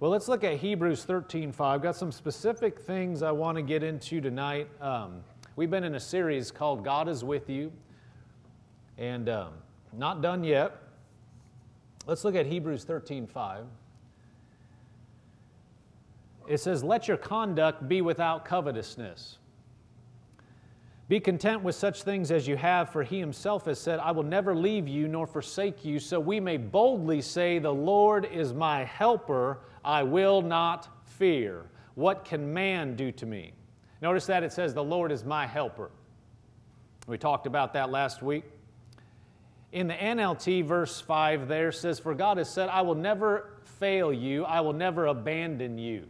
Well, 0.00 0.10
let's 0.10 0.28
look 0.28 0.44
at 0.44 0.56
Hebrews 0.56 1.04
13 1.04 1.52
5. 1.52 1.82
Got 1.82 1.94
some 1.94 2.10
specific 2.10 2.78
things 2.80 3.22
I 3.22 3.32
want 3.32 3.56
to 3.56 3.62
get 3.62 3.82
into 3.82 4.18
tonight. 4.18 4.66
Um, 4.80 5.20
we've 5.56 5.70
been 5.70 5.84
in 5.84 5.94
a 5.94 6.00
series 6.00 6.50
called 6.50 6.82
God 6.82 7.06
is 7.06 7.22
with 7.22 7.50
you, 7.50 7.70
and 8.96 9.28
um, 9.28 9.52
not 9.92 10.22
done 10.22 10.42
yet. 10.42 10.74
Let's 12.06 12.24
look 12.24 12.34
at 12.34 12.46
Hebrews 12.46 12.84
13 12.84 13.26
5. 13.26 13.66
It 16.48 16.60
says, 16.60 16.82
Let 16.82 17.06
your 17.06 17.18
conduct 17.18 17.86
be 17.86 18.00
without 18.00 18.46
covetousness. 18.46 19.36
Be 21.10 21.20
content 21.20 21.62
with 21.62 21.74
such 21.74 22.04
things 22.04 22.30
as 22.30 22.48
you 22.48 22.56
have, 22.56 22.88
for 22.88 23.02
he 23.02 23.18
himself 23.18 23.66
has 23.66 23.78
said, 23.78 23.98
I 23.98 24.12
will 24.12 24.22
never 24.22 24.54
leave 24.54 24.88
you 24.88 25.08
nor 25.08 25.26
forsake 25.26 25.84
you. 25.84 25.98
So 25.98 26.18
we 26.18 26.40
may 26.40 26.56
boldly 26.56 27.20
say, 27.20 27.58
The 27.58 27.74
Lord 27.74 28.24
is 28.24 28.54
my 28.54 28.84
helper, 28.84 29.58
I 29.84 30.02
will 30.02 30.42
not 30.42 30.88
fear. 31.04 31.66
What 31.94 32.24
can 32.24 32.52
man 32.52 32.96
do 32.96 33.12
to 33.12 33.26
me? 33.26 33.52
Notice 34.02 34.26
that 34.26 34.42
it 34.42 34.52
says, 34.52 34.74
The 34.74 34.82
Lord 34.82 35.12
is 35.12 35.24
my 35.24 35.46
helper. 35.46 35.90
We 37.06 37.18
talked 37.18 37.46
about 37.46 37.72
that 37.74 37.90
last 37.90 38.22
week. 38.22 38.44
In 39.72 39.86
the 39.86 39.94
NLT, 39.94 40.64
verse 40.64 41.00
5 41.00 41.48
there 41.48 41.72
says, 41.72 41.98
For 41.98 42.14
God 42.14 42.38
has 42.38 42.48
said, 42.50 42.68
I 42.68 42.82
will 42.82 42.94
never 42.94 43.50
fail 43.78 44.12
you, 44.12 44.44
I 44.44 44.60
will 44.60 44.72
never 44.72 45.06
abandon 45.06 45.78
you 45.78 46.06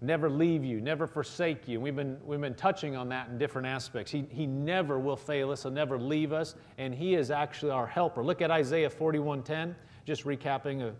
never 0.00 0.30
leave 0.30 0.64
you, 0.64 0.80
never 0.80 1.06
forsake 1.06 1.66
you. 1.66 1.80
We've 1.80 1.96
been, 1.96 2.18
we've 2.24 2.40
been 2.40 2.54
touching 2.54 2.96
on 2.96 3.08
that 3.08 3.28
in 3.28 3.38
different 3.38 3.66
aspects. 3.66 4.12
He, 4.12 4.26
he 4.30 4.46
never 4.46 4.98
will 4.98 5.16
fail 5.16 5.50
us, 5.50 5.62
he'll 5.62 5.72
never 5.72 5.98
leave 5.98 6.32
us, 6.32 6.54
and 6.78 6.94
he 6.94 7.14
is 7.14 7.30
actually 7.30 7.72
our 7.72 7.86
helper. 7.86 8.22
Look 8.22 8.40
at 8.40 8.50
Isaiah 8.50 8.90
41:10, 8.90 9.74
just 10.04 10.24
recapping 10.24 10.82
a, 10.82 10.94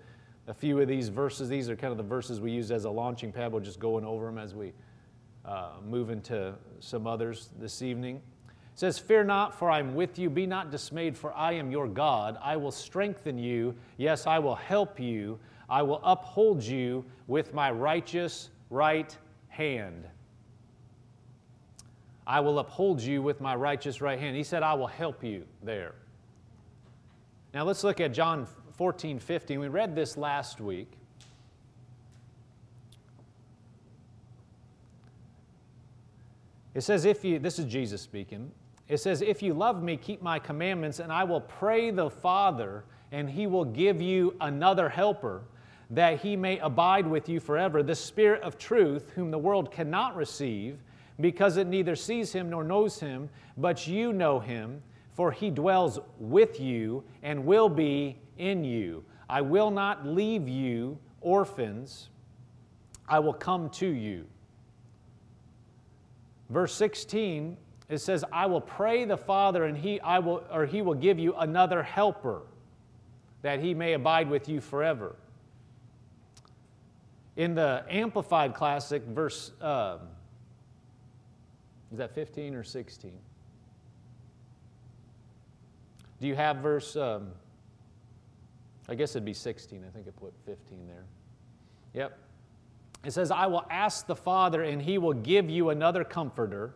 a 0.48 0.54
few 0.54 0.80
of 0.80 0.88
these 0.88 1.08
verses. 1.08 1.48
These 1.48 1.68
are 1.68 1.76
kind 1.76 1.92
of 1.92 1.98
the 1.98 2.02
verses 2.02 2.40
we 2.40 2.50
use 2.50 2.70
as 2.70 2.86
a 2.86 2.90
launching 2.90 3.30
pad. 3.30 3.52
We'll 3.52 3.62
just 3.62 3.78
going 3.78 4.04
over 4.04 4.26
them 4.26 4.38
as 4.38 4.54
we 4.54 4.72
uh, 5.44 5.72
move 5.86 6.10
into 6.10 6.54
some 6.80 7.06
others 7.06 7.50
this 7.60 7.82
evening. 7.82 8.16
It 8.16 8.52
says, 8.74 8.98
Fear 8.98 9.24
not, 9.24 9.58
for 9.58 9.70
I 9.70 9.78
am 9.78 9.94
with 9.94 10.18
you. 10.18 10.30
Be 10.30 10.46
not 10.46 10.70
dismayed, 10.70 11.16
for 11.16 11.34
I 11.34 11.52
am 11.52 11.70
your 11.70 11.86
God. 11.86 12.38
I 12.42 12.56
will 12.56 12.70
strengthen 12.70 13.36
you. 13.38 13.74
Yes, 13.98 14.26
I 14.26 14.38
will 14.38 14.54
help 14.54 14.98
you. 14.98 15.38
I 15.68 15.82
will 15.82 16.00
uphold 16.02 16.62
you 16.62 17.04
with 17.26 17.52
my 17.52 17.70
righteous 17.70 18.48
right 18.70 19.14
hand. 19.48 20.06
I 22.26 22.40
will 22.40 22.58
uphold 22.58 23.02
you 23.02 23.20
with 23.20 23.40
my 23.40 23.54
righteous 23.54 24.00
right 24.00 24.18
hand. 24.18 24.34
He 24.34 24.44
said, 24.44 24.62
I 24.62 24.74
will 24.74 24.86
help 24.86 25.22
you 25.22 25.44
there. 25.62 25.94
Now 27.54 27.64
let's 27.64 27.82
look 27.82 28.00
at 28.00 28.12
John 28.12 28.46
14, 28.76 29.18
15. 29.18 29.58
We 29.58 29.68
read 29.68 29.94
this 29.94 30.16
last 30.16 30.60
week. 30.60 30.92
It 36.74 36.82
says, 36.82 37.04
if 37.04 37.24
you, 37.24 37.38
this 37.38 37.58
is 37.58 37.64
Jesus 37.64 38.02
speaking, 38.02 38.52
it 38.88 38.98
says, 38.98 39.20
If 39.20 39.42
you 39.42 39.52
love 39.52 39.82
me, 39.82 39.96
keep 39.96 40.22
my 40.22 40.38
commandments, 40.38 40.98
and 40.98 41.12
I 41.12 41.24
will 41.24 41.40
pray 41.40 41.90
the 41.90 42.08
Father, 42.08 42.84
and 43.12 43.28
he 43.28 43.46
will 43.46 43.64
give 43.64 44.00
you 44.00 44.34
another 44.40 44.88
helper 44.88 45.42
that 45.90 46.20
he 46.20 46.36
may 46.36 46.58
abide 46.58 47.06
with 47.06 47.28
you 47.28 47.40
forever, 47.40 47.82
the 47.82 47.94
Spirit 47.94 48.42
of 48.42 48.58
truth, 48.58 49.10
whom 49.14 49.30
the 49.30 49.38
world 49.38 49.70
cannot 49.70 50.14
receive, 50.16 50.78
because 51.20 51.56
it 51.56 51.66
neither 51.66 51.96
sees 51.96 52.32
him 52.32 52.50
nor 52.50 52.62
knows 52.62 53.00
him, 53.00 53.28
but 53.56 53.86
you 53.86 54.12
know 54.12 54.38
him, 54.38 54.82
for 55.18 55.32
he 55.32 55.50
dwells 55.50 55.98
with 56.20 56.60
you 56.60 57.02
and 57.24 57.44
will 57.44 57.68
be 57.68 58.16
in 58.36 58.62
you. 58.62 59.04
I 59.28 59.40
will 59.40 59.72
not 59.72 60.06
leave 60.06 60.48
you 60.48 60.96
orphans, 61.20 62.10
I 63.08 63.18
will 63.18 63.32
come 63.32 63.68
to 63.70 63.88
you. 63.88 64.26
Verse 66.50 66.72
16, 66.72 67.56
it 67.88 67.98
says, 67.98 68.24
I 68.32 68.46
will 68.46 68.60
pray 68.60 69.04
the 69.06 69.16
Father, 69.16 69.64
and 69.64 69.76
he, 69.76 70.00
I 70.02 70.20
will, 70.20 70.44
or 70.52 70.66
he 70.66 70.82
will 70.82 70.94
give 70.94 71.18
you 71.18 71.34
another 71.34 71.82
helper, 71.82 72.42
that 73.42 73.58
he 73.58 73.74
may 73.74 73.94
abide 73.94 74.30
with 74.30 74.48
you 74.48 74.60
forever. 74.60 75.16
In 77.34 77.56
the 77.56 77.84
Amplified 77.90 78.54
Classic, 78.54 79.02
verse, 79.02 79.50
um, 79.60 79.98
is 81.90 81.98
that 81.98 82.14
15 82.14 82.54
or 82.54 82.62
16? 82.62 83.18
Do 86.20 86.26
you 86.26 86.34
have 86.34 86.58
verse, 86.58 86.96
um, 86.96 87.30
I 88.88 88.94
guess 88.94 89.12
it'd 89.12 89.24
be 89.24 89.34
16. 89.34 89.84
I 89.86 89.90
think 89.90 90.06
I 90.08 90.10
put 90.10 90.32
15 90.46 90.86
there. 90.86 91.04
Yep. 91.94 92.18
It 93.04 93.12
says, 93.12 93.30
I 93.30 93.46
will 93.46 93.64
ask 93.70 94.06
the 94.06 94.16
Father, 94.16 94.62
and 94.64 94.82
he 94.82 94.98
will 94.98 95.12
give 95.12 95.48
you 95.48 95.70
another 95.70 96.02
comforter, 96.04 96.74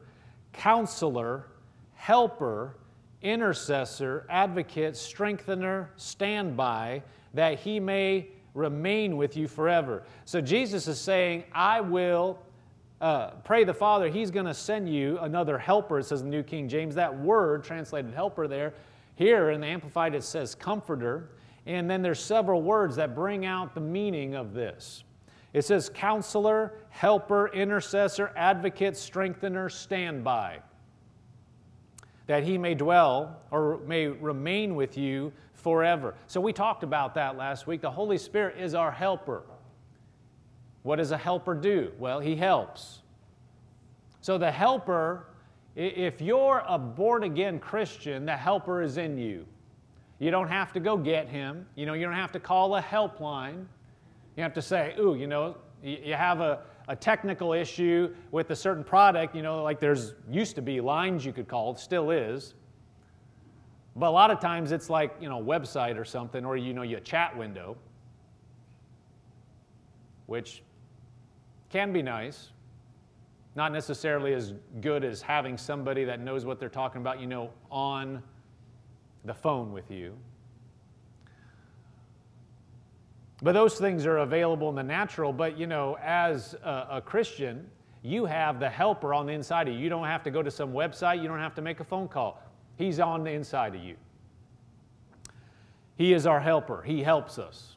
counselor, 0.53 1.47
helper, 1.95 2.77
intercessor, 3.23 4.27
advocate, 4.29 4.97
strengthener, 4.97 5.91
standby, 5.97 7.03
that 7.35 7.59
he 7.59 7.81
may 7.81 8.29
remain 8.55 9.17
with 9.17 9.37
you 9.37 9.49
forever. 9.49 10.05
So 10.25 10.41
Jesus 10.41 10.87
is 10.87 11.01
saying, 11.01 11.45
I 11.53 11.81
will 11.81 12.39
uh, 13.01 13.31
pray 13.45 13.65
the 13.65 13.75
Father, 13.75 14.09
He's 14.09 14.31
going 14.31 14.47
to 14.47 14.55
send 14.55 14.89
you 14.89 15.19
another 15.19 15.59
helper, 15.59 15.99
it 15.99 16.05
says 16.05 16.21
in 16.21 16.31
the 16.31 16.37
New 16.37 16.43
King 16.45 16.69
James. 16.69 16.95
That 16.95 17.19
word 17.19 17.65
translated 17.65 18.15
helper 18.15 18.47
there, 18.47 18.75
here 19.15 19.51
in 19.51 19.61
the 19.61 19.67
Amplified 19.67 20.15
it 20.15 20.25
says 20.25 20.55
comforter. 20.55 21.31
And 21.67 21.89
then 21.89 22.03
there's 22.03 22.21
several 22.21 22.63
words 22.63 22.97
that 22.97 23.15
bring 23.15 23.47
out 23.47 23.75
the 23.75 23.81
meaning 23.81 24.35
of 24.35 24.53
this. 24.53 25.05
It 25.53 25.65
says 25.65 25.91
counselor, 25.93 26.75
helper, 26.89 27.49
intercessor, 27.49 28.33
advocate, 28.37 28.97
strengthener, 28.97 29.69
standby. 29.69 30.61
That 32.27 32.43
he 32.43 32.57
may 32.57 32.75
dwell 32.75 33.41
or 33.51 33.79
may 33.87 34.07
remain 34.07 34.75
with 34.75 34.97
you 34.97 35.33
forever. 35.53 36.15
So 36.27 36.41
we 36.41 36.53
talked 36.53 36.83
about 36.83 37.15
that 37.15 37.37
last 37.37 37.67
week. 37.67 37.81
The 37.81 37.91
Holy 37.91 38.19
Spirit 38.19 38.59
is 38.59 38.75
our 38.75 38.91
helper. 38.91 39.43
What 40.83 40.97
does 40.97 41.13
a 41.13 41.19
helper 41.19 41.55
do? 41.55 41.93
Well, 41.99 42.19
he 42.19 42.35
helps. 42.35 43.03
So 44.21 44.39
the 44.39 44.51
helper, 44.51 45.27
if 45.75 46.21
you're 46.21 46.63
a 46.69 46.79
born 46.79 47.23
again 47.25 47.59
Christian, 47.59 48.27
the 48.27 48.37
helper 48.37 48.83
is 48.83 48.99
in 48.99 49.17
you. 49.17 49.47
You 50.19 50.31
don't 50.31 50.49
have 50.49 50.73
to 50.75 50.81
go 50.81 50.97
get 50.97 51.29
him. 51.29 51.67
You 51.75 51.87
know, 51.87 51.95
you 51.95 52.05
don't 52.05 52.15
have 52.15 52.33
to 52.33 52.41
call 52.41 52.77
a 52.77 52.83
helpline. 52.83 53.65
You 54.37 54.43
have 54.43 54.55
to 54.55 54.63
say, 54.63 54.95
ooh, 54.99 55.15
you 55.15 55.27
know, 55.27 55.57
you 55.83 56.15
have 56.15 56.41
a, 56.41 56.61
a 56.89 56.97
technical 56.97 57.53
issue 57.53 58.15
with 58.31 58.51
a 58.51 58.57
certain 58.57 58.85
product, 58.85 59.35
you 59.35 59.43
know, 59.43 59.63
like 59.63 59.81
there's 59.81 60.15
used 60.31 60.55
to 60.57 60.63
be 60.63 60.81
lines 60.81 61.25
you 61.25 61.33
could 61.33 61.49
call, 61.49 61.75
still 61.75 62.11
is. 62.11 62.55
But 63.97 64.09
a 64.09 64.11
lot 64.11 64.31
of 64.31 64.41
times 64.41 64.73
it's 64.73 64.89
like, 64.89 65.15
you 65.21 65.29
know, 65.29 65.41
a 65.41 65.45
website 65.45 65.99
or 65.99 66.05
something, 66.05 66.45
or, 66.45 66.57
you 66.57 66.73
know, 66.73 66.83
your 66.83 67.01
chat 67.01 67.37
window, 67.37 67.77
which 70.27 70.63
can 71.69 71.93
be 71.93 72.01
nice. 72.01 72.51
Not 73.55 73.73
necessarily 73.73 74.33
as 74.33 74.55
good 74.81 75.05
as 75.05 75.21
having 75.21 75.59
somebody 75.59 76.05
that 76.05 76.21
knows 76.21 76.45
what 76.45 76.59
they're 76.59 76.69
talking 76.69 77.01
about, 77.01 77.21
you 77.21 77.27
know, 77.27 77.51
on 77.71 78.23
the 79.25 79.35
phone 79.35 79.73
with 79.73 79.91
you. 79.91 80.17
But 83.43 83.53
those 83.53 83.75
things 83.75 84.07
are 84.07 84.19
available 84.19 84.69
in 84.69 84.77
the 84.77 84.83
natural. 84.83 85.33
But, 85.33 85.59
you 85.59 85.67
know, 85.67 85.99
as 86.01 86.55
a, 86.63 86.87
a, 86.93 87.03
Christian, 87.05 87.69
you 88.03 88.25
have 88.25 88.61
the 88.61 88.69
helper 88.69 89.13
on 89.13 89.27
the 89.27 89.33
inside 89.33 89.69
of 89.69 89.75
you. 89.75 89.81
You 89.81 89.89
don't 89.89 90.07
have 90.07 90.23
to 90.23 90.31
go 90.31 90.43
to 90.43 90.51
some 90.51 90.73
website, 90.73 91.21
you 91.21 91.29
don't 91.29 91.41
have 91.41 91.55
to 91.57 91.63
make 91.63 91.81
a 91.81 91.85
phone 91.85 92.09
call. 92.09 92.41
He's 92.77 93.01
on 93.01 93.25
the 93.25 93.31
inside 93.31 93.75
of 93.75 93.83
you. 93.83 93.97
He 95.97 96.13
is 96.13 96.27
our 96.27 96.41
helper. 96.41 96.83
He 96.83 97.03
helps 97.03 97.39
us. 97.39 97.77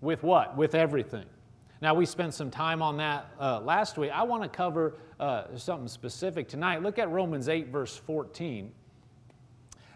With 0.00 0.22
what? 0.22 0.56
With 0.56 0.74
everything. 0.74 1.26
Now, 1.84 1.92
we 1.92 2.06
spent 2.06 2.32
some 2.32 2.50
time 2.50 2.80
on 2.80 2.96
that 2.96 3.28
uh, 3.38 3.60
last 3.60 3.98
week. 3.98 4.10
I 4.10 4.22
want 4.22 4.42
to 4.42 4.48
cover 4.48 4.94
uh, 5.20 5.54
something 5.54 5.86
specific 5.86 6.48
tonight. 6.48 6.82
Look 6.82 6.98
at 6.98 7.10
Romans 7.10 7.46
8, 7.46 7.68
verse 7.68 7.94
14. 7.94 8.72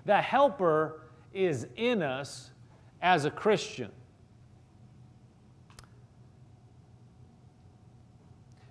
The 0.04 0.20
helper 0.20 1.00
is 1.32 1.66
in 1.76 2.02
us 2.02 2.50
as 3.00 3.24
a 3.24 3.30
Christian. 3.30 3.90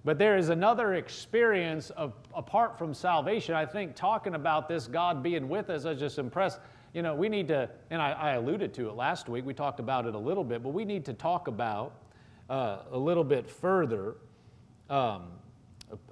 But 0.06 0.20
there 0.20 0.38
is 0.38 0.50
another 0.50 0.94
experience 0.94 1.90
of, 1.90 2.14
apart 2.36 2.78
from 2.78 2.94
salvation. 2.94 3.56
I 3.56 3.66
think 3.66 3.96
talking 3.96 4.36
about 4.36 4.70
this 4.70 4.86
God 4.86 5.24
being 5.24 5.50
with 5.50 5.72
us, 5.72 5.86
I 5.86 5.90
was 5.90 6.00
just 6.00 6.20
impressed. 6.20 6.60
You 6.94 7.02
know, 7.02 7.16
we 7.16 7.30
need 7.30 7.48
to, 7.48 7.68
and 7.90 8.00
I, 8.00 8.12
I 8.12 8.32
alluded 8.34 8.76
to 8.76 8.90
it 8.90 8.94
last 8.94 9.28
week, 9.28 9.44
we 9.44 9.56
talked 9.56 9.80
about 9.80 10.06
it 10.06 10.14
a 10.14 10.20
little 10.20 10.44
bit, 10.44 10.62
but 10.62 10.70
we 10.70 10.86
need 10.86 11.04
to 11.06 11.14
talk 11.14 11.48
about 11.48 11.94
uh, 12.50 12.80
a 12.92 12.98
little 12.98 13.24
bit 13.24 13.50
further 13.50 14.16
um, 14.90 15.24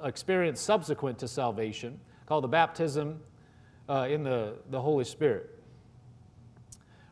experience 0.03 0.59
subsequent 0.59 1.19
to 1.19 1.27
salvation 1.27 1.99
called 2.25 2.43
the 2.43 2.49
baptism 2.49 3.19
uh, 3.87 4.07
in 4.09 4.23
the, 4.23 4.55
the 4.69 4.81
Holy 4.81 5.05
Spirit. 5.05 5.51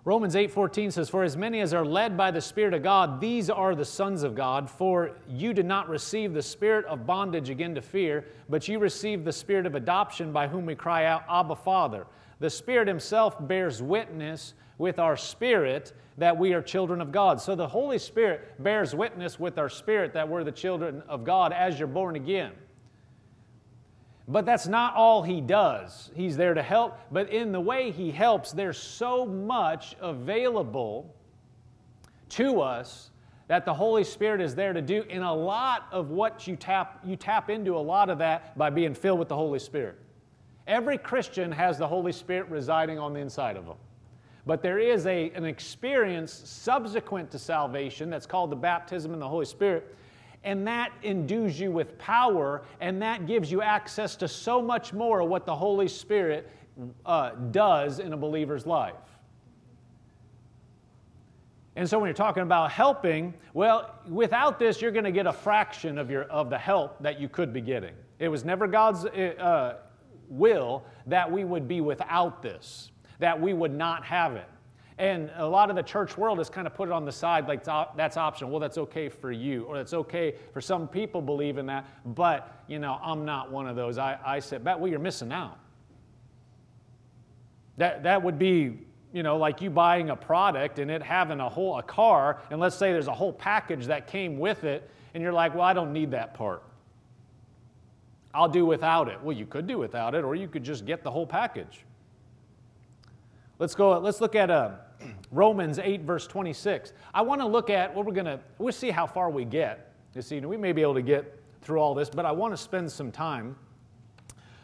Romans 0.05 0.35
8:14 0.35 0.91
says 0.91 1.09
for 1.09 1.23
as 1.23 1.37
many 1.37 1.61
as 1.61 1.73
are 1.73 1.85
led 1.85 2.17
by 2.17 2.29
the 2.29 2.41
spirit 2.41 2.73
of 2.73 2.83
God 2.83 3.21
these 3.21 3.49
are 3.49 3.73
the 3.73 3.85
sons 3.85 4.23
of 4.23 4.35
God 4.35 4.69
for 4.69 5.11
you 5.29 5.53
did 5.53 5.65
not 5.65 5.87
receive 5.87 6.33
the 6.33 6.41
spirit 6.41 6.85
of 6.87 7.05
bondage 7.05 7.49
again 7.49 7.73
to 7.75 7.81
fear 7.81 8.25
but 8.49 8.67
you 8.67 8.79
received 8.79 9.23
the 9.23 9.31
spirit 9.31 9.65
of 9.65 9.75
adoption 9.75 10.33
by 10.33 10.45
whom 10.49 10.65
we 10.65 10.75
cry 10.75 11.05
out 11.05 11.23
Abba 11.29 11.55
Father 11.55 12.05
the 12.41 12.49
spirit 12.49 12.85
himself 12.85 13.47
bears 13.47 13.81
witness 13.81 14.55
with 14.77 14.99
our 14.99 15.15
spirit 15.15 15.93
that 16.17 16.37
we 16.37 16.53
are 16.53 16.61
children 16.61 17.01
of 17.01 17.11
God 17.11 17.41
so 17.41 17.55
the 17.55 17.67
Holy 17.67 17.97
Spirit 17.97 18.61
bears 18.63 18.93
witness 18.93 19.39
with 19.39 19.57
our 19.57 19.69
spirit 19.69 20.13
that 20.13 20.27
we're 20.27 20.43
the 20.43 20.51
children 20.51 21.01
of 21.07 21.23
God 21.23 21.53
as 21.53 21.79
you're 21.79 21.87
born 21.87 22.15
again 22.15 22.51
but 24.27 24.45
that's 24.45 24.67
not 24.67 24.95
all 24.95 25.21
he 25.21 25.41
does. 25.41 26.09
He's 26.15 26.37
there 26.37 26.53
to 26.53 26.63
help, 26.63 26.97
but 27.11 27.29
in 27.29 27.51
the 27.51 27.59
way 27.59 27.91
he 27.91 28.09
helps, 28.09 28.51
there's 28.51 28.77
so 28.77 29.25
much 29.25 29.95
available 29.99 31.13
to 32.29 32.61
us 32.61 33.11
that 33.47 33.65
the 33.65 33.73
Holy 33.73 34.05
Spirit 34.05 34.39
is 34.39 34.55
there 34.55 34.71
to 34.71 34.81
do. 34.81 35.03
In 35.09 35.23
a 35.23 35.33
lot 35.33 35.87
of 35.91 36.09
what 36.09 36.47
you 36.47 36.55
tap, 36.55 37.01
you 37.03 37.17
tap 37.17 37.49
into 37.49 37.75
a 37.75 37.79
lot 37.79 38.09
of 38.09 38.17
that 38.19 38.57
by 38.57 38.69
being 38.69 38.93
filled 38.93 39.19
with 39.19 39.27
the 39.27 39.35
Holy 39.35 39.59
Spirit. 39.59 39.99
Every 40.67 40.97
Christian 40.97 41.51
has 41.51 41.77
the 41.77 41.87
Holy 41.87 42.13
Spirit 42.13 42.47
residing 42.49 42.97
on 42.97 43.11
the 43.11 43.19
inside 43.19 43.57
of 43.57 43.65
them. 43.65 43.75
But 44.45 44.61
there 44.61 44.79
is 44.79 45.05
a, 45.05 45.31
an 45.31 45.45
experience 45.45 46.33
subsequent 46.33 47.31
to 47.31 47.39
salvation 47.39 48.09
that's 48.09 48.25
called 48.25 48.49
the 48.49 48.57
baptism 48.57 49.13
in 49.13 49.19
the 49.19 49.27
Holy 49.27 49.45
Spirit 49.45 49.95
and 50.43 50.67
that 50.67 50.91
endues 51.03 51.59
you 51.59 51.71
with 51.71 51.97
power, 51.97 52.63
and 52.81 53.01
that 53.01 53.25
gives 53.25 53.51
you 53.51 53.61
access 53.61 54.15
to 54.17 54.27
so 54.27 54.61
much 54.61 54.93
more 54.93 55.21
of 55.21 55.29
what 55.29 55.45
the 55.45 55.55
Holy 55.55 55.87
Spirit 55.87 56.49
uh, 57.05 57.31
does 57.51 57.99
in 57.99 58.13
a 58.13 58.17
believer's 58.17 58.65
life. 58.65 58.95
And 61.75 61.89
so 61.89 61.97
when 61.97 62.07
you're 62.07 62.13
talking 62.13 62.43
about 62.43 62.71
helping, 62.71 63.33
well, 63.53 63.95
without 64.07 64.59
this, 64.59 64.81
you're 64.81 64.91
going 64.91 65.05
to 65.05 65.11
get 65.11 65.25
a 65.25 65.33
fraction 65.33 65.97
of, 65.97 66.11
your, 66.11 66.23
of 66.23 66.49
the 66.49 66.57
help 66.57 67.01
that 67.01 67.19
you 67.19 67.27
could 67.27 67.51
be 67.51 67.61
getting. 67.61 67.95
It 68.19 68.27
was 68.27 68.45
never 68.45 68.67
God's 68.67 69.05
uh, 69.05 69.77
will 70.29 70.83
that 71.07 71.31
we 71.31 71.45
would 71.45 71.67
be 71.67 71.81
without 71.81 72.43
this, 72.43 72.91
that 73.23 73.39
we 73.39 73.53
would 73.53 73.73
not 73.73 74.03
have 74.03 74.35
it. 74.35 74.49
And 74.97 75.31
a 75.37 75.47
lot 75.47 75.69
of 75.69 75.77
the 75.77 75.81
church 75.81 76.17
world 76.17 76.39
has 76.39 76.49
kind 76.49 76.67
of 76.67 76.73
put 76.73 76.89
it 76.89 76.91
on 76.91 77.05
the 77.05 77.11
side 77.11 77.47
like 77.47 77.63
that's 77.63 78.17
optional. 78.17 78.51
Well, 78.51 78.59
that's 78.59 78.77
okay 78.77 79.07
for 79.07 79.31
you, 79.31 79.63
or 79.63 79.77
that's 79.77 79.93
okay 79.93 80.35
for 80.51 80.59
some 80.59 80.89
people 80.89 81.21
believe 81.21 81.57
in 81.57 81.65
that, 81.67 81.85
but, 82.17 82.63
you 82.67 82.79
know, 82.79 82.99
I'm 83.01 83.23
not 83.23 83.49
one 83.49 83.65
of 83.65 83.77
those. 83.77 83.97
I, 83.97 84.19
I 84.25 84.39
said, 84.39 84.65
well, 84.65 84.89
you're 84.89 84.99
missing 84.99 85.31
out. 85.31 85.57
That, 87.77 88.03
that 88.03 88.21
would 88.21 88.37
be, 88.37 88.77
you 89.13 89.23
know, 89.23 89.37
like 89.37 89.61
you 89.61 89.69
buying 89.69 90.09
a 90.09 90.17
product 90.17 90.79
and 90.79 90.91
it 90.91 91.01
having 91.01 91.39
a 91.39 91.47
whole 91.47 91.79
a 91.79 91.83
car, 91.83 92.41
and 92.51 92.59
let's 92.59 92.75
say 92.75 92.91
there's 92.91 93.07
a 93.07 93.13
whole 93.13 93.31
package 93.31 93.85
that 93.85 94.05
came 94.05 94.37
with 94.37 94.65
it, 94.65 94.89
and 95.13 95.23
you're 95.23 95.31
like, 95.31 95.53
well, 95.53 95.63
I 95.63 95.71
don't 95.71 95.93
need 95.93 96.11
that 96.11 96.33
part. 96.33 96.61
I'll 98.33 98.49
do 98.49 98.65
without 98.65 99.07
it. 99.07 99.23
Well, 99.23 99.35
you 99.37 99.45
could 99.45 99.65
do 99.65 99.77
without 99.77 100.13
it, 100.13 100.25
or 100.25 100.35
you 100.35 100.49
could 100.49 100.65
just 100.65 100.85
get 100.85 101.03
the 101.03 101.11
whole 101.11 101.25
package. 101.25 101.85
Let's 103.63 103.75
go, 103.75 103.97
let's 103.97 104.19
look 104.19 104.35
at 104.35 104.51
uh, 104.51 104.71
Romans 105.31 105.79
8, 105.79 106.01
verse 106.01 106.27
26. 106.27 106.91
I 107.13 107.21
want 107.21 107.39
to 107.39 107.47
look 107.47 107.69
at 107.69 107.95
what 107.95 108.05
we're 108.05 108.11
going 108.11 108.25
to, 108.25 108.37
we'll 108.57 108.73
see 108.73 108.91
how 108.91 109.07
far 109.07 109.29
we 109.29 109.45
get. 109.45 109.93
You 110.13 110.21
see, 110.21 110.41
we 110.41 110.57
may 110.57 110.73
be 110.73 110.81
able 110.81 110.95
to 110.95 111.01
get 111.01 111.41
through 111.61 111.79
all 111.79 111.93
this, 111.93 112.09
but 112.09 112.25
I 112.25 112.31
want 112.33 112.51
to 112.51 112.57
spend 112.57 112.91
some 112.91 113.09
time. 113.09 113.55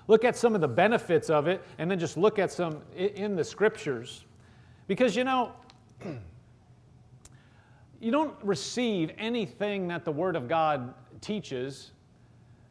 Look 0.10 0.26
at 0.26 0.36
some 0.36 0.54
of 0.54 0.60
the 0.60 0.68
benefits 0.68 1.30
of 1.30 1.48
it, 1.48 1.64
and 1.78 1.90
then 1.90 1.98
just 1.98 2.18
look 2.18 2.40
at 2.40 2.52
some 2.52 2.82
in 2.94 3.38
the 3.38 3.44
scriptures. 3.46 4.26
Because, 4.88 5.16
you 5.16 5.24
know, 5.24 5.54
you 8.02 8.12
don't 8.12 8.36
receive 8.44 9.12
anything 9.18 9.88
that 9.88 10.04
the 10.04 10.12
Word 10.12 10.36
of 10.36 10.50
God 10.50 10.94
teaches, 11.22 11.92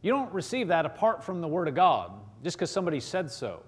you 0.02 0.12
don't 0.12 0.30
receive 0.34 0.68
that 0.68 0.84
apart 0.84 1.24
from 1.24 1.40
the 1.40 1.48
Word 1.48 1.68
of 1.68 1.74
God, 1.74 2.12
just 2.44 2.58
because 2.58 2.70
somebody 2.70 3.00
said 3.00 3.30
so. 3.30 3.62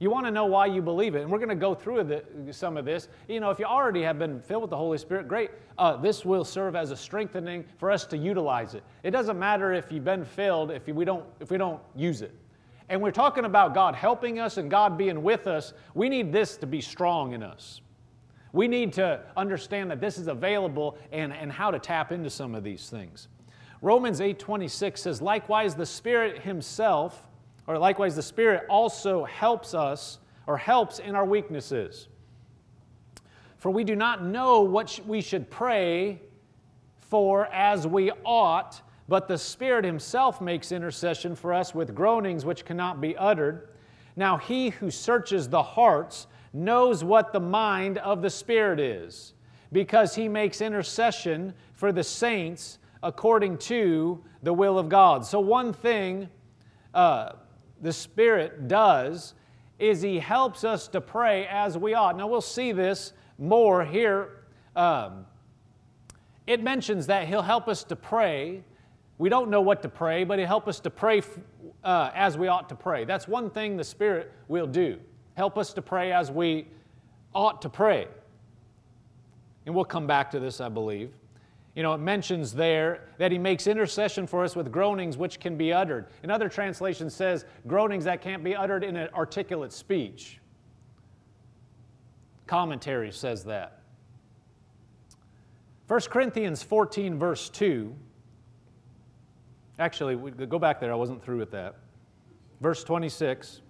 You 0.00 0.10
want 0.10 0.24
to 0.24 0.32
know 0.32 0.46
why 0.46 0.64
you 0.64 0.80
believe 0.80 1.14
it. 1.14 1.20
And 1.20 1.30
we're 1.30 1.38
going 1.38 1.50
to 1.50 1.54
go 1.54 1.74
through 1.74 2.04
the, 2.04 2.24
some 2.52 2.78
of 2.78 2.86
this. 2.86 3.08
You 3.28 3.38
know, 3.38 3.50
if 3.50 3.58
you 3.58 3.66
already 3.66 4.02
have 4.02 4.18
been 4.18 4.40
filled 4.40 4.62
with 4.62 4.70
the 4.70 4.76
Holy 4.76 4.96
Spirit, 4.96 5.28
great. 5.28 5.50
Uh, 5.76 5.96
this 5.98 6.24
will 6.24 6.44
serve 6.44 6.74
as 6.74 6.90
a 6.90 6.96
strengthening 6.96 7.66
for 7.76 7.90
us 7.90 8.06
to 8.06 8.16
utilize 8.16 8.74
it. 8.74 8.82
It 9.02 9.10
doesn't 9.10 9.38
matter 9.38 9.74
if 9.74 9.92
you've 9.92 10.04
been 10.04 10.24
filled 10.24 10.70
if 10.70 10.86
we 10.88 11.04
don't, 11.04 11.26
if 11.38 11.50
we 11.50 11.58
don't 11.58 11.82
use 11.94 12.22
it. 12.22 12.34
And 12.88 13.02
we're 13.02 13.12
talking 13.12 13.44
about 13.44 13.74
God 13.74 13.94
helping 13.94 14.40
us 14.40 14.56
and 14.56 14.70
God 14.70 14.96
being 14.96 15.22
with 15.22 15.46
us. 15.46 15.74
We 15.94 16.08
need 16.08 16.32
this 16.32 16.56
to 16.56 16.66
be 16.66 16.80
strong 16.80 17.34
in 17.34 17.42
us. 17.42 17.82
We 18.52 18.68
need 18.68 18.94
to 18.94 19.20
understand 19.36 19.90
that 19.90 20.00
this 20.00 20.16
is 20.16 20.28
available 20.28 20.96
and, 21.12 21.32
and 21.32 21.52
how 21.52 21.70
to 21.70 21.78
tap 21.78 22.10
into 22.10 22.30
some 22.30 22.54
of 22.54 22.64
these 22.64 22.88
things. 22.88 23.28
Romans 23.82 24.20
8:26 24.20 24.98
says, 24.98 25.22
likewise, 25.22 25.74
the 25.74 25.86
Spirit 25.86 26.40
Himself 26.40 27.22
or 27.70 27.78
likewise, 27.78 28.16
the 28.16 28.22
Spirit 28.22 28.66
also 28.68 29.24
helps 29.24 29.74
us 29.74 30.18
or 30.48 30.56
helps 30.56 30.98
in 30.98 31.14
our 31.14 31.24
weaknesses. 31.24 32.08
For 33.58 33.70
we 33.70 33.84
do 33.84 33.94
not 33.94 34.24
know 34.24 34.62
what 34.62 34.98
we 35.06 35.20
should 35.20 35.48
pray 35.48 36.20
for 36.98 37.46
as 37.52 37.86
we 37.86 38.10
ought, 38.24 38.82
but 39.06 39.28
the 39.28 39.38
Spirit 39.38 39.84
Himself 39.84 40.40
makes 40.40 40.72
intercession 40.72 41.36
for 41.36 41.54
us 41.54 41.72
with 41.72 41.94
groanings 41.94 42.44
which 42.44 42.64
cannot 42.64 43.00
be 43.00 43.16
uttered. 43.16 43.68
Now, 44.16 44.36
He 44.36 44.70
who 44.70 44.90
searches 44.90 45.48
the 45.48 45.62
hearts 45.62 46.26
knows 46.52 47.04
what 47.04 47.32
the 47.32 47.38
mind 47.38 47.98
of 47.98 48.20
the 48.20 48.30
Spirit 48.30 48.80
is, 48.80 49.34
because 49.70 50.16
He 50.16 50.26
makes 50.26 50.60
intercession 50.60 51.54
for 51.74 51.92
the 51.92 52.02
saints 52.02 52.80
according 53.04 53.58
to 53.58 54.24
the 54.42 54.52
will 54.52 54.76
of 54.76 54.88
God. 54.88 55.24
So, 55.24 55.38
one 55.38 55.72
thing. 55.72 56.28
Uh, 56.92 57.34
the 57.80 57.92
Spirit 57.92 58.68
does 58.68 59.34
is 59.78 60.02
He 60.02 60.18
helps 60.18 60.64
us 60.64 60.88
to 60.88 61.00
pray 61.00 61.46
as 61.46 61.78
we 61.78 61.94
ought. 61.94 62.16
Now, 62.16 62.26
we'll 62.26 62.40
see 62.40 62.72
this 62.72 63.12
more 63.38 63.84
here. 63.84 64.44
Um, 64.76 65.26
it 66.46 66.62
mentions 66.62 67.06
that 67.06 67.26
He'll 67.28 67.42
help 67.42 67.68
us 67.68 67.84
to 67.84 67.96
pray. 67.96 68.62
We 69.18 69.28
don't 69.28 69.50
know 69.50 69.60
what 69.60 69.82
to 69.82 69.88
pray, 69.88 70.24
but 70.24 70.38
He'll 70.38 70.48
help 70.48 70.68
us 70.68 70.80
to 70.80 70.90
pray 70.90 71.22
uh, 71.84 72.10
as 72.14 72.36
we 72.36 72.48
ought 72.48 72.68
to 72.68 72.74
pray. 72.74 73.04
That's 73.04 73.26
one 73.26 73.50
thing 73.50 73.76
the 73.76 73.84
Spirit 73.84 74.32
will 74.48 74.66
do 74.66 74.98
help 75.40 75.56
us 75.56 75.72
to 75.72 75.80
pray 75.80 76.12
as 76.12 76.30
we 76.30 76.66
ought 77.34 77.62
to 77.62 77.68
pray. 77.70 78.06
And 79.64 79.74
we'll 79.74 79.86
come 79.86 80.06
back 80.06 80.30
to 80.32 80.40
this, 80.40 80.60
I 80.60 80.68
believe. 80.68 81.12
You 81.74 81.84
know, 81.84 81.94
it 81.94 81.98
mentions 81.98 82.52
there 82.52 83.08
that 83.18 83.30
he 83.30 83.38
makes 83.38 83.66
intercession 83.66 84.26
for 84.26 84.42
us 84.42 84.56
with 84.56 84.72
groanings 84.72 85.16
which 85.16 85.38
can 85.38 85.56
be 85.56 85.72
uttered. 85.72 86.08
Another 86.22 86.48
translation 86.48 87.08
says 87.08 87.44
groanings 87.66 88.04
that 88.04 88.20
can't 88.20 88.42
be 88.42 88.56
uttered 88.56 88.82
in 88.82 88.96
an 88.96 89.08
articulate 89.14 89.72
speech. 89.72 90.40
Commentary 92.46 93.12
says 93.12 93.44
that. 93.44 93.82
1 95.86 96.00
Corinthians 96.10 96.62
14, 96.62 97.18
verse 97.18 97.48
2. 97.50 97.94
Actually, 99.78 100.16
go 100.46 100.58
back 100.58 100.80
there, 100.80 100.92
I 100.92 100.96
wasn't 100.96 101.22
through 101.22 101.38
with 101.38 101.52
that. 101.52 101.76
Verse 102.60 102.84
26. 102.84 103.62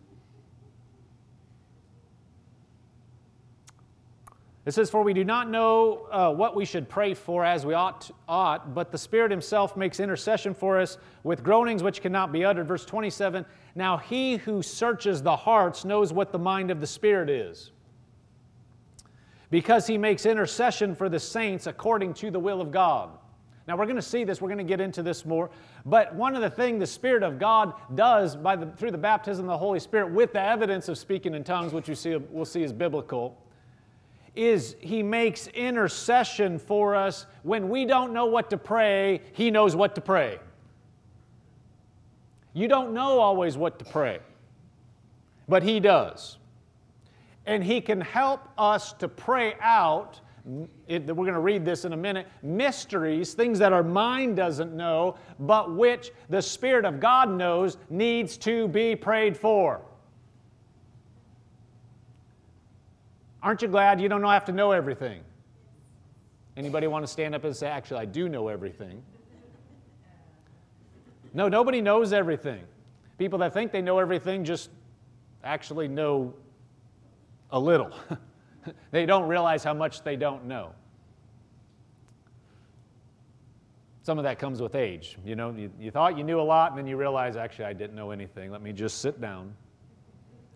It 4.67 4.73
says, 4.73 4.91
For 4.91 5.03
we 5.03 5.15
do 5.15 5.25
not 5.25 5.49
know 5.49 6.07
uh, 6.11 6.33
what 6.33 6.55
we 6.55 6.65
should 6.65 6.89
pray 6.89 7.15
for 7.15 7.45
as 7.45 7.65
we 7.65 7.73
ought, 7.73 8.11
ought, 8.29 8.75
but 8.75 8.93
the 8.93 8.99
Spirit 8.99 9.31
Himself 9.31 9.77
makes 9.77 10.01
intercession 10.01 10.53
for 10.53 10.79
us 10.79 10.99
with 11.23 11.43
groanings 11.43 11.83
which 11.83 12.03
cannot 12.03 12.31
be 12.31 12.45
uttered. 12.45 12.69
Verse 12.69 12.85
27 12.85 13.47
Now 13.75 13.97
He 13.97 14.37
who 14.37 14.63
searches 14.63 15.23
the 15.23 15.37
hearts 15.37 15.85
knows 15.85 16.13
what 16.13 16.31
the 16.31 16.39
mind 16.39 16.71
of 16.71 16.81
the 16.81 16.87
Spirit 16.87 17.31
is, 17.31 17.73
because 19.51 19.87
He 19.87 19.97
makes 19.97 20.27
intercession 20.27 20.95
for 20.95 21.09
the 21.09 21.21
saints 21.21 21.67
according 21.67 22.13
to 22.15 22.31
the 22.31 22.41
will 22.41 22.61
of 22.61 22.71
God. 22.71 23.11
Now 23.67 23.79
we're 23.79 23.87
going 23.87 23.97
to 23.97 24.03
see 24.03 24.25
this, 24.25 24.43
we're 24.43 24.49
going 24.49 24.59
to 24.59 24.65
get 24.65 24.81
into 24.81 25.03
this 25.03 25.25
more. 25.25 25.49
But 25.87 26.15
one 26.15 26.35
of 26.35 26.43
the 26.43 26.51
things 26.51 26.81
the 26.81 26.87
Spirit 26.87 27.23
of 27.23 27.39
God 27.39 27.73
does 27.95 28.37
by 28.37 28.57
the, 28.57 28.67
through 28.67 28.91
the 28.91 28.99
baptism 28.99 29.47
of 29.47 29.49
the 29.49 29.59
Holy 29.59 29.81
Spirit 29.81 30.11
with 30.11 30.35
the 30.35 30.43
evidence 30.43 30.89
of 30.89 30.99
speaking 30.99 31.35
in 31.35 31.45
tongues, 31.45 31.73
which 31.73 31.89
you 31.89 31.95
see, 31.95 32.17
we'll 32.17 32.45
see 32.45 32.63
is 32.63 32.75
biblical 32.75 33.39
is 34.37 34.77
he 34.81 35.03
makes 35.03 35.49
intercession 35.49 36.59
for 36.59 36.95
us. 36.95 37.27
When 37.43 37.69
we 37.69 37.85
don't 37.85 38.13
know 38.13 38.27
what 38.27 38.51
to 38.51 38.57
pray, 38.57 39.23
he 39.33 39.51
knows 39.51 39.75
what 39.75 39.95
to 39.97 40.01
pray. 40.01 40.39
You 42.53 42.69
don't 42.69 42.93
know 42.93 43.19
always 43.21 43.57
what 43.57 43.79
to 43.79 43.85
pray, 43.85 44.21
but 45.49 45.63
he 45.63 45.81
does. 45.81 46.39
And 47.47 47.63
he 47.63 47.81
can 47.81 48.01
help 48.01 48.49
us 48.59 48.93
to 48.95 49.09
pray 49.09 49.55
out. 49.61 50.21
It, 50.89 51.07
we're 51.07 51.15
going 51.15 51.35
to 51.35 51.41
read 51.41 51.65
this 51.65 51.85
in 51.85 51.93
a 51.93 51.97
minute 51.97 52.27
mysteries, 52.43 53.35
things 53.35 53.59
that 53.59 53.73
our 53.73 53.83
mind 53.83 54.37
doesn't 54.37 54.75
know, 54.75 55.17
but 55.39 55.75
which 55.75 56.13
the 56.29 56.43
Spirit 56.43 56.85
of 56.85 56.99
God 56.99 57.31
knows 57.31 57.77
needs 57.89 58.37
to 58.39 58.69
be 58.69 58.97
prayed 58.97 59.37
for. 59.37 59.81
Aren't 63.43 63.63
you 63.63 63.69
glad 63.69 64.01
you 64.01 64.09
don't 64.09 64.23
have 64.23 64.45
to 64.47 64.53
know 64.53 64.73
everything? 64.73 65.23
Anybody 66.57 66.87
want 66.87 67.05
to 67.05 67.11
stand 67.11 67.35
up 67.35 67.45
and 67.45 67.57
say, 67.57 67.69
actually, 67.69 68.01
I 68.01 68.05
do 68.05 68.29
know 68.29 68.49
everything? 68.49 69.03
No, 71.33 71.49
nobody 71.49 71.81
knows 71.81 72.13
everything. 72.13 72.63
People 73.19 73.39
that 73.39 73.55
think 73.55 73.73
they 73.73 73.81
know 73.81 73.99
everything 73.99 74.45
just 74.45 74.71
actually 75.45 75.89
know 75.89 76.35
a 77.51 77.59
little. 77.59 77.93
they 78.91 79.07
don't 79.07 79.29
realize 79.29 79.63
how 79.63 79.75
much 79.75 80.03
they 80.03 80.17
don't 80.17 80.45
know. 80.47 80.73
Some 84.03 84.19
of 84.19 84.25
that 84.25 84.39
comes 84.39 84.61
with 84.61 84.75
age. 84.75 85.19
You 85.25 85.37
know, 85.37 85.51
you, 85.53 85.71
you 85.79 85.91
thought 85.91 86.17
you 86.19 86.25
knew 86.25 86.41
a 86.41 86.43
lot, 86.43 86.73
and 86.73 86.79
then 86.79 86.87
you 86.87 86.97
realize, 86.97 87.37
actually, 87.37 87.67
I 87.67 87.73
didn't 87.73 87.95
know 87.95 88.11
anything. 88.11 88.51
Let 88.51 88.63
me 88.63 88.73
just 88.73 89.01
sit 89.01 89.21
down. 89.21 89.55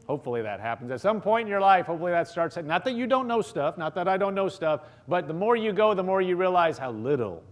Hopefully 0.06 0.42
that 0.42 0.60
happens. 0.60 0.90
At 0.90 1.00
some 1.00 1.20
point 1.20 1.46
in 1.46 1.50
your 1.50 1.60
life, 1.60 1.86
hopefully 1.86 2.12
that 2.12 2.28
starts. 2.28 2.56
Not 2.56 2.84
that 2.84 2.94
you 2.94 3.06
don't 3.06 3.26
know 3.26 3.40
stuff, 3.40 3.78
not 3.78 3.94
that 3.94 4.06
I 4.06 4.16
don't 4.16 4.34
know 4.34 4.48
stuff, 4.48 4.82
but 5.08 5.26
the 5.26 5.34
more 5.34 5.56
you 5.56 5.72
go, 5.72 5.94
the 5.94 6.02
more 6.02 6.20
you 6.20 6.36
realize 6.36 6.76
how 6.76 6.90
little 6.90 7.42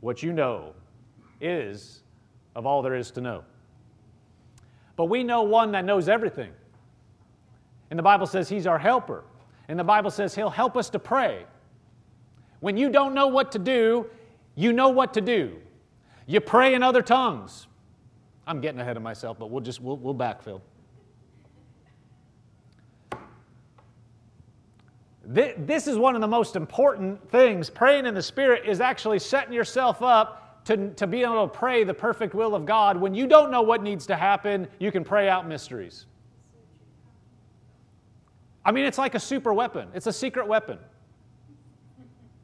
what 0.00 0.22
you 0.22 0.32
know 0.32 0.74
is 1.40 2.02
of 2.54 2.66
all 2.66 2.82
there 2.82 2.94
is 2.94 3.10
to 3.12 3.20
know. 3.20 3.44
But 4.96 5.06
we 5.06 5.24
know 5.24 5.42
one 5.42 5.72
that 5.72 5.84
knows 5.84 6.08
everything. 6.08 6.52
And 7.88 7.98
the 7.98 8.02
Bible 8.02 8.26
says 8.26 8.48
he's 8.48 8.66
our 8.66 8.78
helper. 8.78 9.24
And 9.68 9.78
the 9.78 9.84
Bible 9.84 10.10
says 10.10 10.34
he'll 10.34 10.50
help 10.50 10.76
us 10.76 10.90
to 10.90 10.98
pray. 10.98 11.44
When 12.60 12.76
you 12.76 12.90
don't 12.90 13.14
know 13.14 13.28
what 13.28 13.52
to 13.52 13.58
do, 13.58 14.06
you 14.54 14.72
know 14.72 14.90
what 14.90 15.14
to 15.14 15.22
do. 15.22 15.56
You 16.26 16.40
pray 16.40 16.74
in 16.74 16.82
other 16.82 17.02
tongues. 17.02 17.66
I'm 18.46 18.60
getting 18.60 18.80
ahead 18.80 18.96
of 18.96 19.02
myself, 19.02 19.38
but 19.38 19.50
we'll 19.50 19.62
just 19.62 19.80
we'll, 19.80 19.96
we'll 19.96 20.14
backfill. 20.14 20.60
This 25.32 25.86
is 25.86 25.96
one 25.96 26.16
of 26.16 26.20
the 26.20 26.26
most 26.26 26.56
important 26.56 27.30
things. 27.30 27.70
Praying 27.70 28.04
in 28.04 28.14
the 28.14 28.22
Spirit 28.22 28.66
is 28.66 28.80
actually 28.80 29.20
setting 29.20 29.52
yourself 29.52 30.02
up 30.02 30.64
to, 30.64 30.90
to 30.94 31.06
be 31.06 31.22
able 31.22 31.46
to 31.46 31.54
pray 31.56 31.84
the 31.84 31.94
perfect 31.94 32.34
will 32.34 32.52
of 32.52 32.66
God. 32.66 32.96
When 32.96 33.14
you 33.14 33.28
don't 33.28 33.52
know 33.52 33.62
what 33.62 33.80
needs 33.80 34.08
to 34.08 34.16
happen, 34.16 34.66
you 34.80 34.90
can 34.90 35.04
pray 35.04 35.28
out 35.28 35.46
mysteries. 35.46 36.06
I 38.64 38.72
mean, 38.72 38.84
it's 38.84 38.98
like 38.98 39.14
a 39.14 39.20
super 39.20 39.54
weapon, 39.54 39.88
it's 39.94 40.08
a 40.08 40.12
secret 40.12 40.48
weapon. 40.48 40.78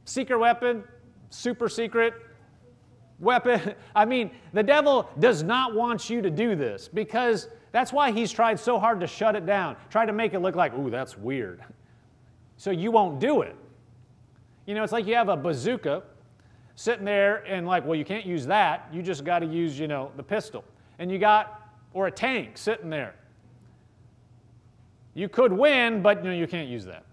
Secret 0.04 0.38
weapon, 0.38 0.84
super 1.30 1.68
secret 1.68 2.14
weapon. 3.18 3.74
I 3.96 4.04
mean, 4.04 4.30
the 4.52 4.62
devil 4.62 5.10
does 5.18 5.42
not 5.42 5.74
want 5.74 6.08
you 6.08 6.22
to 6.22 6.30
do 6.30 6.54
this 6.54 6.86
because 6.86 7.48
that's 7.72 7.92
why 7.92 8.12
he's 8.12 8.30
tried 8.30 8.60
so 8.60 8.78
hard 8.78 9.00
to 9.00 9.08
shut 9.08 9.34
it 9.34 9.44
down, 9.44 9.74
try 9.90 10.06
to 10.06 10.12
make 10.12 10.34
it 10.34 10.38
look 10.38 10.54
like, 10.54 10.72
ooh, 10.74 10.88
that's 10.88 11.18
weird 11.18 11.64
so 12.56 12.70
you 12.70 12.90
won't 12.90 13.20
do 13.20 13.42
it. 13.42 13.56
You 14.66 14.74
know, 14.74 14.82
it's 14.82 14.92
like 14.92 15.06
you 15.06 15.14
have 15.14 15.28
a 15.28 15.36
bazooka 15.36 16.02
sitting 16.74 17.04
there 17.04 17.44
and 17.46 17.66
like, 17.66 17.84
well, 17.84 17.94
you 17.96 18.04
can't 18.04 18.26
use 18.26 18.46
that. 18.46 18.88
You 18.92 19.02
just 19.02 19.24
got 19.24 19.40
to 19.40 19.46
use, 19.46 19.78
you 19.78 19.88
know, 19.88 20.10
the 20.16 20.22
pistol. 20.22 20.64
And 20.98 21.10
you 21.10 21.18
got, 21.18 21.70
or 21.94 22.06
a 22.06 22.10
tank 22.10 22.58
sitting 22.58 22.90
there. 22.90 23.14
You 25.14 25.28
could 25.28 25.52
win, 25.52 26.02
but 26.02 26.22
you 26.22 26.30
know, 26.30 26.36
you 26.36 26.46
can't 26.46 26.68
use 26.68 26.84
that. 26.84 27.04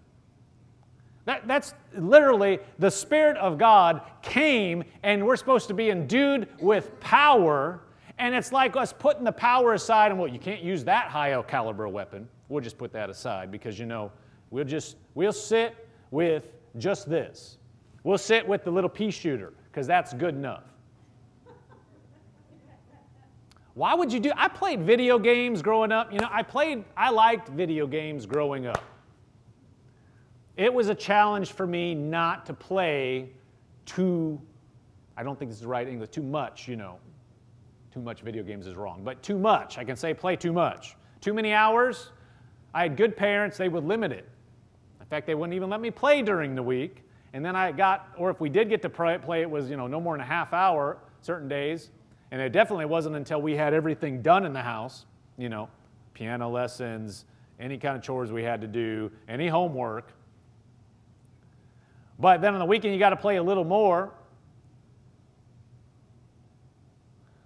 that. 1.26 1.48
That's 1.48 1.74
literally 1.98 2.60
the 2.80 2.92
Spirit 2.92 3.38
of 3.38 3.58
God 3.58 4.02
came, 4.22 4.84
and 5.04 5.26
we're 5.26 5.38
supposed 5.38 5.70
to 5.70 5.74
be 5.74 5.90
endued 5.90 6.50
with 6.60 7.00
power. 7.00 7.82
And 8.18 8.36
it's 8.36 8.52
like 8.52 8.76
us 8.76 8.92
putting 8.92 9.24
the 9.24 9.32
power 9.32 9.74
aside, 9.74 10.12
and 10.12 10.20
well, 10.20 10.28
you 10.28 10.40
can't 10.40 10.62
use 10.62 10.84
that 10.84 11.08
high 11.08 11.42
caliber 11.48 11.88
weapon. 11.88 12.28
We'll 12.50 12.62
just 12.62 12.78
put 12.78 12.92
that 12.92 13.10
aside 13.10 13.52
because 13.52 13.80
you 13.80 13.86
know 13.86 14.12
We'll 14.54 14.66
just, 14.66 14.98
we'll 15.16 15.34
sit 15.34 15.88
with 16.12 16.52
just 16.78 17.10
this. 17.10 17.58
We'll 18.04 18.20
sit 18.20 18.48
with 18.48 18.64
the 18.64 18.70
little 18.70 18.90
pea 18.90 19.10
shooter 19.10 19.52
because 19.72 19.88
that's 19.88 20.14
good 20.14 20.36
enough. 20.36 20.66
Why 23.74 23.96
would 23.96 24.14
you 24.14 24.20
do? 24.20 24.32
I 24.38 24.48
played 24.50 24.84
video 24.84 25.18
games 25.18 25.64
growing 25.64 25.92
up. 25.92 26.14
You 26.14 26.20
know, 26.20 26.30
I 26.32 26.44
played, 26.44 26.86
I 26.96 27.10
liked 27.10 27.50
video 27.50 27.88
games 27.88 28.28
growing 28.28 28.68
up. 28.68 28.84
It 30.56 30.72
was 30.72 30.90
a 30.90 30.96
challenge 30.96 31.54
for 31.54 31.66
me 31.66 31.96
not 31.96 32.46
to 32.46 32.54
play 32.54 33.32
too, 33.88 34.40
I 35.18 35.24
don't 35.24 35.40
think 35.40 35.50
this 35.50 35.58
is 35.58 35.64
the 35.64 35.68
right 35.68 35.88
English, 35.88 36.12
too 36.12 36.22
much, 36.22 36.68
you 36.68 36.76
know. 36.76 37.00
Too 37.92 38.02
much 38.02 38.22
video 38.22 38.44
games 38.44 38.68
is 38.68 38.76
wrong, 38.76 39.02
but 39.04 39.24
too 39.24 39.40
much. 39.40 39.80
I 39.80 39.84
can 39.84 39.96
say 39.96 40.14
play 40.14 40.36
too 40.36 40.54
much. 40.54 40.96
Too 41.22 41.34
many 41.34 41.54
hours. 41.54 42.12
I 42.76 42.84
had 42.84 42.96
good 42.96 43.18
parents, 43.18 43.58
they 43.58 43.68
would 43.68 43.84
limit 43.84 44.12
it 44.12 44.30
fact, 45.08 45.28
they 45.28 45.36
wouldn't 45.36 45.56
even 45.56 45.70
let 45.70 45.82
me 45.82 45.92
play 45.92 46.22
during 46.22 46.56
the 46.56 46.64
week. 46.64 47.04
And 47.34 47.44
then 47.44 47.56
I 47.56 47.72
got, 47.72 48.10
or 48.18 48.30
if 48.30 48.40
we 48.40 48.50
did 48.50 48.70
get 48.70 48.82
to 48.84 48.90
play, 48.90 49.42
it 49.42 49.50
was, 49.50 49.70
you 49.70 49.76
know, 49.76 49.88
no 49.88 50.00
more 50.00 50.14
than 50.14 50.22
a 50.22 50.28
half 50.28 50.54
hour 50.54 50.98
certain 51.22 51.48
days. 51.48 51.90
And 52.32 52.42
it 52.42 52.52
definitely 52.52 52.86
wasn't 52.86 53.16
until 53.16 53.42
we 53.42 53.56
had 53.56 53.74
everything 53.74 54.22
done 54.22 54.46
in 54.46 54.54
the 54.54 54.62
house, 54.62 55.06
you 55.38 55.50
know, 55.50 55.70
piano 56.14 56.50
lessons, 56.50 57.26
any 57.60 57.78
kind 57.78 57.96
of 57.96 58.04
chores 58.04 58.32
we 58.32 58.44
had 58.44 58.62
to 58.62 58.68
do, 58.68 59.12
any 59.28 59.48
homework. 59.48 60.14
But 62.20 62.42
then 62.42 62.54
on 62.54 62.60
the 62.60 62.66
weekend, 62.66 62.94
you 62.94 63.00
got 63.00 63.10
to 63.10 63.16
play 63.16 63.38
a 63.38 63.44
little 63.44 63.64
more. 63.64 64.14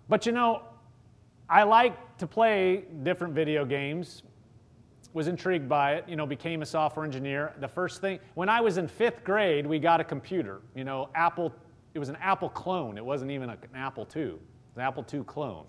But 0.09 0.25
you 0.25 0.31
know, 0.31 0.63
I 1.49 1.63
like 1.63 2.17
to 2.17 2.27
play 2.27 2.83
different 3.03 3.33
video 3.33 3.65
games 3.65 4.23
was 5.17 5.27
intrigued 5.27 5.67
by 5.67 5.95
it, 5.95 6.07
you 6.07 6.15
know, 6.15 6.27
became 6.27 6.61
a 6.61 6.65
software 6.65 7.03
engineer. 7.03 7.51
The 7.59 7.67
first 7.67 8.01
thing, 8.01 8.19
when 8.35 8.49
I 8.49 8.61
was 8.61 8.77
in 8.77 8.87
fifth 8.87 9.23
grade, 9.23 9.65
we 9.65 9.79
got 9.79 9.99
a 9.99 10.03
computer. 10.03 10.61
You 10.75 10.83
know, 10.83 11.09
Apple, 11.15 11.51
it 11.95 11.99
was 11.99 12.09
an 12.09 12.17
Apple 12.17 12.49
clone. 12.49 12.99
It 12.99 13.03
wasn't 13.03 13.31
even 13.31 13.49
an 13.49 13.57
Apple 13.73 14.07
II. 14.15 14.21
It 14.21 14.39
an 14.75 14.81
Apple 14.83 15.03
II 15.11 15.23
clone. 15.23 15.65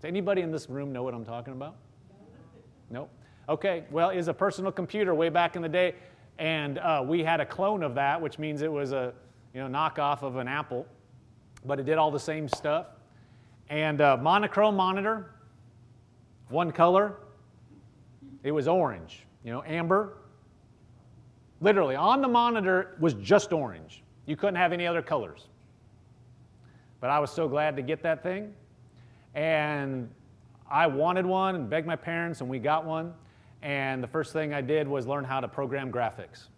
Does 0.00 0.08
anybody 0.08 0.40
in 0.40 0.50
this 0.50 0.70
room 0.70 0.90
know 0.90 1.02
what 1.02 1.12
I'm 1.12 1.26
talking 1.26 1.52
about? 1.52 1.76
Nope. 2.88 3.10
Okay, 3.46 3.84
well, 3.90 4.08
it's 4.08 4.28
a 4.28 4.32
personal 4.32 4.72
computer 4.72 5.14
way 5.14 5.28
back 5.28 5.54
in 5.54 5.60
the 5.60 5.68
day, 5.68 5.94
and 6.38 6.78
uh, 6.78 7.04
we 7.06 7.22
had 7.22 7.40
a 7.40 7.46
clone 7.46 7.82
of 7.82 7.94
that, 7.94 8.18
which 8.18 8.38
means 8.38 8.62
it 8.62 8.72
was 8.72 8.92
a 8.92 9.12
you 9.52 9.60
know 9.60 9.68
knockoff 9.68 10.22
of 10.22 10.36
an 10.36 10.48
Apple, 10.48 10.86
but 11.66 11.78
it 11.78 11.84
did 11.84 11.98
all 11.98 12.10
the 12.10 12.18
same 12.18 12.48
stuff. 12.48 12.86
And 13.68 14.00
uh, 14.00 14.16
monochrome 14.16 14.76
monitor, 14.76 15.34
one 16.48 16.72
color, 16.72 17.16
it 18.42 18.52
was 18.52 18.68
orange, 18.68 19.26
you 19.44 19.52
know, 19.52 19.62
amber. 19.66 20.18
Literally, 21.60 21.96
on 21.96 22.22
the 22.22 22.28
monitor 22.28 22.96
was 23.00 23.14
just 23.14 23.52
orange. 23.52 24.02
You 24.26 24.36
couldn't 24.36 24.56
have 24.56 24.72
any 24.72 24.86
other 24.86 25.02
colors. 25.02 25.48
But 27.00 27.10
I 27.10 27.18
was 27.18 27.30
so 27.30 27.48
glad 27.48 27.76
to 27.76 27.82
get 27.82 28.02
that 28.02 28.22
thing. 28.22 28.52
And 29.34 30.08
I 30.70 30.86
wanted 30.86 31.26
one 31.26 31.54
and 31.54 31.70
begged 31.70 31.86
my 31.86 31.96
parents, 31.96 32.40
and 32.40 32.50
we 32.50 32.58
got 32.58 32.84
one. 32.84 33.14
And 33.62 34.02
the 34.02 34.08
first 34.08 34.32
thing 34.32 34.52
I 34.54 34.60
did 34.60 34.86
was 34.86 35.06
learn 35.06 35.24
how 35.24 35.40
to 35.40 35.48
program 35.48 35.90
graphics. 35.90 36.48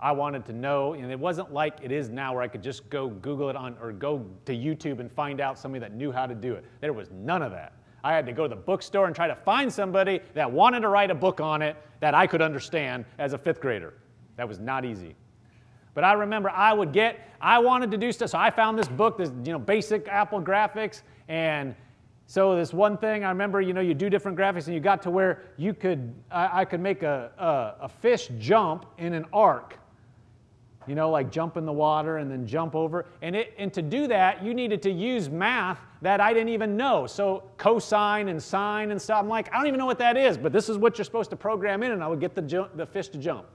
I 0.00 0.12
wanted 0.12 0.44
to 0.46 0.52
know, 0.52 0.92
and 0.92 1.10
it 1.10 1.18
wasn't 1.18 1.52
like 1.52 1.78
it 1.82 1.90
is 1.90 2.10
now 2.10 2.34
where 2.34 2.42
I 2.42 2.48
could 2.48 2.62
just 2.62 2.88
go 2.90 3.08
Google 3.08 3.48
it 3.48 3.56
on 3.56 3.76
or 3.80 3.92
go 3.92 4.26
to 4.44 4.52
YouTube 4.52 5.00
and 5.00 5.10
find 5.10 5.40
out 5.40 5.58
somebody 5.58 5.80
that 5.80 5.94
knew 5.94 6.12
how 6.12 6.26
to 6.26 6.34
do 6.34 6.54
it. 6.54 6.64
There 6.80 6.92
was 6.92 7.10
none 7.10 7.42
of 7.42 7.52
that. 7.52 7.72
I 8.04 8.12
had 8.12 8.26
to 8.26 8.32
go 8.32 8.42
to 8.42 8.50
the 8.50 8.60
bookstore 8.60 9.06
and 9.06 9.16
try 9.16 9.26
to 9.26 9.34
find 9.34 9.72
somebody 9.72 10.20
that 10.34 10.52
wanted 10.52 10.80
to 10.80 10.88
write 10.88 11.10
a 11.10 11.14
book 11.14 11.40
on 11.40 11.62
it 11.62 11.74
that 12.00 12.14
I 12.14 12.26
could 12.26 12.42
understand 12.42 13.06
as 13.18 13.32
a 13.32 13.38
fifth 13.38 13.62
grader. 13.62 13.94
That 14.36 14.46
was 14.46 14.60
not 14.60 14.84
easy. 14.84 15.16
But 15.94 16.04
I 16.04 16.12
remember 16.12 16.50
I 16.50 16.74
would 16.74 16.92
get, 16.92 17.18
I 17.40 17.58
wanted 17.60 17.90
to 17.92 17.96
do 17.96 18.12
stuff. 18.12 18.30
So 18.30 18.38
I 18.38 18.50
found 18.50 18.78
this 18.78 18.88
book, 18.88 19.16
this, 19.16 19.30
you 19.42 19.52
know, 19.52 19.58
basic 19.58 20.06
Apple 20.06 20.42
graphics. 20.42 21.00
And 21.28 21.74
so 22.26 22.54
this 22.54 22.74
one 22.74 22.98
thing, 22.98 23.24
I 23.24 23.30
remember, 23.30 23.62
you 23.62 23.72
know, 23.72 23.80
you 23.80 23.94
do 23.94 24.10
different 24.10 24.36
graphics 24.36 24.66
and 24.66 24.74
you 24.74 24.80
got 24.80 25.00
to 25.02 25.10
where 25.10 25.42
you 25.56 25.72
could, 25.72 26.12
I, 26.30 26.60
I 26.60 26.64
could 26.66 26.80
make 26.80 27.02
a, 27.02 27.30
a, 27.38 27.84
a 27.84 27.88
fish 27.88 28.28
jump 28.38 28.84
in 28.98 29.14
an 29.14 29.24
arc 29.32 29.78
you 30.86 30.94
know, 30.94 31.10
like 31.10 31.30
jump 31.30 31.56
in 31.56 31.64
the 31.64 31.72
water 31.72 32.18
and 32.18 32.30
then 32.30 32.46
jump 32.46 32.74
over. 32.74 33.06
And, 33.22 33.34
it, 33.34 33.54
and 33.58 33.72
to 33.72 33.82
do 33.82 34.06
that, 34.08 34.44
you 34.44 34.54
needed 34.54 34.82
to 34.82 34.90
use 34.90 35.28
math 35.28 35.80
that 36.04 36.20
I 36.20 36.34
didn't 36.34 36.50
even 36.50 36.76
know. 36.76 37.06
So 37.06 37.44
cosine 37.56 38.28
and 38.28 38.40
sine 38.40 38.90
and 38.90 39.00
stuff. 39.00 39.20
I'm 39.20 39.28
like, 39.28 39.50
I 39.54 39.56
don't 39.56 39.66
even 39.68 39.78
know 39.78 39.86
what 39.86 39.98
that 40.00 40.18
is, 40.18 40.36
but 40.36 40.52
this 40.52 40.68
is 40.68 40.76
what 40.76 40.98
you're 40.98 41.04
supposed 41.06 41.30
to 41.30 41.36
program 41.36 41.82
in, 41.82 41.92
and 41.92 42.04
I 42.04 42.08
would 42.08 42.20
get 42.20 42.34
the, 42.34 42.42
jump, 42.42 42.76
the 42.76 42.84
fish 42.84 43.08
to 43.08 43.18
jump. 43.18 43.46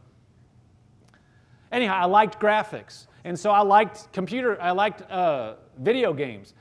Anyhow, 1.72 2.00
I 2.01 2.06
liked 2.06 2.39
graphics. 2.39 3.06
And 3.24 3.38
so 3.38 3.51
I 3.51 3.62
liked 3.62 4.12
computer, 4.13 4.60
I 4.60 4.72
liked 4.72 5.03
uh, 5.12 5.58
video 5.77 6.12
games. 6.12 6.56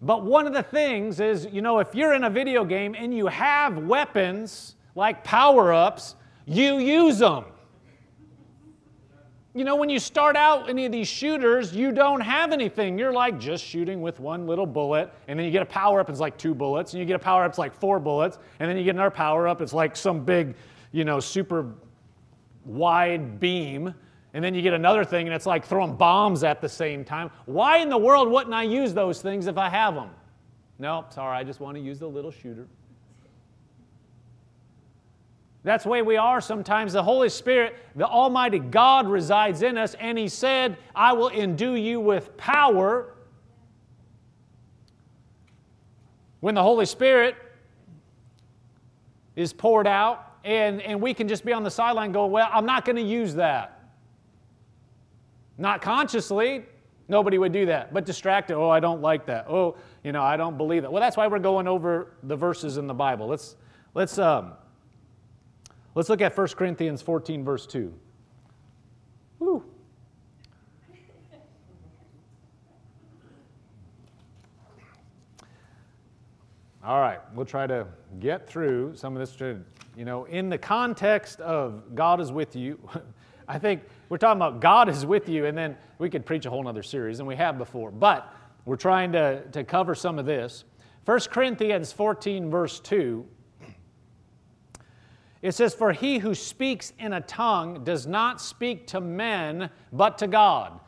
But 0.00 0.24
one 0.24 0.46
of 0.46 0.52
the 0.52 0.62
things 0.62 1.18
is, 1.18 1.48
you 1.50 1.60
know, 1.60 1.80
if 1.80 1.92
you're 1.92 2.14
in 2.14 2.22
a 2.22 2.30
video 2.30 2.64
game 2.64 2.94
and 2.96 3.12
you 3.12 3.26
have 3.26 3.78
weapons 3.78 4.76
like 4.94 5.24
power 5.24 5.72
ups, 5.72 6.14
you 6.44 6.78
use 6.78 7.18
them. 7.18 7.46
You 9.56 9.64
know, 9.64 9.74
when 9.74 9.88
you 9.88 9.98
start 9.98 10.36
out 10.36 10.68
any 10.68 10.84
of 10.84 10.92
these 10.92 11.08
shooters, 11.08 11.74
you 11.74 11.90
don't 11.90 12.20
have 12.20 12.52
anything. 12.52 12.98
You're 12.98 13.14
like 13.14 13.40
just 13.40 13.64
shooting 13.64 14.02
with 14.02 14.20
one 14.20 14.46
little 14.46 14.66
bullet, 14.66 15.10
and 15.28 15.38
then 15.38 15.46
you 15.46 15.50
get 15.50 15.62
a 15.62 15.66
power 15.66 15.98
up, 15.98 16.10
it's 16.10 16.20
like 16.20 16.36
two 16.36 16.54
bullets, 16.54 16.92
and 16.92 17.00
you 17.00 17.06
get 17.06 17.16
a 17.16 17.18
power 17.18 17.42
up, 17.42 17.52
it's 17.52 17.58
like 17.58 17.72
four 17.72 17.98
bullets, 17.98 18.38
and 18.60 18.68
then 18.68 18.76
you 18.76 18.84
get 18.84 18.94
another 18.94 19.10
power 19.10 19.48
up, 19.48 19.62
it's 19.62 19.72
like 19.72 19.96
some 19.96 20.26
big, 20.26 20.54
you 20.92 21.06
know, 21.06 21.20
super 21.20 21.72
wide 22.66 23.40
beam, 23.40 23.94
and 24.34 24.44
then 24.44 24.54
you 24.54 24.60
get 24.60 24.74
another 24.74 25.06
thing 25.06 25.26
and 25.26 25.34
it's 25.34 25.46
like 25.46 25.64
throwing 25.64 25.96
bombs 25.96 26.44
at 26.44 26.60
the 26.60 26.68
same 26.68 27.02
time. 27.02 27.30
Why 27.46 27.78
in 27.78 27.88
the 27.88 27.96
world 27.96 28.30
wouldn't 28.30 28.54
I 28.54 28.64
use 28.64 28.92
those 28.92 29.22
things 29.22 29.46
if 29.46 29.56
I 29.56 29.70
have 29.70 29.94
them? 29.94 30.10
No, 30.78 31.06
sorry, 31.08 31.34
I 31.34 31.44
just 31.44 31.60
want 31.60 31.78
to 31.78 31.82
use 31.82 31.98
the 31.98 32.06
little 32.06 32.30
shooter. 32.30 32.68
That's 35.66 35.82
the 35.82 35.90
way 35.90 36.00
we 36.00 36.16
are 36.16 36.40
sometimes. 36.40 36.92
The 36.92 37.02
Holy 37.02 37.28
Spirit, 37.28 37.74
the 37.96 38.06
Almighty 38.06 38.60
God 38.60 39.08
resides 39.08 39.62
in 39.62 39.76
us, 39.76 39.94
and 39.94 40.16
He 40.16 40.28
said, 40.28 40.76
I 40.94 41.12
will 41.12 41.28
endue 41.28 41.74
you 41.74 41.98
with 41.98 42.36
power. 42.36 43.12
When 46.38 46.54
the 46.54 46.62
Holy 46.62 46.86
Spirit 46.86 47.34
is 49.34 49.52
poured 49.52 49.88
out, 49.88 50.36
and, 50.44 50.80
and 50.82 51.00
we 51.00 51.12
can 51.12 51.26
just 51.26 51.44
be 51.44 51.52
on 51.52 51.64
the 51.64 51.70
sideline 51.72 52.12
going, 52.12 52.30
Well, 52.30 52.48
I'm 52.52 52.64
not 52.64 52.84
going 52.84 52.94
to 52.94 53.02
use 53.02 53.34
that. 53.34 53.90
Not 55.58 55.82
consciously, 55.82 56.64
nobody 57.08 57.38
would 57.38 57.50
do 57.50 57.66
that, 57.66 57.92
but 57.92 58.06
distracted. 58.06 58.54
Oh, 58.54 58.70
I 58.70 58.78
don't 58.78 59.02
like 59.02 59.26
that. 59.26 59.46
Oh, 59.48 59.76
you 60.04 60.12
know, 60.12 60.22
I 60.22 60.36
don't 60.36 60.56
believe 60.56 60.84
it. 60.84 60.92
Well, 60.92 61.00
that's 61.00 61.16
why 61.16 61.26
we're 61.26 61.40
going 61.40 61.66
over 61.66 62.12
the 62.22 62.36
verses 62.36 62.76
in 62.76 62.86
the 62.86 62.94
Bible. 62.94 63.26
Let's, 63.26 63.56
let's, 63.94 64.16
um, 64.16 64.52
let's 65.96 66.08
look 66.08 66.20
at 66.20 66.36
1 66.36 66.46
Corinthians 66.48 67.02
14, 67.02 67.44
verse 67.44 67.66
2. 67.66 67.92
Woo. 69.40 69.64
All 76.84 77.00
right, 77.00 77.18
we'll 77.34 77.44
try 77.44 77.66
to 77.66 77.88
get 78.20 78.48
through 78.48 78.94
some 78.94 79.16
of 79.16 79.20
this. 79.20 79.36
You 79.96 80.04
know, 80.04 80.26
in 80.26 80.48
the 80.48 80.58
context 80.58 81.40
of 81.40 81.96
God 81.96 82.20
is 82.20 82.30
with 82.30 82.54
you, 82.54 82.78
I 83.48 83.58
think 83.58 83.82
we're 84.08 84.18
talking 84.18 84.38
about 84.38 84.60
God 84.60 84.88
is 84.88 85.04
with 85.06 85.28
you, 85.28 85.46
and 85.46 85.56
then 85.56 85.76
we 85.98 86.10
could 86.10 86.24
preach 86.24 86.46
a 86.46 86.50
whole 86.50 86.68
other 86.68 86.82
series, 86.82 87.18
and 87.18 87.26
we 87.26 87.34
have 87.36 87.58
before. 87.58 87.90
But 87.90 88.32
we're 88.66 88.76
trying 88.76 89.12
to, 89.12 89.42
to 89.52 89.64
cover 89.64 89.94
some 89.94 90.18
of 90.18 90.26
this. 90.26 90.64
1 91.06 91.20
Corinthians 91.30 91.92
14, 91.92 92.50
verse 92.50 92.80
2, 92.80 93.26
it 95.42 95.52
says, 95.52 95.74
For 95.74 95.92
he 95.92 96.18
who 96.18 96.34
speaks 96.34 96.92
in 96.98 97.12
a 97.14 97.20
tongue 97.22 97.84
does 97.84 98.06
not 98.06 98.40
speak 98.40 98.86
to 98.88 99.00
men, 99.00 99.70
but 99.92 100.18
to 100.18 100.26
God. 100.26 100.80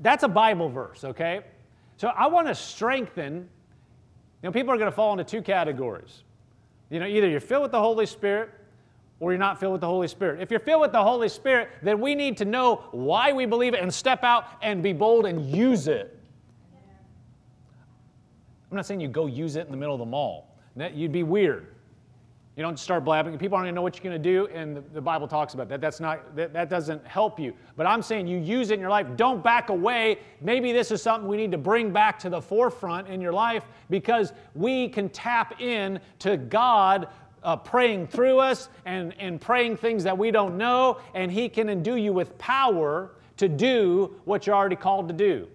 That's 0.00 0.24
a 0.24 0.28
Bible 0.28 0.68
verse, 0.68 1.04
okay? 1.04 1.40
So 1.96 2.08
I 2.08 2.26
want 2.26 2.46
to 2.48 2.54
strengthen 2.54 3.48
you 4.42 4.48
know, 4.48 4.52
people 4.52 4.72
are 4.72 4.76
going 4.76 4.90
to 4.90 4.94
fall 4.94 5.12
into 5.12 5.24
two 5.24 5.42
categories. 5.42 6.22
You 6.90 7.00
know, 7.00 7.06
either 7.06 7.28
you're 7.28 7.40
filled 7.40 7.62
with 7.62 7.72
the 7.72 7.80
Holy 7.80 8.06
Spirit 8.06 8.50
or 9.18 9.32
you're 9.32 9.38
not 9.38 9.58
filled 9.58 9.72
with 9.72 9.80
the 9.80 9.86
Holy 9.86 10.08
Spirit. 10.08 10.40
If 10.40 10.50
you're 10.50 10.60
filled 10.60 10.82
with 10.82 10.92
the 10.92 11.02
Holy 11.02 11.28
Spirit, 11.28 11.70
then 11.82 12.00
we 12.00 12.14
need 12.14 12.36
to 12.36 12.44
know 12.44 12.84
why 12.92 13.32
we 13.32 13.46
believe 13.46 13.74
it 13.74 13.80
and 13.80 13.92
step 13.92 14.22
out 14.22 14.44
and 14.62 14.82
be 14.82 14.92
bold 14.92 15.26
and 15.26 15.44
use 15.50 15.88
it. 15.88 16.16
I'm 18.70 18.76
not 18.76 18.84
saying 18.84 19.00
you 19.00 19.08
go 19.08 19.26
use 19.26 19.56
it 19.56 19.64
in 19.64 19.70
the 19.70 19.76
middle 19.76 19.94
of 19.94 20.00
the 20.00 20.04
mall. 20.06 20.54
You'd 20.92 21.12
be 21.12 21.22
weird. 21.22 21.74
You 22.56 22.62
don't 22.62 22.78
start 22.78 23.04
blabbing. 23.04 23.36
People 23.36 23.56
aren't 23.56 23.66
going 23.66 23.74
to 23.74 23.76
know 23.76 23.82
what 23.82 23.96
you're 23.96 24.10
going 24.10 24.22
to 24.22 24.30
do, 24.30 24.46
and 24.46 24.78
the, 24.78 24.80
the, 24.94 25.00
Bible 25.00 25.28
talks 25.28 25.52
about 25.52 25.68
that. 25.68 25.82
That's 25.82 26.00
not, 26.00 26.34
that, 26.36 26.54
that 26.54 26.70
doesn't 26.70 27.06
help 27.06 27.38
you. 27.38 27.52
But 27.76 27.86
I'm 27.86 28.00
saying 28.00 28.26
you 28.26 28.38
use 28.38 28.70
it 28.70 28.74
in 28.74 28.80
your 28.80 28.88
life. 28.88 29.06
Don't 29.14 29.44
back 29.44 29.68
away. 29.68 30.20
Maybe 30.40 30.72
this 30.72 30.90
is 30.90 31.02
something 31.02 31.28
we 31.28 31.36
need 31.36 31.52
to 31.52 31.58
bring 31.58 31.92
back 31.92 32.18
to 32.20 32.30
the 32.30 32.40
forefront 32.40 33.08
in 33.08 33.20
your 33.20 33.34
life 33.34 33.64
because 33.90 34.32
we 34.54 34.88
can 34.88 35.10
tap 35.10 35.60
in 35.60 36.00
to 36.20 36.38
God 36.38 37.08
uh, 37.42 37.56
praying 37.56 38.06
through 38.06 38.38
us 38.38 38.70
and, 38.86 39.14
and 39.18 39.38
praying 39.38 39.76
things 39.76 40.02
that 40.04 40.16
we 40.16 40.30
don't 40.30 40.56
know, 40.56 40.98
and 41.12 41.30
He 41.30 41.50
can 41.50 41.68
endue 41.68 41.96
you 41.96 42.14
with 42.14 42.38
power 42.38 43.10
to 43.36 43.50
do 43.50 44.14
what 44.24 44.46
you're 44.46 44.56
already 44.56 44.76
called 44.76 45.08
to 45.08 45.14
do. 45.14 45.46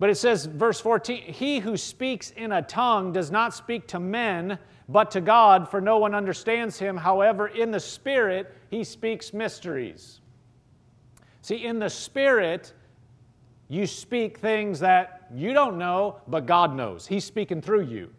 But 0.00 0.10
it 0.10 0.16
says, 0.16 0.46
verse 0.46 0.80
14, 0.80 1.22
He 1.22 1.60
who 1.60 1.76
speaks 1.76 2.32
in 2.32 2.50
a 2.50 2.60
tongue 2.60 3.12
does 3.12 3.30
not 3.30 3.54
speak 3.54 3.86
to 3.88 4.00
men 4.00 4.58
but 4.90 5.10
to 5.12 5.20
God, 5.20 5.68
for 5.68 5.80
no 5.80 5.98
one 5.98 6.14
understands 6.14 6.78
him. 6.78 6.96
However, 6.96 7.48
in 7.48 7.70
the 7.70 7.80
Spirit, 7.80 8.54
he 8.70 8.82
speaks 8.82 9.32
mysteries. 9.32 10.20
See, 11.42 11.64
in 11.64 11.78
the 11.78 11.88
Spirit, 11.88 12.72
you 13.68 13.86
speak 13.86 14.38
things 14.38 14.80
that 14.80 15.28
you 15.32 15.52
don't 15.52 15.78
know, 15.78 16.16
but 16.26 16.44
God 16.44 16.74
knows. 16.74 17.06
He's 17.06 17.24
speaking 17.24 17.62
through 17.62 17.82
you. 17.82 18.10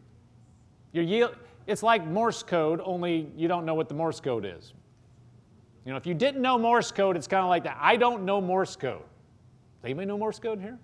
You're, 0.93 1.31
it's 1.67 1.83
like 1.83 2.05
Morse 2.05 2.41
code, 2.41 2.81
only 2.83 3.29
you 3.35 3.47
don't 3.47 3.65
know 3.65 3.73
what 3.73 3.89
the 3.89 3.95
Morse 3.95 4.19
code 4.19 4.45
is. 4.45 4.73
You 5.85 5.91
know, 5.91 5.97
if 5.97 6.05
you 6.05 6.13
didn't 6.13 6.41
know 6.41 6.57
Morse 6.57 6.91
code, 6.91 7.17
it's 7.17 7.27
kind 7.27 7.43
of 7.43 7.49
like 7.49 7.63
that. 7.65 7.77
I 7.81 7.97
don't 7.97 8.23
know 8.23 8.39
Morse 8.39 8.75
code. 8.75 9.01
Does 9.01 9.85
anybody 9.85 10.07
know 10.07 10.17
Morse 10.17 10.39
code 10.39 10.61
here? 10.61 10.79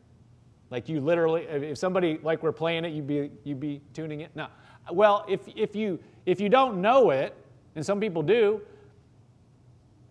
Like 0.70 0.90
you 0.90 1.00
literally, 1.00 1.44
if 1.44 1.78
somebody 1.78 2.20
like 2.22 2.44
we're 2.44 2.52
playing 2.52 2.84
it, 2.84 2.92
you'd 2.92 3.08
be 3.08 3.32
you'd 3.46 3.60
be 3.60 3.80
tuning 3.94 4.22
it. 4.22 4.32
No, 4.36 4.48
well, 4.92 5.26
if, 5.28 5.42
if, 5.56 5.76
you, 5.76 6.00
if 6.26 6.40
you 6.40 6.50
don't 6.50 6.82
know 6.82 7.12
it, 7.12 7.36
and 7.76 7.86
some 7.86 8.00
people 8.00 8.24
do, 8.24 8.62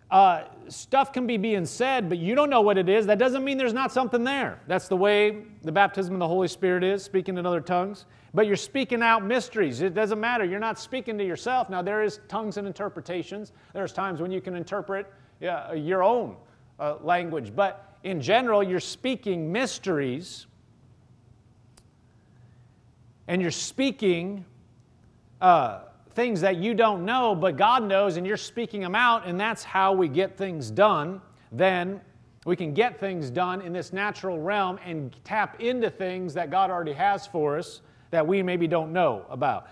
uh, 0.09 0.43
stuff 0.69 1.11
can 1.11 1.27
be 1.27 1.35
being 1.35 1.65
said, 1.65 2.07
but 2.07 2.17
you 2.17 2.33
don't 2.33 2.49
know 2.49 2.61
what 2.61 2.77
it 2.77 2.87
is. 2.87 3.05
That 3.05 3.19
doesn't 3.19 3.43
mean 3.43 3.57
there's 3.57 3.73
not 3.73 3.91
something 3.91 4.23
there. 4.23 4.61
That's 4.67 4.87
the 4.87 4.95
way 4.95 5.43
the 5.63 5.71
baptism 5.71 6.13
of 6.13 6.19
the 6.19 6.27
Holy 6.27 6.47
Spirit 6.47 6.83
is, 6.83 7.03
speaking 7.03 7.37
in 7.37 7.45
other 7.45 7.59
tongues. 7.59 8.05
But 8.33 8.47
you're 8.47 8.55
speaking 8.55 9.01
out 9.01 9.25
mysteries. 9.25 9.81
It 9.81 9.93
doesn't 9.93 10.19
matter. 10.19 10.45
You're 10.45 10.59
not 10.59 10.79
speaking 10.79 11.17
to 11.17 11.25
yourself. 11.25 11.69
Now, 11.69 11.81
there 11.81 12.03
is 12.03 12.19
tongues 12.29 12.57
and 12.57 12.65
interpretations. 12.65 13.51
There's 13.73 13.91
times 13.91 14.21
when 14.21 14.31
you 14.31 14.39
can 14.39 14.55
interpret 14.55 15.11
yeah, 15.41 15.73
your 15.73 16.03
own 16.03 16.37
uh, 16.79 16.95
language. 17.01 17.53
But 17.55 17.97
in 18.03 18.21
general, 18.21 18.63
you're 18.63 18.79
speaking 18.79 19.51
mysteries. 19.51 20.45
And 23.27 23.41
you're 23.41 23.51
speaking 23.51 24.45
uh, 25.41 25.81
things 26.11 26.41
that 26.41 26.57
you 26.57 26.73
don't 26.73 27.05
know, 27.05 27.35
but 27.35 27.57
God 27.57 27.83
knows, 27.83 28.17
and 28.17 28.25
you're 28.25 28.37
speaking 28.37 28.81
them 28.81 28.95
out, 28.95 29.27
and 29.27 29.39
that's 29.39 29.63
how 29.63 29.93
we 29.93 30.07
get 30.07 30.37
things 30.37 30.71
done, 30.71 31.21
then 31.51 32.01
we 32.45 32.55
can 32.55 32.73
get 32.73 32.99
things 32.99 33.29
done 33.29 33.61
in 33.61 33.73
this 33.73 33.93
natural 33.93 34.39
realm 34.39 34.79
and 34.85 35.15
tap 35.23 35.61
into 35.61 35.89
things 35.89 36.33
that 36.33 36.49
God 36.49 36.71
already 36.71 36.93
has 36.93 37.27
for 37.27 37.57
us 37.57 37.81
that 38.09 38.25
we 38.25 38.41
maybe 38.41 38.67
don't 38.67 38.93
know 38.93 39.25
about. 39.29 39.67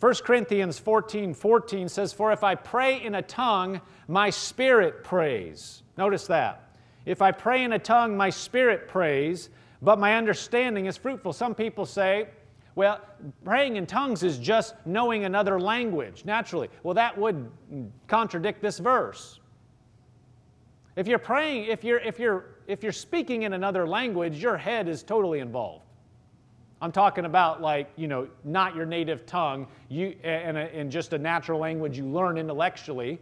1 0.00 0.14
Corinthians 0.24 0.78
14 0.78 1.34
14 1.34 1.88
says, 1.88 2.12
For 2.12 2.32
if 2.32 2.42
I 2.42 2.54
pray 2.54 3.02
in 3.02 3.14
a 3.14 3.22
tongue, 3.22 3.80
my 4.08 4.30
spirit 4.30 5.04
prays. 5.04 5.82
Notice 5.96 6.26
that. 6.26 6.70
If 7.06 7.22
I 7.22 7.32
pray 7.32 7.64
in 7.64 7.72
a 7.72 7.78
tongue, 7.78 8.16
my 8.16 8.30
spirit 8.30 8.88
prays, 8.88 9.50
but 9.82 9.98
my 9.98 10.16
understanding 10.16 10.86
is 10.86 10.96
fruitful. 10.96 11.32
Some 11.32 11.54
people 11.54 11.86
say, 11.86 12.28
well, 12.74 13.00
praying 13.44 13.76
in 13.76 13.86
tongues 13.86 14.22
is 14.22 14.38
just 14.38 14.74
knowing 14.86 15.24
another 15.24 15.60
language, 15.60 16.24
naturally. 16.24 16.68
Well, 16.82 16.94
that 16.94 17.16
would 17.16 17.50
contradict 18.06 18.62
this 18.62 18.78
verse. 18.78 19.40
If 20.96 21.06
you're 21.06 21.18
praying, 21.18 21.64
if 21.64 21.82
you're, 21.84 21.98
if 21.98 22.18
you're, 22.18 22.56
if 22.66 22.82
you're 22.82 22.92
speaking 22.92 23.42
in 23.42 23.52
another 23.52 23.86
language, 23.86 24.42
your 24.42 24.56
head 24.56 24.88
is 24.88 25.02
totally 25.02 25.40
involved. 25.40 25.84
I'm 26.82 26.92
talking 26.92 27.26
about 27.26 27.60
like, 27.60 27.90
you 27.96 28.08
know, 28.08 28.28
not 28.44 28.74
your 28.74 28.86
native 28.86 29.26
tongue, 29.26 29.66
you, 29.88 30.16
and, 30.22 30.56
in 30.56 30.90
just 30.90 31.12
a 31.12 31.18
natural 31.18 31.60
language 31.60 31.98
you 31.98 32.06
learn 32.06 32.38
intellectually. 32.38 33.18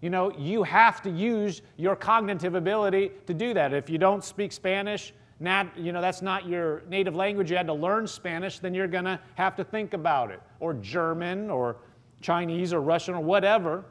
You 0.00 0.10
know, 0.10 0.32
you 0.38 0.62
have 0.62 1.02
to 1.02 1.10
use 1.10 1.62
your 1.76 1.96
cognitive 1.96 2.54
ability 2.54 3.10
to 3.26 3.34
do 3.34 3.52
that. 3.54 3.74
If 3.74 3.90
you 3.90 3.98
don't 3.98 4.24
speak 4.24 4.52
Spanish, 4.52 5.12
not, 5.38 5.76
you 5.76 5.92
know, 5.92 6.00
that's 6.00 6.22
not 6.22 6.46
your 6.46 6.82
native 6.88 7.14
language, 7.14 7.50
you 7.50 7.56
had 7.56 7.66
to 7.66 7.74
learn 7.74 8.06
Spanish, 8.06 8.58
then 8.58 8.72
you're 8.72 8.86
going 8.86 9.04
to 9.04 9.20
have 9.34 9.54
to 9.56 9.64
think 9.64 9.92
about 9.92 10.30
it, 10.30 10.40
or 10.60 10.74
German, 10.74 11.50
or 11.50 11.76
Chinese, 12.22 12.72
or 12.72 12.80
Russian, 12.80 13.14
or 13.14 13.20
whatever. 13.20 13.84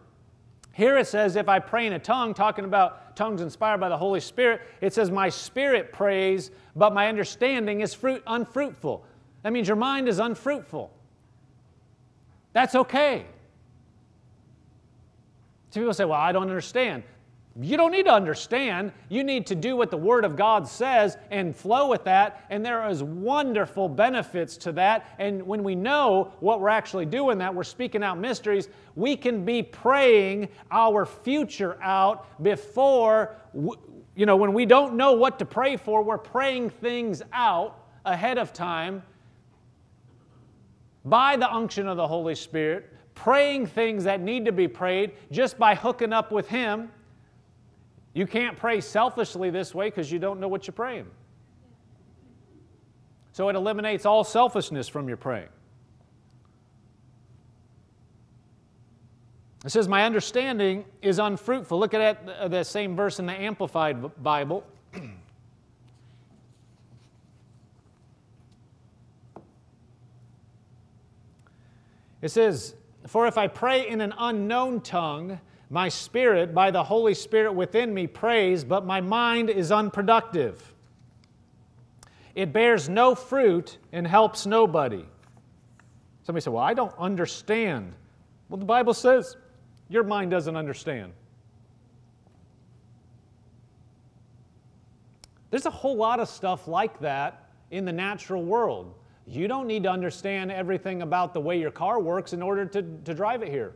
Here 0.71 0.97
it 0.97 1.07
says, 1.07 1.35
if 1.35 1.47
I 1.47 1.59
pray 1.59 1.87
in 1.87 1.93
a 1.93 1.99
tongue, 1.99 2.33
talking 2.33 2.65
about 2.65 3.15
tongues 3.15 3.41
inspired 3.41 3.79
by 3.79 3.89
the 3.89 3.97
Holy 3.97 4.19
Spirit, 4.19 4.61
it 4.81 4.93
says, 4.93 5.09
My 5.09 5.29
spirit 5.29 5.93
prays, 5.93 6.51
but 6.75 6.93
my 6.93 7.07
understanding 7.07 7.81
is 7.81 7.93
fruit, 7.93 8.21
unfruitful. 8.27 9.05
That 9.43 9.53
means 9.53 9.67
your 9.67 9.77
mind 9.77 10.09
is 10.09 10.19
unfruitful. 10.19 10.91
That's 12.51 12.75
okay. 12.75 13.25
Some 15.69 15.83
people 15.83 15.93
say, 15.93 16.05
Well, 16.05 16.19
I 16.19 16.31
don't 16.31 16.49
understand. 16.49 17.03
You 17.61 17.77
don't 17.77 17.91
need 17.91 18.05
to 18.05 18.11
understand. 18.11 18.91
You 19.07 19.23
need 19.23 19.47
to 19.47 19.55
do 19.55 19.77
what 19.77 19.89
the 19.89 19.97
Word 19.97 20.25
of 20.25 20.35
God 20.35 20.67
says 20.67 21.17
and 21.31 21.55
flow 21.55 21.87
with 21.87 22.03
that. 22.03 22.45
And 22.49 22.65
there 22.65 22.85
is 22.89 23.01
wonderful 23.01 23.87
benefits 23.87 24.57
to 24.57 24.73
that. 24.73 25.15
And 25.19 25.41
when 25.47 25.63
we 25.63 25.73
know 25.73 26.33
what 26.41 26.59
we're 26.59 26.67
actually 26.67 27.05
doing, 27.05 27.37
that 27.37 27.55
we're 27.55 27.63
speaking 27.63 28.03
out 28.03 28.17
mysteries, 28.17 28.67
we 28.95 29.15
can 29.15 29.45
be 29.45 29.63
praying 29.63 30.49
our 30.69 31.05
future 31.05 31.81
out 31.81 32.43
before, 32.43 33.37
you 33.53 34.25
know, 34.25 34.35
when 34.35 34.51
we 34.51 34.65
don't 34.65 34.95
know 34.95 35.13
what 35.13 35.39
to 35.39 35.45
pray 35.45 35.77
for, 35.77 36.03
we're 36.03 36.17
praying 36.17 36.71
things 36.71 37.21
out 37.31 37.85
ahead 38.03 38.37
of 38.37 38.51
time 38.51 39.01
by 41.05 41.37
the 41.37 41.49
unction 41.49 41.87
of 41.87 41.95
the 41.95 42.07
Holy 42.07 42.35
Spirit 42.35 42.91
praying 43.15 43.65
things 43.65 44.03
that 44.03 44.19
need 44.19 44.45
to 44.45 44.51
be 44.51 44.67
prayed 44.67 45.13
just 45.31 45.57
by 45.57 45.73
hooking 45.73 46.11
up 46.13 46.33
with 46.33 46.47
Him. 46.49 46.91
You 48.15 48.25
can't 48.25 48.57
pray 48.57 48.79
selfishly 48.79 49.49
this 49.49 49.75
way 49.75 49.89
because 49.89 50.09
you 50.09 50.19
don't 50.19 50.39
know 50.39 50.47
what 50.47 50.65
you're 50.65 50.73
praying. 50.73 51.05
So 53.33 53.49
it 53.49 53.57
eliminates 53.57 54.05
all 54.05 54.23
selfishness 54.23 54.87
from 54.87 55.09
your 55.09 55.17
praying. 55.17 55.49
It 59.65 59.71
says, 59.71 59.89
My 59.89 60.05
understanding 60.05 60.85
is 61.01 61.19
unfruitful. 61.19 61.77
Look 61.77 61.93
at 61.93 62.25
that 62.25 62.39
uh, 62.39 62.47
the 62.47 62.63
same 62.63 62.95
verse 62.95 63.19
in 63.19 63.25
the 63.25 63.33
Amplified 63.33 64.23
Bible. 64.23 64.65
It 72.21 72.31
says, 72.31 72.73
For 73.05 73.27
if 73.27 73.37
I 73.37 73.45
pray 73.45 73.87
in 73.87 74.01
an 74.01 74.11
unknown 74.17 74.81
tongue, 74.81 75.39
my 75.69 75.89
spirit, 75.89 76.53
by 76.53 76.71
the 76.71 76.83
Holy 76.83 77.13
Spirit 77.13 77.53
within 77.53 77.93
me, 77.93 78.07
prays, 78.07 78.63
but 78.63 78.85
my 78.85 79.01
mind 79.01 79.49
is 79.49 79.71
unproductive. 79.71 80.73
It 82.35 82.51
bears 82.53 82.89
no 82.89 83.15
fruit 83.15 83.77
and 83.91 84.05
helps 84.05 84.45
nobody. 84.45 85.05
Somebody 86.23 86.43
said, 86.43 86.53
Well, 86.53 86.63
I 86.63 86.73
don't 86.73 86.93
understand. 86.97 87.93
Well, 88.49 88.57
the 88.57 88.65
Bible 88.65 88.93
says 88.93 89.37
your 89.89 90.03
mind 90.03 90.31
doesn't 90.31 90.55
understand. 90.55 91.13
There's 95.51 95.65
a 95.65 95.71
whole 95.71 95.95
lot 95.95 96.19
of 96.19 96.27
stuff 96.27 96.67
like 96.67 96.99
that 96.99 97.49
in 97.71 97.85
the 97.85 97.93
natural 97.93 98.43
world. 98.43 98.93
You 99.27 99.47
don't 99.47 99.67
need 99.67 99.83
to 99.83 99.89
understand 99.89 100.51
everything 100.51 101.01
about 101.01 101.33
the 101.33 101.39
way 101.39 101.59
your 101.59 101.71
car 101.71 101.99
works 101.99 102.33
in 102.33 102.41
order 102.41 102.65
to, 102.65 102.81
to 102.81 103.13
drive 103.13 103.41
it 103.41 103.49
here. 103.49 103.73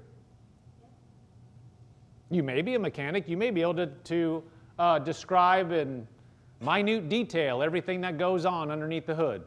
You 2.30 2.44
may 2.44 2.62
be 2.62 2.76
a 2.76 2.80
mechanic, 2.80 3.28
you 3.28 3.38
may 3.38 3.52
be 3.52 3.62
able 3.62 3.76
to, 3.76 3.88
to 3.88 4.44
uh, 4.78 5.00
describe 5.00 5.72
in 5.72 6.08
minute 6.62 7.10
detail 7.10 7.64
everything 7.64 8.02
that 8.02 8.18
goes 8.18 8.46
on 8.46 8.70
underneath 8.70 9.06
the 9.06 9.16
hood. 9.16 9.44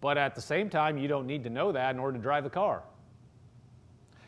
But 0.00 0.18
at 0.18 0.34
the 0.34 0.40
same 0.40 0.68
time, 0.68 0.98
you 0.98 1.06
don't 1.06 1.26
need 1.26 1.44
to 1.44 1.50
know 1.50 1.70
that 1.72 1.94
in 1.94 2.00
order 2.00 2.16
to 2.16 2.22
drive 2.22 2.44
the 2.44 2.50
car. 2.50 2.82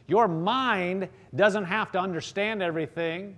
Your 0.07 0.29
mind 0.29 1.09
doesn't 1.35 1.65
have 1.65 1.91
to 1.93 1.99
understand 1.99 2.63
everything 2.63 3.37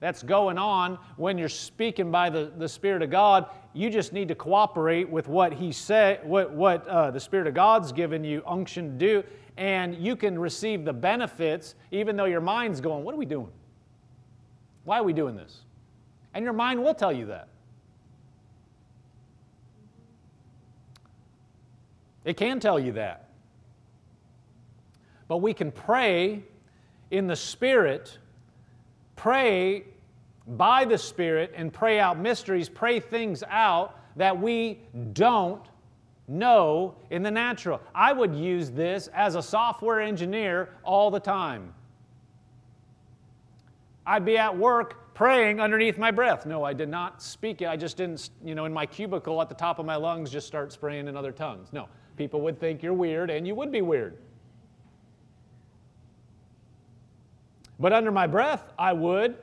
that's 0.00 0.22
going 0.22 0.58
on 0.58 0.98
when 1.16 1.36
you're 1.38 1.48
speaking 1.48 2.10
by 2.10 2.30
the, 2.30 2.52
the 2.56 2.68
Spirit 2.68 3.02
of 3.02 3.10
God. 3.10 3.46
You 3.74 3.90
just 3.90 4.12
need 4.12 4.28
to 4.28 4.34
cooperate 4.34 5.08
with 5.08 5.28
what 5.28 5.52
He 5.52 5.70
said, 5.72 6.26
what, 6.26 6.52
what 6.52 6.86
uh, 6.88 7.10
the 7.10 7.20
Spirit 7.20 7.46
of 7.46 7.54
God's 7.54 7.92
given 7.92 8.24
you 8.24 8.42
unction 8.46 8.92
to 8.92 9.06
do, 9.06 9.24
and 9.58 9.96
you 9.96 10.16
can 10.16 10.38
receive 10.38 10.84
the 10.84 10.92
benefits 10.92 11.74
even 11.90 12.16
though 12.16 12.24
your 12.24 12.40
mind's 12.40 12.80
going, 12.80 13.04
What 13.04 13.14
are 13.14 13.18
we 13.18 13.26
doing? 13.26 13.50
Why 14.84 14.98
are 14.98 15.04
we 15.04 15.12
doing 15.12 15.36
this? 15.36 15.60
And 16.32 16.42
your 16.44 16.54
mind 16.54 16.82
will 16.82 16.94
tell 16.94 17.12
you 17.12 17.26
that. 17.26 17.48
It 22.24 22.36
can 22.36 22.60
tell 22.60 22.78
you 22.78 22.92
that. 22.92 23.28
But 25.26 25.38
we 25.38 25.52
can 25.52 25.70
pray 25.70 26.44
in 27.10 27.26
the 27.26 27.36
Spirit 27.36 28.18
pray 29.18 29.84
by 30.46 30.84
the 30.86 30.96
Spirit 30.96 31.52
and 31.54 31.70
pray 31.70 32.00
out 32.00 32.18
mysteries, 32.18 32.70
pray 32.70 33.00
things 33.00 33.42
out 33.50 33.98
that 34.16 34.40
we 34.40 34.78
don't 35.12 35.66
know 36.28 36.94
in 37.10 37.22
the 37.22 37.30
natural. 37.30 37.80
I 37.94 38.12
would 38.12 38.34
use 38.34 38.70
this 38.70 39.08
as 39.08 39.34
a 39.34 39.42
software 39.42 40.00
engineer 40.00 40.70
all 40.84 41.10
the 41.10 41.20
time. 41.20 41.74
I'd 44.06 44.24
be 44.24 44.38
at 44.38 44.56
work 44.56 45.14
praying 45.14 45.60
underneath 45.60 45.98
my 45.98 46.10
breath. 46.10 46.46
No, 46.46 46.62
I 46.62 46.72
did 46.72 46.88
not 46.88 47.20
speak 47.22 47.60
it. 47.60 47.68
I 47.68 47.76
just 47.76 47.96
didn't, 47.96 48.30
you 48.44 48.54
know, 48.54 48.64
in 48.64 48.72
my 48.72 48.86
cubicle 48.86 49.42
at 49.42 49.48
the 49.48 49.54
top 49.54 49.78
of 49.78 49.84
my 49.84 49.96
lungs, 49.96 50.30
just 50.30 50.46
start 50.46 50.72
spraying 50.72 51.08
in 51.08 51.16
other 51.16 51.32
tongues. 51.32 51.72
No, 51.72 51.88
people 52.16 52.40
would 52.42 52.58
think 52.58 52.82
you're 52.82 52.94
weird, 52.94 53.28
and 53.28 53.46
you 53.46 53.54
would 53.54 53.72
be 53.72 53.82
weird. 53.82 54.16
But 57.80 57.92
under 57.92 58.10
my 58.10 58.26
breath, 58.26 58.72
I 58.78 58.92
would. 58.92 59.36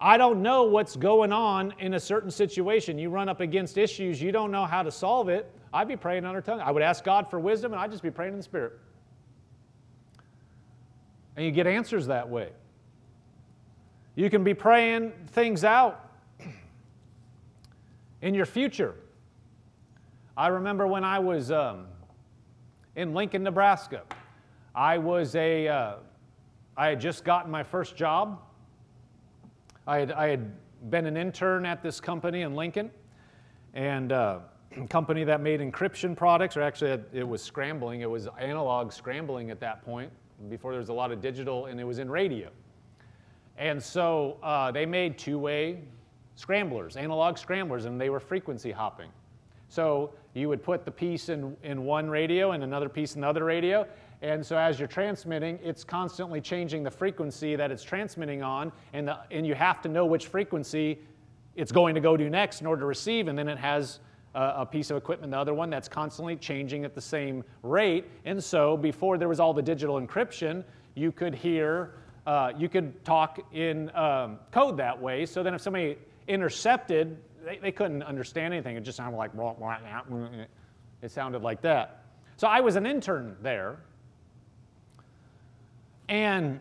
I 0.00 0.16
don't 0.16 0.42
know 0.42 0.64
what's 0.64 0.96
going 0.96 1.32
on 1.32 1.74
in 1.78 1.94
a 1.94 2.00
certain 2.00 2.30
situation. 2.30 2.98
You 2.98 3.10
run 3.10 3.28
up 3.28 3.40
against 3.40 3.78
issues, 3.78 4.22
you 4.22 4.32
don't 4.32 4.50
know 4.50 4.64
how 4.64 4.82
to 4.82 4.90
solve 4.90 5.28
it. 5.28 5.50
I'd 5.72 5.88
be 5.88 5.96
praying 5.96 6.24
under 6.24 6.40
tongue. 6.40 6.60
I 6.60 6.70
would 6.70 6.82
ask 6.82 7.04
God 7.04 7.28
for 7.28 7.38
wisdom, 7.38 7.72
and 7.72 7.80
I'd 7.80 7.90
just 7.90 8.02
be 8.02 8.10
praying 8.10 8.32
in 8.32 8.38
the 8.38 8.42
Spirit. 8.42 8.78
And 11.36 11.44
you 11.44 11.52
get 11.52 11.66
answers 11.66 12.06
that 12.06 12.28
way. 12.28 12.50
You 14.14 14.30
can 14.30 14.42
be 14.42 14.54
praying 14.54 15.12
things 15.28 15.62
out 15.62 16.10
in 18.22 18.34
your 18.34 18.46
future. 18.46 18.94
I 20.36 20.48
remember 20.48 20.86
when 20.86 21.04
I 21.04 21.18
was 21.18 21.50
um, 21.50 21.86
in 22.96 23.14
Lincoln, 23.14 23.42
Nebraska. 23.42 24.02
I 24.74 24.98
was 24.98 25.34
a 25.36 25.68
uh, 25.68 25.94
I 26.76 26.88
had 26.88 27.00
just 27.00 27.24
gotten 27.24 27.50
my 27.50 27.64
first 27.64 27.96
job. 27.96 28.40
I 29.84 29.98
had, 29.98 30.12
I 30.12 30.28
had 30.28 30.52
been 30.90 31.06
an 31.06 31.16
intern 31.16 31.66
at 31.66 31.82
this 31.82 32.00
company 32.00 32.42
in 32.42 32.54
Lincoln, 32.54 32.92
and 33.74 34.12
uh, 34.12 34.38
company 34.88 35.24
that 35.24 35.40
made 35.40 35.60
encryption 35.60 36.16
products, 36.16 36.56
or 36.56 36.62
actually 36.62 37.00
it 37.12 37.26
was 37.26 37.42
scrambling, 37.42 38.02
it 38.02 38.10
was 38.10 38.28
analog 38.38 38.92
scrambling 38.92 39.50
at 39.50 39.60
that 39.60 39.84
point, 39.84 40.10
before 40.48 40.72
there 40.72 40.80
was 40.80 40.88
a 40.88 40.94
lot 40.94 41.10
of 41.10 41.20
digital, 41.20 41.66
and 41.66 41.80
it 41.80 41.84
was 41.84 41.98
in 41.98 42.10
radio. 42.10 42.48
And 43.56 43.82
so 43.82 44.38
uh, 44.42 44.70
they 44.70 44.86
made 44.86 45.18
two 45.18 45.38
way 45.38 45.80
scramblers, 46.36 46.96
analog 46.96 47.38
scramblers, 47.38 47.86
and 47.86 48.00
they 48.00 48.10
were 48.10 48.20
frequency 48.20 48.70
hopping. 48.70 49.10
So 49.68 50.12
you 50.34 50.48
would 50.48 50.62
put 50.62 50.84
the 50.84 50.90
piece 50.90 51.28
in, 51.28 51.56
in 51.64 51.84
one 51.84 52.08
radio 52.08 52.52
and 52.52 52.62
another 52.62 52.88
piece 52.88 53.16
in 53.16 53.22
the 53.22 53.26
other 53.26 53.44
radio, 53.44 53.86
and 54.22 54.44
so 54.44 54.56
as 54.56 54.78
you're 54.78 54.88
transmitting, 54.88 55.58
it's 55.62 55.84
constantly 55.84 56.40
changing 56.40 56.82
the 56.82 56.90
frequency 56.90 57.56
that 57.56 57.70
it's 57.70 57.82
transmitting 57.82 58.42
on, 58.42 58.72
and, 58.92 59.08
the, 59.08 59.18
and 59.30 59.46
you 59.46 59.54
have 59.54 59.80
to 59.82 59.88
know 59.88 60.06
which 60.06 60.26
frequency 60.26 60.98
it's 61.56 61.72
going 61.72 61.94
to 61.94 62.00
go 62.00 62.16
to 62.16 62.30
next 62.30 62.60
in 62.60 62.66
order 62.66 62.80
to 62.80 62.86
receive, 62.86 63.28
and 63.28 63.38
then 63.38 63.48
it 63.48 63.58
has 63.58 64.00
a, 64.34 64.66
piece 64.66 64.90
of 64.90 64.96
equipment, 64.96 65.32
the 65.32 65.38
other 65.38 65.54
one, 65.54 65.70
that's 65.70 65.88
constantly 65.88 66.36
changing 66.36 66.84
at 66.84 66.94
the 66.94 67.00
same 67.00 67.44
rate. 67.62 68.04
And 68.24 68.42
so 68.42 68.76
before 68.76 69.18
there 69.18 69.28
was 69.28 69.40
all 69.40 69.52
the 69.52 69.62
digital 69.62 70.00
encryption, 70.00 70.64
you 70.94 71.12
could 71.12 71.34
hear, 71.34 71.94
uh, 72.26 72.52
you 72.56 72.68
could 72.68 73.04
talk 73.04 73.40
in 73.52 73.94
um, 73.96 74.38
code 74.50 74.76
that 74.76 75.00
way. 75.00 75.26
So 75.26 75.42
then 75.42 75.54
if 75.54 75.60
somebody 75.60 75.96
intercepted, 76.26 77.16
they, 77.44 77.58
they 77.58 77.72
couldn't 77.72 78.02
understand 78.02 78.52
anything. 78.52 78.76
It 78.76 78.82
just 78.82 78.96
sounded 78.96 79.16
like, 79.16 79.30
it 81.02 81.10
sounded 81.10 81.42
like 81.42 81.60
that. 81.62 82.04
So 82.36 82.46
I 82.46 82.60
was 82.60 82.76
an 82.76 82.86
intern 82.86 83.36
there, 83.42 83.80
and 86.08 86.60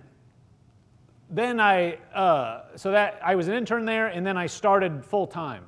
then 1.30 1.60
I, 1.60 1.96
uh, 2.14 2.76
so 2.76 2.92
that 2.92 3.20
I 3.24 3.36
was 3.36 3.48
an 3.48 3.54
intern 3.54 3.86
there, 3.86 4.08
and 4.08 4.26
then 4.26 4.38
I 4.38 4.48
started 4.48 5.06
full 5.06 5.28
time. 5.28 5.64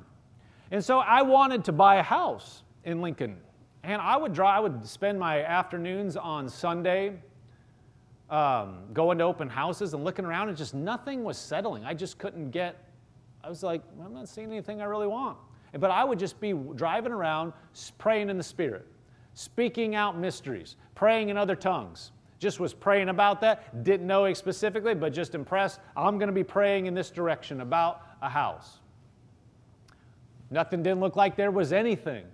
And 0.70 0.84
so 0.84 0.98
I 0.98 1.22
wanted 1.22 1.64
to 1.64 1.72
buy 1.72 1.96
a 1.96 2.02
house 2.02 2.62
in 2.84 3.00
Lincoln. 3.00 3.36
And 3.82 4.00
I 4.00 4.16
would 4.16 4.32
drive, 4.32 4.56
I 4.56 4.60
would 4.60 4.86
spend 4.86 5.18
my 5.18 5.42
afternoons 5.42 6.16
on 6.16 6.48
Sunday 6.48 7.14
um, 8.28 8.78
going 8.92 9.18
to 9.18 9.24
open 9.24 9.48
houses 9.48 9.94
and 9.94 10.04
looking 10.04 10.24
around, 10.24 10.48
and 10.48 10.56
just 10.56 10.74
nothing 10.74 11.24
was 11.24 11.36
settling. 11.36 11.84
I 11.84 11.94
just 11.94 12.18
couldn't 12.18 12.50
get, 12.50 12.88
I 13.42 13.48
was 13.48 13.62
like, 13.62 13.82
I'm 14.04 14.14
not 14.14 14.28
seeing 14.28 14.52
anything 14.52 14.80
I 14.80 14.84
really 14.84 15.08
want. 15.08 15.38
But 15.72 15.90
I 15.90 16.04
would 16.04 16.18
just 16.18 16.40
be 16.40 16.52
driving 16.52 17.12
around, 17.12 17.52
praying 17.98 18.30
in 18.30 18.36
the 18.36 18.44
Spirit, 18.44 18.86
speaking 19.34 19.94
out 19.94 20.16
mysteries, 20.16 20.76
praying 20.94 21.28
in 21.28 21.36
other 21.36 21.56
tongues 21.56 22.12
just 22.40 22.58
was 22.58 22.72
praying 22.72 23.10
about 23.10 23.40
that, 23.42 23.84
didn't 23.84 24.06
know 24.06 24.32
specifically, 24.32 24.94
but 24.94 25.12
just 25.12 25.34
impressed. 25.34 25.78
I'm 25.94 26.18
going 26.18 26.28
to 26.28 26.32
be 26.32 26.42
praying 26.42 26.86
in 26.86 26.94
this 26.94 27.10
direction 27.10 27.60
about 27.60 28.06
a 28.22 28.28
house. 28.28 28.79
Nothing 30.50 30.82
didn't 30.82 31.00
look 31.00 31.16
like 31.16 31.36
there 31.36 31.50
was 31.50 31.72
anything. 31.72 32.24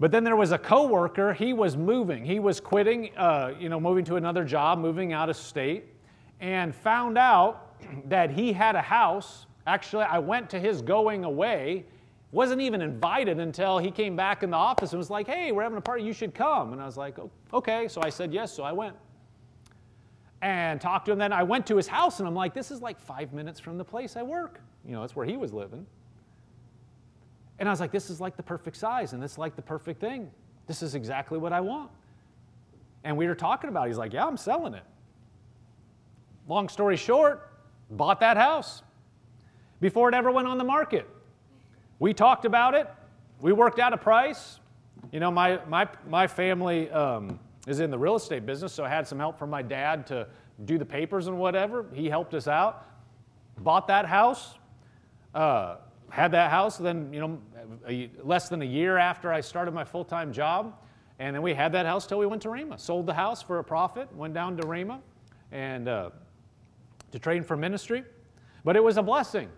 But 0.00 0.10
then 0.10 0.24
there 0.24 0.34
was 0.34 0.50
a 0.50 0.58
coworker. 0.58 1.34
He 1.34 1.52
was 1.52 1.76
moving. 1.76 2.24
He 2.24 2.40
was 2.40 2.58
quitting, 2.58 3.14
uh, 3.16 3.52
you 3.60 3.68
know, 3.68 3.78
moving 3.78 4.04
to 4.06 4.16
another 4.16 4.44
job, 4.44 4.78
moving 4.78 5.12
out 5.12 5.28
of 5.28 5.36
state, 5.36 5.84
and 6.40 6.74
found 6.74 7.18
out 7.18 7.78
that 8.08 8.30
he 8.30 8.52
had 8.52 8.74
a 8.76 8.80
house. 8.80 9.46
Actually, 9.66 10.04
I 10.04 10.18
went 10.18 10.48
to 10.50 10.58
his 10.58 10.80
going 10.80 11.24
away, 11.24 11.84
wasn't 12.32 12.62
even 12.62 12.80
invited 12.80 13.38
until 13.38 13.76
he 13.76 13.90
came 13.90 14.16
back 14.16 14.42
in 14.42 14.50
the 14.50 14.56
office 14.56 14.92
and 14.92 14.98
was 14.98 15.10
like, 15.10 15.26
hey, 15.26 15.52
we're 15.52 15.62
having 15.62 15.76
a 15.76 15.82
party, 15.82 16.02
you 16.02 16.14
should 16.14 16.34
come. 16.34 16.72
And 16.72 16.80
I 16.80 16.86
was 16.86 16.96
like, 16.96 17.18
okay. 17.52 17.86
So 17.86 18.00
I 18.02 18.08
said 18.08 18.32
yes, 18.32 18.52
so 18.52 18.62
I 18.62 18.72
went. 18.72 18.96
And 20.40 20.80
talked 20.80 21.04
to 21.06 21.12
him. 21.12 21.18
Then 21.18 21.34
I 21.34 21.42
went 21.42 21.66
to 21.66 21.76
his 21.76 21.86
house 21.86 22.20
and 22.20 22.26
I'm 22.26 22.34
like, 22.34 22.54
this 22.54 22.70
is 22.70 22.80
like 22.80 22.98
five 22.98 23.34
minutes 23.34 23.60
from 23.60 23.76
the 23.76 23.84
place 23.84 24.16
I 24.16 24.22
work. 24.22 24.60
You 24.86 24.92
know, 24.92 25.02
that's 25.02 25.14
where 25.14 25.26
he 25.26 25.36
was 25.36 25.52
living. 25.52 25.86
And 27.60 27.68
I 27.68 27.72
was 27.72 27.78
like, 27.78 27.92
this 27.92 28.08
is 28.08 28.20
like 28.20 28.36
the 28.36 28.42
perfect 28.42 28.76
size 28.76 29.12
and 29.12 29.22
this 29.22 29.32
is 29.32 29.38
like 29.38 29.54
the 29.54 29.62
perfect 29.62 30.00
thing 30.00 30.30
This 30.66 30.82
is 30.82 30.94
exactly 30.94 31.38
what 31.38 31.52
I 31.52 31.60
want. 31.60 31.90
And 33.04 33.16
we 33.16 33.26
were 33.28 33.34
talking 33.34 33.68
about 33.68 33.84
it. 33.84 33.90
He's 33.90 33.98
like, 33.98 34.12
Yeah, 34.12 34.26
I'm 34.26 34.38
selling 34.38 34.74
it. 34.74 34.82
Long 36.48 36.68
story 36.68 36.96
short, 36.96 37.52
bought 37.90 38.18
that 38.20 38.36
house 38.36 38.82
before 39.80 40.08
it 40.08 40.14
ever 40.14 40.30
went 40.30 40.48
on 40.48 40.58
the 40.58 40.64
market. 40.64 41.08
We 41.98 42.14
talked 42.14 42.46
about 42.46 42.74
it. 42.74 42.88
We 43.40 43.52
worked 43.52 43.78
out 43.78 43.92
a 43.92 43.96
price. 43.98 44.58
You 45.12 45.20
know, 45.20 45.30
my, 45.30 45.60
my, 45.66 45.86
my 46.08 46.26
family 46.26 46.90
um, 46.90 47.38
is 47.66 47.80
in 47.80 47.90
the 47.90 47.98
real 47.98 48.16
estate 48.16 48.46
business, 48.46 48.72
so 48.72 48.84
I 48.84 48.88
had 48.88 49.06
some 49.06 49.18
help 49.18 49.38
from 49.38 49.50
my 49.50 49.62
dad 49.62 50.06
to 50.08 50.26
do 50.64 50.78
the 50.78 50.84
papers 50.84 51.26
and 51.26 51.38
whatever. 51.38 51.86
He 51.92 52.08
helped 52.08 52.34
us 52.34 52.48
out. 52.48 52.86
Bought 53.58 53.86
that 53.88 54.06
house. 54.06 54.58
Uh, 55.34 55.76
had 56.10 56.32
that 56.32 56.50
house. 56.50 56.76
Then, 56.76 57.12
you 57.12 57.20
know, 57.20 57.38
a, 57.88 58.10
less 58.22 58.48
than 58.48 58.62
a 58.62 58.66
year 58.66 58.96
after 58.98 59.32
I 59.32 59.40
started 59.40 59.72
my 59.72 59.84
full 59.84 60.04
time 60.04 60.32
job, 60.32 60.74
and 61.18 61.34
then 61.34 61.42
we 61.42 61.54
had 61.54 61.72
that 61.72 61.86
house 61.86 62.06
till 62.06 62.18
we 62.18 62.26
went 62.26 62.42
to 62.42 62.48
Rhema. 62.48 62.78
Sold 62.78 63.06
the 63.06 63.14
house 63.14 63.42
for 63.42 63.58
a 63.58 63.64
profit, 63.64 64.14
went 64.14 64.34
down 64.34 64.56
to 64.56 64.62
Rhema 64.64 65.00
and 65.52 65.88
uh, 65.88 66.10
to 67.12 67.18
train 67.18 67.42
for 67.42 67.56
ministry. 67.56 68.04
But 68.64 68.76
it 68.76 68.84
was 68.84 68.96
a 68.96 69.02
blessing. 69.02 69.48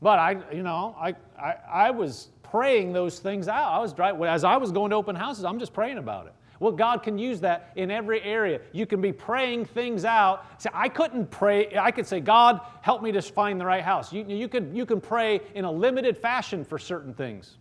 But 0.00 0.18
I, 0.18 0.42
you 0.52 0.62
know, 0.62 0.96
I, 0.98 1.14
I, 1.38 1.54
I 1.70 1.90
was 1.90 2.28
praying 2.42 2.92
those 2.92 3.18
things 3.18 3.48
out. 3.48 3.72
I 3.72 3.78
was 3.78 3.92
driving, 3.92 4.22
as 4.24 4.44
I 4.44 4.56
was 4.56 4.72
going 4.72 4.90
to 4.90 4.96
open 4.96 5.16
houses, 5.16 5.44
I'm 5.44 5.58
just 5.58 5.72
praying 5.72 5.98
about 5.98 6.26
it. 6.26 6.34
Well, 6.62 6.70
God 6.70 7.02
can 7.02 7.18
use 7.18 7.40
that 7.40 7.72
in 7.74 7.90
every 7.90 8.22
area. 8.22 8.60
You 8.70 8.86
can 8.86 9.00
be 9.00 9.12
praying 9.12 9.64
things 9.64 10.04
out. 10.04 10.44
See, 10.62 10.68
I 10.72 10.88
couldn't 10.88 11.28
pray. 11.28 11.76
I 11.76 11.90
could 11.90 12.06
say, 12.06 12.20
God, 12.20 12.60
help 12.82 13.02
me 13.02 13.10
to 13.10 13.20
find 13.20 13.60
the 13.60 13.66
right 13.66 13.82
house. 13.82 14.12
You, 14.12 14.24
you, 14.28 14.46
could, 14.46 14.70
you 14.72 14.86
can 14.86 15.00
pray 15.00 15.40
in 15.56 15.64
a 15.64 15.72
limited 15.72 16.16
fashion 16.16 16.64
for 16.64 16.78
certain 16.78 17.14
things. 17.14 17.56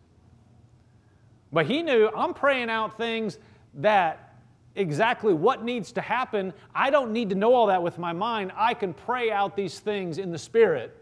But 1.51 1.65
he 1.65 1.81
knew 1.81 2.11
I'm 2.15 2.35
praying 2.35 2.69
out 2.69 2.95
things 2.95 3.39
that 3.73 4.35
exactly 4.75 5.33
what 5.33 5.63
needs 5.63 5.91
to 5.93 6.01
happen. 6.01 6.53
I 6.75 6.91
don't 6.91 7.11
need 7.11 7.31
to 7.31 7.35
know 7.35 7.55
all 7.55 7.65
that 7.67 7.81
with 7.81 7.97
my 7.97 8.13
mind. 8.13 8.51
I 8.55 8.75
can 8.75 8.93
pray 8.93 9.31
out 9.31 9.55
these 9.55 9.79
things 9.79 10.19
in 10.19 10.31
the 10.31 10.37
Spirit. 10.37 10.95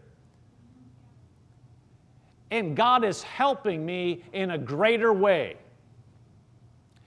And 2.50 2.74
God 2.74 3.04
is 3.04 3.22
helping 3.22 3.84
me 3.84 4.24
in 4.32 4.52
a 4.52 4.58
greater 4.58 5.12
way. 5.12 5.58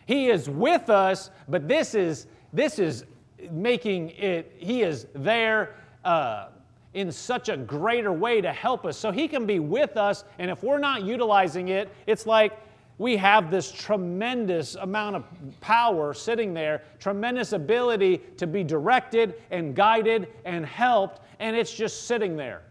He 0.05 0.29
is 0.29 0.49
with 0.49 0.89
us, 0.89 1.31
but 1.47 1.67
this 1.67 1.95
is, 1.95 2.27
this 2.51 2.79
is 2.79 3.05
making 3.51 4.09
it, 4.11 4.53
He 4.57 4.83
is 4.83 5.07
there 5.13 5.75
uh, 6.03 6.47
in 6.93 7.11
such 7.11 7.49
a 7.49 7.57
greater 7.57 8.11
way 8.11 8.41
to 8.41 8.51
help 8.51 8.85
us. 8.85 8.97
So 8.97 9.11
He 9.11 9.27
can 9.27 9.45
be 9.45 9.59
with 9.59 9.97
us, 9.97 10.23
and 10.39 10.51
if 10.51 10.63
we're 10.63 10.79
not 10.79 11.03
utilizing 11.03 11.69
it, 11.69 11.89
it's 12.07 12.25
like 12.25 12.59
we 12.97 13.17
have 13.17 13.49
this 13.49 13.71
tremendous 13.71 14.75
amount 14.75 15.15
of 15.15 15.23
power 15.61 16.13
sitting 16.13 16.53
there, 16.53 16.83
tremendous 16.99 17.53
ability 17.53 18.21
to 18.37 18.45
be 18.45 18.63
directed 18.63 19.35
and 19.51 19.75
guided 19.75 20.27
and 20.45 20.65
helped, 20.65 21.21
and 21.39 21.55
it's 21.55 21.73
just 21.73 22.07
sitting 22.07 22.35
there. 22.35 22.61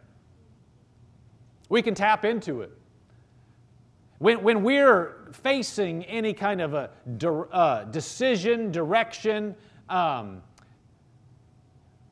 We 1.69 1.83
can 1.83 1.95
tap 1.95 2.25
into 2.25 2.61
it. 2.61 2.71
When, 4.19 4.43
when 4.43 4.63
we're 4.63 5.22
facing 5.33 6.05
any 6.05 6.33
kind 6.33 6.61
of 6.61 6.75
a 6.75 6.91
uh, 7.53 7.85
decision, 7.85 8.71
direction, 8.71 9.55
um, 9.89 10.43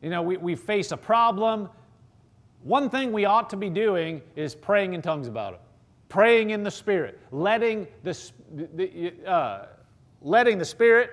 you 0.02 0.10
know, 0.10 0.22
we, 0.22 0.36
we 0.36 0.54
face 0.54 0.92
a 0.92 0.96
problem, 0.96 1.68
one 2.62 2.90
thing 2.90 3.12
we 3.12 3.24
ought 3.24 3.48
to 3.50 3.56
be 3.56 3.70
doing 3.70 4.20
is 4.36 4.54
praying 4.54 4.92
in 4.92 5.02
tongues 5.02 5.26
about 5.26 5.54
it, 5.54 5.60
praying 6.08 6.50
in 6.50 6.62
the 6.62 6.70
Spirit, 6.70 7.18
letting 7.30 7.86
the, 8.02 8.30
the 8.74 9.12
uh, 9.26 9.66
letting 10.20 10.58
the 10.58 10.64
Spirit 10.64 11.10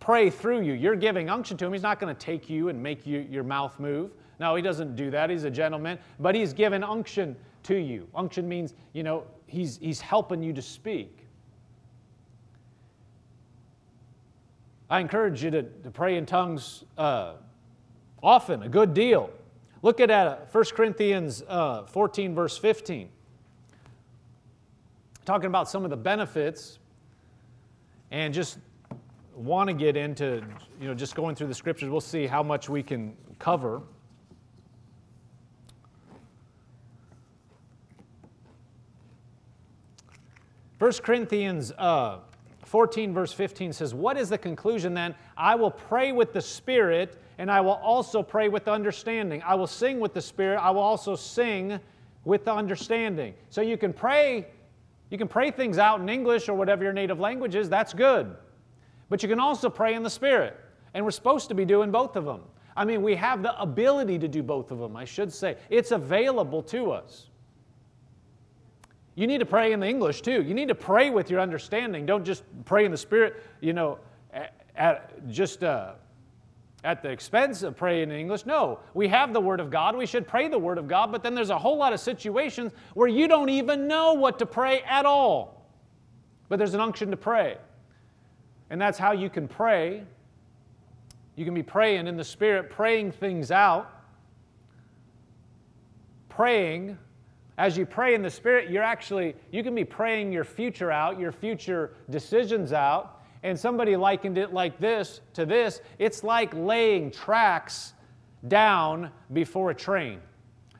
pray 0.00 0.30
through 0.30 0.62
you. 0.62 0.72
You're 0.72 0.96
giving 0.96 1.28
unction 1.28 1.56
to 1.58 1.66
Him. 1.66 1.72
He's 1.72 1.82
not 1.82 2.00
going 2.00 2.14
to 2.14 2.18
take 2.18 2.48
you 2.48 2.68
and 2.68 2.82
make 2.82 3.06
you, 3.06 3.26
your 3.30 3.44
mouth 3.44 3.78
move. 3.78 4.12
No, 4.40 4.54
He 4.54 4.62
doesn't 4.62 4.96
do 4.96 5.10
that. 5.10 5.28
He's 5.28 5.44
a 5.44 5.50
gentleman, 5.50 5.98
but 6.20 6.34
He's 6.34 6.52
given 6.54 6.82
unction 6.82 7.36
to 7.64 7.76
you. 7.76 8.08
Unction 8.14 8.48
means, 8.48 8.72
you 8.94 9.02
know, 9.02 9.24
he's, 9.46 9.78
he's 9.78 10.00
helping 10.00 10.42
you 10.42 10.52
to 10.52 10.62
speak. 10.62 11.26
I 14.88 15.00
encourage 15.00 15.42
you 15.42 15.50
to, 15.50 15.62
to 15.62 15.90
pray 15.90 16.16
in 16.16 16.26
tongues 16.26 16.84
uh, 16.96 17.34
often, 18.22 18.62
a 18.62 18.68
good 18.68 18.94
deal. 18.94 19.30
Look 19.82 20.00
at 20.00 20.10
uh, 20.10 20.36
1 20.52 20.64
Corinthians 20.74 21.42
uh, 21.48 21.84
14, 21.86 22.34
verse 22.34 22.56
15. 22.56 23.08
Talking 25.24 25.46
about 25.46 25.68
some 25.68 25.84
of 25.84 25.90
the 25.90 25.96
benefits, 25.96 26.78
and 28.12 28.32
just 28.32 28.58
want 29.34 29.68
to 29.68 29.74
get 29.74 29.96
into, 29.96 30.42
you 30.80 30.86
know, 30.86 30.94
just 30.94 31.14
going 31.14 31.34
through 31.34 31.48
the 31.48 31.54
scriptures. 31.54 31.90
We'll 31.90 32.00
see 32.00 32.26
how 32.26 32.42
much 32.42 32.68
we 32.68 32.82
can 32.82 33.16
cover. 33.38 33.82
1 40.78 40.92
Corinthians 41.02 41.72
uh, 41.78 42.18
14, 42.64 43.14
verse 43.14 43.32
15 43.32 43.72
says, 43.72 43.94
What 43.94 44.18
is 44.18 44.28
the 44.28 44.36
conclusion 44.36 44.92
then? 44.92 45.14
I 45.36 45.54
will 45.54 45.70
pray 45.70 46.12
with 46.12 46.32
the 46.32 46.40
Spirit, 46.40 47.22
and 47.38 47.50
I 47.50 47.60
will 47.60 47.80
also 47.82 48.22
pray 48.22 48.48
with 48.48 48.64
the 48.64 48.72
understanding. 48.72 49.42
I 49.46 49.54
will 49.54 49.66
sing 49.66 50.00
with 50.00 50.12
the 50.12 50.20
Spirit, 50.20 50.58
I 50.58 50.70
will 50.70 50.82
also 50.82 51.16
sing 51.16 51.80
with 52.24 52.44
the 52.44 52.52
understanding. 52.52 53.34
So 53.48 53.62
you 53.62 53.78
can 53.78 53.92
pray, 53.92 54.48
you 55.10 55.16
can 55.16 55.28
pray 55.28 55.50
things 55.50 55.78
out 55.78 56.00
in 56.00 56.08
English 56.08 56.48
or 56.48 56.54
whatever 56.54 56.84
your 56.84 56.92
native 56.92 57.20
language 57.20 57.54
is, 57.54 57.70
that's 57.70 57.94
good. 57.94 58.36
But 59.08 59.22
you 59.22 59.28
can 59.28 59.40
also 59.40 59.70
pray 59.70 59.94
in 59.94 60.02
the 60.02 60.10
Spirit. 60.10 60.58
And 60.92 61.04
we're 61.04 61.10
supposed 61.12 61.48
to 61.48 61.54
be 61.54 61.64
doing 61.64 61.90
both 61.90 62.16
of 62.16 62.24
them. 62.24 62.42
I 62.76 62.84
mean, 62.84 63.02
we 63.02 63.14
have 63.16 63.42
the 63.42 63.58
ability 63.60 64.18
to 64.18 64.28
do 64.28 64.42
both 64.42 64.70
of 64.70 64.78
them, 64.78 64.96
I 64.96 65.04
should 65.04 65.32
say. 65.32 65.56
It's 65.70 65.92
available 65.92 66.62
to 66.64 66.90
us. 66.90 67.28
You 69.16 69.26
need 69.26 69.38
to 69.38 69.46
pray 69.46 69.72
in 69.72 69.80
the 69.80 69.88
English 69.88 70.20
too. 70.20 70.42
You 70.42 70.54
need 70.54 70.68
to 70.68 70.74
pray 70.74 71.10
with 71.10 71.30
your 71.30 71.40
understanding. 71.40 72.04
Don't 72.06 72.24
just 72.24 72.44
pray 72.66 72.84
in 72.84 72.90
the 72.90 72.98
Spirit, 72.98 73.42
you 73.60 73.72
know, 73.72 73.98
at, 74.32 74.54
at 74.76 75.28
just 75.28 75.64
uh, 75.64 75.94
at 76.84 77.02
the 77.02 77.08
expense 77.08 77.62
of 77.62 77.76
praying 77.76 78.10
in 78.10 78.16
English. 78.16 78.44
No, 78.44 78.78
we 78.92 79.08
have 79.08 79.32
the 79.32 79.40
Word 79.40 79.58
of 79.58 79.70
God. 79.70 79.96
We 79.96 80.04
should 80.04 80.28
pray 80.28 80.48
the 80.48 80.58
Word 80.58 80.76
of 80.76 80.86
God, 80.86 81.10
but 81.10 81.22
then 81.22 81.34
there's 81.34 81.50
a 81.50 81.58
whole 81.58 81.78
lot 81.78 81.94
of 81.94 81.98
situations 81.98 82.72
where 82.92 83.08
you 83.08 83.26
don't 83.26 83.48
even 83.48 83.88
know 83.88 84.12
what 84.12 84.38
to 84.38 84.46
pray 84.46 84.82
at 84.82 85.06
all. 85.06 85.66
But 86.50 86.58
there's 86.58 86.74
an 86.74 86.80
unction 86.80 87.10
to 87.10 87.16
pray. 87.16 87.56
And 88.68 88.80
that's 88.80 88.98
how 88.98 89.12
you 89.12 89.30
can 89.30 89.48
pray. 89.48 90.04
You 91.36 91.44
can 91.44 91.54
be 91.54 91.62
praying 91.62 92.06
in 92.06 92.16
the 92.16 92.24
Spirit, 92.24 92.70
praying 92.70 93.12
things 93.12 93.50
out, 93.50 93.90
praying 96.28 96.98
as 97.58 97.78
you 97.78 97.86
pray 97.86 98.14
in 98.14 98.22
the 98.22 98.30
Spirit, 98.30 98.70
you're 98.70 98.82
actually, 98.82 99.34
you 99.50 99.62
can 99.62 99.74
be 99.74 99.84
praying 99.84 100.32
your 100.32 100.44
future 100.44 100.90
out, 100.90 101.18
your 101.18 101.32
future 101.32 101.94
decisions 102.10 102.72
out. 102.72 103.22
And 103.42 103.58
somebody 103.58 103.96
likened 103.96 104.38
it 104.38 104.52
like 104.52 104.78
this 104.78 105.20
to 105.34 105.46
this 105.46 105.80
it's 105.98 106.24
like 106.24 106.52
laying 106.54 107.10
tracks 107.10 107.94
down 108.48 109.10
before 109.32 109.70
a 109.70 109.74
train. 109.74 110.20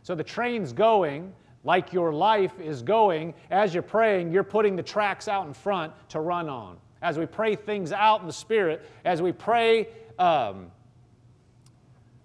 So 0.02 0.14
the 0.14 0.24
train's 0.24 0.72
going, 0.72 1.32
like 1.64 1.92
your 1.92 2.12
life 2.12 2.60
is 2.60 2.82
going. 2.82 3.34
As 3.50 3.72
you're 3.72 3.82
praying, 3.82 4.32
you're 4.32 4.44
putting 4.44 4.76
the 4.76 4.82
tracks 4.82 5.28
out 5.28 5.46
in 5.46 5.54
front 5.54 5.92
to 6.10 6.20
run 6.20 6.48
on. 6.48 6.76
As 7.02 7.18
we 7.18 7.26
pray 7.26 7.56
things 7.56 7.92
out 7.92 8.20
in 8.20 8.26
the 8.26 8.32
Spirit, 8.32 8.84
as 9.04 9.22
we 9.22 9.32
pray, 9.32 9.88
um, 10.18 10.70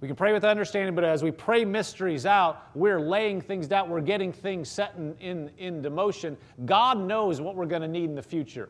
we 0.02 0.08
can 0.08 0.16
pray 0.16 0.34
with 0.34 0.44
understanding, 0.44 0.96
but 0.96 1.04
as 1.04 1.22
we 1.22 1.30
pray 1.30 1.64
mysteries 1.64 2.26
out, 2.26 2.70
we're 2.74 3.00
laying 3.00 3.40
things 3.40 3.68
down, 3.68 3.88
we're 3.88 4.02
getting 4.02 4.34
things 4.34 4.68
set 4.68 4.96
in, 4.98 5.16
in, 5.20 5.52
into 5.60 5.92
motion. 5.92 6.36
God 6.66 7.00
knows 7.00 7.40
what 7.40 7.56
we're 7.56 7.68
going 7.68 7.84
to 7.84 7.88
need 7.88 8.06
in 8.06 8.16
the 8.16 8.24
future. 8.24 8.70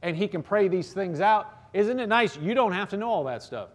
And 0.00 0.16
He 0.16 0.28
can 0.28 0.42
pray 0.42 0.68
these 0.68 0.94
things 0.94 1.20
out. 1.20 1.52
Isn't 1.74 2.00
it 2.00 2.06
nice? 2.06 2.38
You 2.38 2.54
don't 2.54 2.72
have 2.72 2.88
to 2.90 2.96
know 2.96 3.10
all 3.10 3.24
that 3.24 3.42
stuff, 3.42 3.68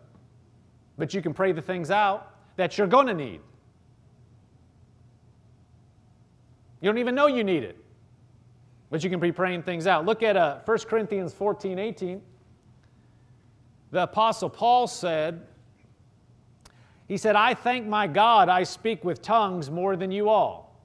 but 0.97 1.13
you 1.13 1.21
can 1.21 1.35
pray 1.35 1.51
the 1.51 1.61
things 1.61 1.91
out 1.91 2.35
that 2.55 2.79
you're 2.79 2.87
going 2.87 3.07
to 3.07 3.13
need. 3.13 3.41
You 6.81 6.89
don't 6.89 6.97
even 6.97 7.13
know 7.13 7.27
you 7.27 7.43
need 7.43 7.61
it, 7.63 7.77
but 8.89 9.03
you 9.03 9.11
can 9.11 9.19
be 9.19 9.31
praying 9.31 9.61
things 9.61 9.85
out. 9.85 10.07
Look 10.07 10.23
at 10.23 10.35
uh, 10.35 10.61
1 10.65 10.79
Corinthians 10.79 11.31
14 11.31 11.77
18. 11.77 12.21
The 13.91 14.03
Apostle 14.03 14.49
Paul 14.49 14.87
said, 14.87 15.45
he 17.11 17.17
said, 17.17 17.35
I 17.35 17.53
thank 17.53 17.85
my 17.85 18.07
God 18.07 18.47
I 18.47 18.63
speak 18.63 19.03
with 19.03 19.21
tongues 19.21 19.69
more 19.69 19.97
than 19.97 20.11
you 20.11 20.29
all. 20.29 20.79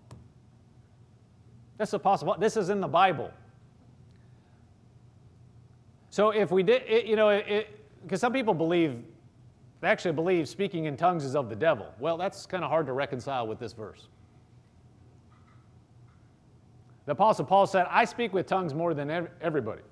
That's 1.79 1.95
possible. 1.99 2.35
This 2.37 2.57
is 2.57 2.69
in 2.69 2.81
the 2.81 2.89
Bible. 2.89 3.31
So 6.11 6.31
if 6.31 6.51
we 6.51 6.65
did, 6.65 6.83
it, 6.89 7.07
you 7.07 7.15
know, 7.15 7.41
because 8.03 8.21
some 8.21 8.33
people 8.33 8.55
believe, 8.55 9.05
they 9.81 9.87
actually 9.87 10.15
believe 10.15 10.49
speaking 10.49 10.87
in 10.87 10.97
tongues 10.97 11.25
is 11.25 11.37
of 11.37 11.49
the 11.49 11.55
devil. 11.55 11.87
Well, 12.01 12.17
that's 12.17 12.45
kind 12.45 12.65
of 12.65 12.71
hard 12.71 12.87
to 12.87 12.93
reconcile 12.93 13.47
with 13.47 13.61
this 13.61 13.73
verse. 13.73 14.09
The 17.05 17.13
Apostle 17.13 17.45
Paul 17.45 17.69
said, 17.69 17.87
I 17.89 18.05
speak 18.05 18.33
with 18.33 18.49
tongues 18.49 18.75
more 18.75 18.95
than 18.95 19.29
everybody, 19.41 19.83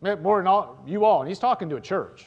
more 0.00 0.38
than 0.38 0.46
all, 0.46 0.84
you 0.86 1.04
all. 1.04 1.22
And 1.22 1.28
he's 1.28 1.40
talking 1.40 1.68
to 1.68 1.74
a 1.74 1.80
church. 1.80 2.26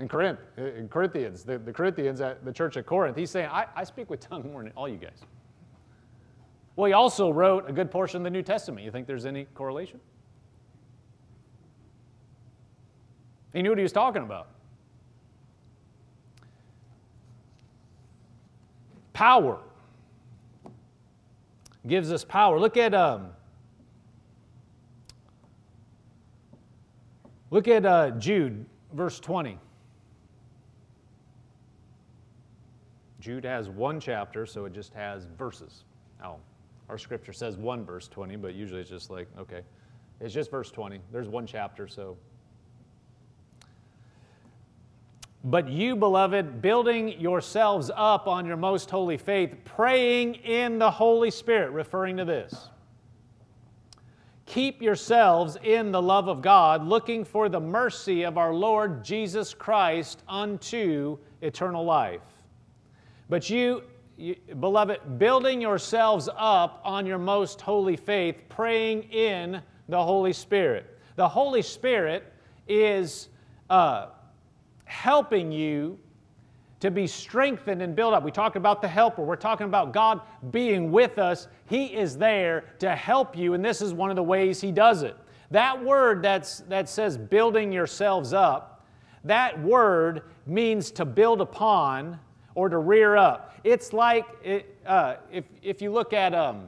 In, 0.00 0.08
Corinth, 0.08 0.40
in 0.56 0.88
Corinthians, 0.88 1.44
the, 1.44 1.58
the 1.58 1.72
Corinthians 1.72 2.20
at 2.20 2.44
the 2.44 2.52
church 2.52 2.76
at 2.76 2.86
Corinth, 2.86 3.16
he's 3.16 3.30
saying, 3.30 3.48
I, 3.52 3.66
I 3.76 3.84
speak 3.84 4.08
with 4.08 4.20
tongues 4.20 4.46
more 4.46 4.62
than 4.62 4.72
all 4.74 4.88
you 4.88 4.96
guys. 4.96 5.20
Well, 6.74 6.86
he 6.86 6.94
also 6.94 7.30
wrote 7.30 7.68
a 7.68 7.72
good 7.72 7.90
portion 7.90 8.18
of 8.18 8.24
the 8.24 8.30
New 8.30 8.42
Testament. 8.42 8.84
You 8.84 8.90
think 8.90 9.06
there's 9.06 9.26
any 9.26 9.44
correlation? 9.54 10.00
He 13.52 13.62
knew 13.62 13.70
what 13.70 13.78
he 13.78 13.82
was 13.82 13.92
talking 13.92 14.22
about. 14.22 14.48
Power 19.12 19.58
gives 21.86 22.10
us 22.10 22.24
power. 22.24 22.58
Look 22.58 22.78
at 22.78 22.94
um, 22.94 23.28
look 27.50 27.68
at 27.68 27.84
uh, 27.84 28.12
Jude, 28.12 28.64
verse 28.94 29.20
20. 29.20 29.58
Jude 33.20 33.44
has 33.44 33.68
one 33.68 34.00
chapter, 34.00 34.46
so 34.46 34.64
it 34.64 34.72
just 34.72 34.94
has 34.94 35.26
verses. 35.38 35.84
Our 36.88 36.98
scripture 36.98 37.32
says 37.32 37.56
one 37.56 37.84
verse 37.84 38.08
20, 38.08 38.34
but 38.36 38.54
usually 38.54 38.80
it's 38.80 38.90
just 38.90 39.10
like, 39.10 39.28
okay, 39.38 39.60
it's 40.20 40.34
just 40.34 40.50
verse 40.50 40.72
20. 40.72 40.98
There's 41.12 41.28
one 41.28 41.46
chapter, 41.46 41.86
so. 41.86 42.16
But 45.44 45.68
you, 45.68 45.94
beloved, 45.94 46.60
building 46.60 47.20
yourselves 47.20 47.92
up 47.94 48.26
on 48.26 48.44
your 48.44 48.56
most 48.56 48.90
holy 48.90 49.16
faith, 49.16 49.54
praying 49.64 50.34
in 50.34 50.80
the 50.80 50.90
Holy 50.90 51.30
Spirit, 51.30 51.70
referring 51.70 52.16
to 52.16 52.24
this. 52.24 52.68
Keep 54.46 54.82
yourselves 54.82 55.56
in 55.62 55.92
the 55.92 56.02
love 56.02 56.28
of 56.28 56.42
God, 56.42 56.84
looking 56.84 57.24
for 57.24 57.48
the 57.48 57.60
mercy 57.60 58.24
of 58.24 58.36
our 58.36 58.52
Lord 58.52 59.04
Jesus 59.04 59.54
Christ 59.54 60.24
unto 60.28 61.18
eternal 61.40 61.84
life. 61.84 62.20
But 63.30 63.48
you, 63.48 63.84
you, 64.16 64.34
beloved, 64.58 65.18
building 65.18 65.60
yourselves 65.60 66.28
up 66.36 66.80
on 66.84 67.06
your 67.06 67.16
most 67.16 67.60
holy 67.60 67.96
faith, 67.96 68.42
praying 68.48 69.04
in 69.04 69.62
the 69.88 70.02
Holy 70.02 70.32
Spirit. 70.32 70.98
The 71.14 71.28
Holy 71.28 71.62
Spirit 71.62 72.32
is 72.66 73.28
uh, 73.70 74.08
helping 74.84 75.52
you 75.52 75.96
to 76.80 76.90
be 76.90 77.06
strengthened 77.06 77.82
and 77.82 77.94
built 77.94 78.14
up. 78.14 78.24
We 78.24 78.32
talked 78.32 78.56
about 78.56 78.82
the 78.82 78.88
helper. 78.88 79.22
We're 79.22 79.36
talking 79.36 79.66
about 79.66 79.92
God 79.92 80.22
being 80.50 80.90
with 80.90 81.18
us. 81.18 81.46
He 81.66 81.84
is 81.84 82.18
there 82.18 82.64
to 82.80 82.96
help 82.96 83.36
you, 83.36 83.54
and 83.54 83.64
this 83.64 83.80
is 83.80 83.94
one 83.94 84.10
of 84.10 84.16
the 84.16 84.24
ways 84.24 84.60
He 84.60 84.72
does 84.72 85.04
it. 85.04 85.16
That 85.52 85.80
word 85.84 86.20
that's, 86.20 86.60
that 86.68 86.88
says 86.88 87.16
building 87.16 87.70
yourselves 87.70 88.32
up, 88.32 88.88
that 89.22 89.60
word 89.62 90.22
means 90.46 90.90
to 90.92 91.04
build 91.04 91.40
upon 91.40 92.18
or 92.54 92.68
to 92.68 92.78
rear 92.78 93.16
up. 93.16 93.54
It's 93.64 93.92
like 93.92 94.26
it, 94.42 94.76
uh, 94.86 95.16
if, 95.30 95.44
if 95.62 95.82
you 95.82 95.92
look 95.92 96.12
at, 96.12 96.34
um, 96.34 96.66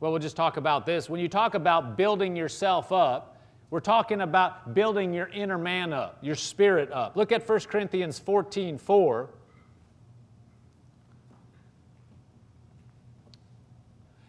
well, 0.00 0.10
we'll 0.10 0.20
just 0.20 0.36
talk 0.36 0.56
about 0.56 0.84
this. 0.84 1.08
When 1.08 1.20
you 1.20 1.28
talk 1.28 1.54
about 1.54 1.96
building 1.96 2.36
yourself 2.36 2.92
up, 2.92 3.32
we're 3.70 3.80
talking 3.80 4.20
about 4.20 4.74
building 4.74 5.14
your 5.14 5.28
inner 5.28 5.56
man 5.56 5.94
up, 5.94 6.18
your 6.20 6.34
spirit 6.34 6.92
up. 6.92 7.16
Look 7.16 7.32
at 7.32 7.48
1 7.48 7.60
Corinthians 7.60 8.18
14 8.18 8.76
4. 8.76 9.30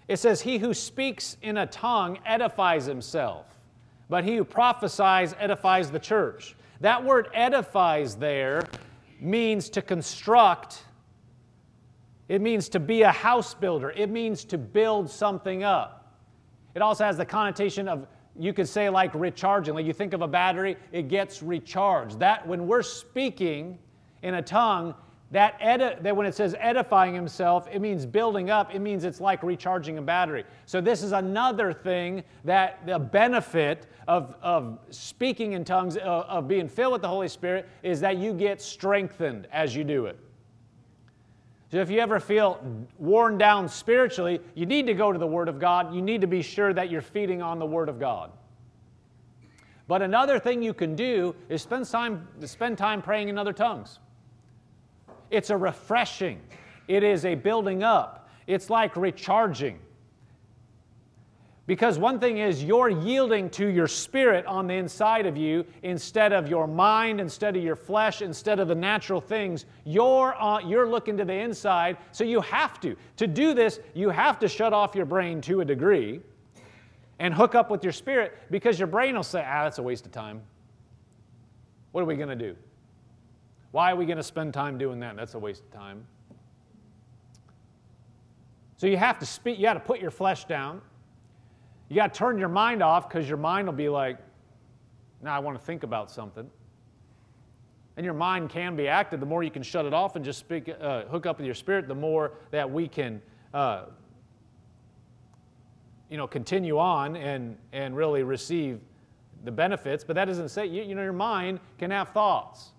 It 0.07 0.17
says, 0.17 0.41
He 0.41 0.59
who 0.59 0.73
speaks 0.73 1.37
in 1.41 1.57
a 1.57 1.65
tongue 1.65 2.19
edifies 2.25 2.85
himself, 2.85 3.45
but 4.09 4.23
he 4.23 4.37
who 4.37 4.43
prophesies 4.43 5.35
edifies 5.39 5.91
the 5.91 5.99
church. 5.99 6.55
That 6.81 7.03
word 7.03 7.29
edifies 7.33 8.15
there 8.15 8.67
means 9.19 9.69
to 9.69 9.81
construct, 9.81 10.83
it 12.27 12.41
means 12.41 12.69
to 12.69 12.79
be 12.79 13.03
a 13.03 13.11
house 13.11 13.53
builder, 13.53 13.91
it 13.91 14.09
means 14.09 14.43
to 14.45 14.57
build 14.57 15.09
something 15.09 15.63
up. 15.63 16.17
It 16.75 16.81
also 16.81 17.05
has 17.05 17.17
the 17.17 17.25
connotation 17.25 17.87
of, 17.87 18.07
you 18.37 18.51
could 18.51 18.67
say, 18.67 18.89
like 18.89 19.13
recharging. 19.13 19.75
Like 19.75 19.85
you 19.85 19.93
think 19.93 20.13
of 20.13 20.21
a 20.21 20.27
battery, 20.27 20.75
it 20.91 21.07
gets 21.07 21.43
recharged. 21.43 22.19
That 22.19 22.45
when 22.47 22.67
we're 22.67 22.81
speaking 22.81 23.77
in 24.23 24.35
a 24.35 24.41
tongue, 24.41 24.95
that, 25.33 25.59
edi- 25.61 25.99
that 26.01 26.15
when 26.15 26.27
it 26.27 26.35
says 26.35 26.55
edifying 26.59 27.15
himself, 27.15 27.67
it 27.71 27.81
means 27.81 28.05
building 28.05 28.51
up. 28.51 28.73
It 28.73 28.79
means 28.79 29.03
it's 29.03 29.19
like 29.19 29.41
recharging 29.41 29.97
a 29.97 30.01
battery. 30.01 30.45
So 30.67 30.79
this 30.79 31.01
is 31.01 31.11
another 31.11 31.73
thing 31.73 32.23
that 32.45 32.85
the 32.85 32.99
benefit 32.99 33.87
of, 34.07 34.35
of 34.43 34.77
speaking 34.91 35.53
in 35.53 35.65
tongues, 35.65 35.97
uh, 35.97 36.01
of 36.01 36.47
being 36.47 36.69
filled 36.69 36.93
with 36.93 37.01
the 37.01 37.07
Holy 37.07 37.27
Spirit, 37.27 37.67
is 37.81 37.99
that 38.01 38.17
you 38.17 38.31
get 38.31 38.61
strengthened 38.61 39.47
as 39.51 39.75
you 39.75 39.83
do 39.83 40.05
it. 40.05 40.19
So 41.71 41.79
if 41.79 41.89
you 41.89 41.99
ever 41.99 42.19
feel 42.19 42.63
worn 42.99 43.39
down 43.39 43.67
spiritually, 43.67 44.39
you 44.53 44.67
need 44.67 44.85
to 44.85 44.93
go 44.93 45.11
to 45.11 45.17
the 45.17 45.25
Word 45.25 45.49
of 45.49 45.59
God. 45.59 45.95
You 45.95 46.03
need 46.03 46.21
to 46.21 46.27
be 46.27 46.43
sure 46.43 46.71
that 46.71 46.91
you're 46.91 47.01
feeding 47.01 47.41
on 47.41 47.57
the 47.57 47.65
Word 47.65 47.89
of 47.89 47.99
God. 47.99 48.31
But 49.87 50.03
another 50.03 50.37
thing 50.37 50.61
you 50.61 50.75
can 50.75 50.95
do 50.95 51.35
is 51.49 51.63
spend 51.63 51.87
time, 51.87 52.27
spend 52.45 52.77
time 52.77 53.01
praying 53.01 53.29
in 53.29 53.39
other 53.39 53.53
tongues. 53.53 53.97
It's 55.33 55.49
a 55.49 55.57
refreshing, 55.57 56.39
it 56.87 57.03
is 57.03 57.25
a 57.25 57.33
building 57.33 57.81
up, 57.81 58.29
it's 58.45 58.69
like 58.69 58.95
recharging. 58.95 59.79
Because 61.65 61.97
one 61.97 62.19
thing 62.19 62.37
is, 62.39 62.63
you're 62.63 62.89
yielding 62.89 63.49
to 63.51 63.67
your 63.67 63.87
spirit 63.87 64.45
on 64.45 64.67
the 64.67 64.73
inside 64.73 65.25
of 65.25 65.37
you 65.37 65.65
instead 65.81 66.33
of 66.33 66.47
your 66.49 66.67
mind, 66.67 67.19
instead 67.19 67.55
of 67.55 67.63
your 67.63 67.77
flesh, 67.77 68.21
instead 68.21 68.59
of 68.59 68.67
the 68.67 68.75
natural 68.75 69.21
things. 69.21 69.65
You're, 69.85 70.35
uh, 70.39 70.59
you're 70.59 70.87
looking 70.87 71.15
to 71.17 71.25
the 71.25 71.33
inside, 71.33 71.97
so 72.11 72.25
you 72.25 72.41
have 72.41 72.81
to. 72.81 72.97
To 73.15 73.27
do 73.27 73.53
this, 73.53 73.79
you 73.93 74.09
have 74.09 74.39
to 74.39 74.47
shut 74.49 74.73
off 74.73 74.93
your 74.93 75.05
brain 75.05 75.39
to 75.41 75.61
a 75.61 75.65
degree 75.65 76.19
and 77.17 77.33
hook 77.33 77.55
up 77.55 77.71
with 77.71 77.83
your 77.83 77.93
spirit 77.93 78.33
because 78.51 78.77
your 78.77 78.87
brain 78.87 79.15
will 79.15 79.23
say, 79.23 79.43
ah, 79.47 79.63
that's 79.63 79.79
a 79.79 79.83
waste 79.83 80.05
of 80.05 80.11
time. 80.11 80.41
What 81.93 82.01
are 82.01 82.05
we 82.05 82.17
going 82.17 82.29
to 82.29 82.35
do? 82.35 82.55
Why 83.73 83.91
are 83.91 83.95
we 83.95 84.05
going 84.05 84.17
to 84.17 84.23
spend 84.23 84.53
time 84.53 84.77
doing 84.77 84.99
that? 84.99 85.15
That's 85.15 85.33
a 85.33 85.39
waste 85.39 85.63
of 85.63 85.71
time. 85.71 86.05
So 88.77 88.85
you 88.85 88.97
have 88.97 89.17
to 89.17 89.25
speak, 89.25 89.57
you 89.57 89.63
got 89.63 89.73
to 89.73 89.79
put 89.79 89.99
your 89.99 90.11
flesh 90.11 90.45
down. 90.45 90.79
You 91.89 91.95
got 91.95 92.13
to 92.13 92.17
turn 92.19 92.37
your 92.37 92.49
mind 92.49 92.83
off 92.83 93.09
because 93.09 93.27
your 93.27 93.39
mind 93.39 93.67
will 93.67 93.73
be 93.73 93.89
like, 93.89 94.19
now 95.23 95.35
I 95.35 95.39
want 95.39 95.57
to 95.57 95.65
think 95.65 95.81
about 95.81 96.11
something. 96.11 96.47
And 97.97 98.05
your 98.05 98.13
mind 98.13 98.51
can 98.51 98.75
be 98.75 98.87
active. 98.87 99.19
The 99.19 99.25
more 99.25 99.41
you 99.41 99.49
can 99.49 99.63
shut 99.63 99.87
it 99.87 99.93
off 99.93 100.15
and 100.15 100.23
just 100.23 100.37
speak, 100.37 100.69
uh, 100.69 101.05
hook 101.05 101.25
up 101.25 101.37
with 101.37 101.47
your 101.47 101.55
spirit, 101.55 101.87
the 101.87 101.95
more 101.95 102.33
that 102.51 102.69
we 102.69 102.87
can, 102.87 103.23
uh, 103.55 103.85
you 106.11 106.17
know, 106.17 106.27
continue 106.27 106.77
on 106.77 107.15
and, 107.15 107.57
and 107.71 107.95
really 107.95 108.21
receive 108.21 108.81
the 109.45 109.51
benefits. 109.51 110.03
But 110.03 110.13
that 110.13 110.25
doesn't 110.25 110.49
say, 110.49 110.67
you, 110.67 110.83
you 110.83 110.93
know, 110.93 111.01
your 111.01 111.11
mind 111.11 111.59
can 111.79 111.89
have 111.89 112.09
thoughts. 112.09 112.73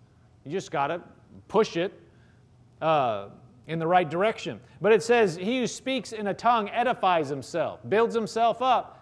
You 0.44 0.50
just 0.50 0.70
got 0.70 0.88
to 0.88 1.00
push 1.48 1.76
it 1.76 1.92
uh, 2.80 3.28
in 3.66 3.78
the 3.78 3.86
right 3.86 4.08
direction. 4.08 4.60
But 4.80 4.92
it 4.92 5.02
says, 5.02 5.36
He 5.36 5.58
who 5.58 5.66
speaks 5.66 6.12
in 6.12 6.26
a 6.26 6.34
tongue 6.34 6.68
edifies 6.70 7.28
himself, 7.28 7.80
builds 7.88 8.14
himself 8.14 8.60
up. 8.60 9.00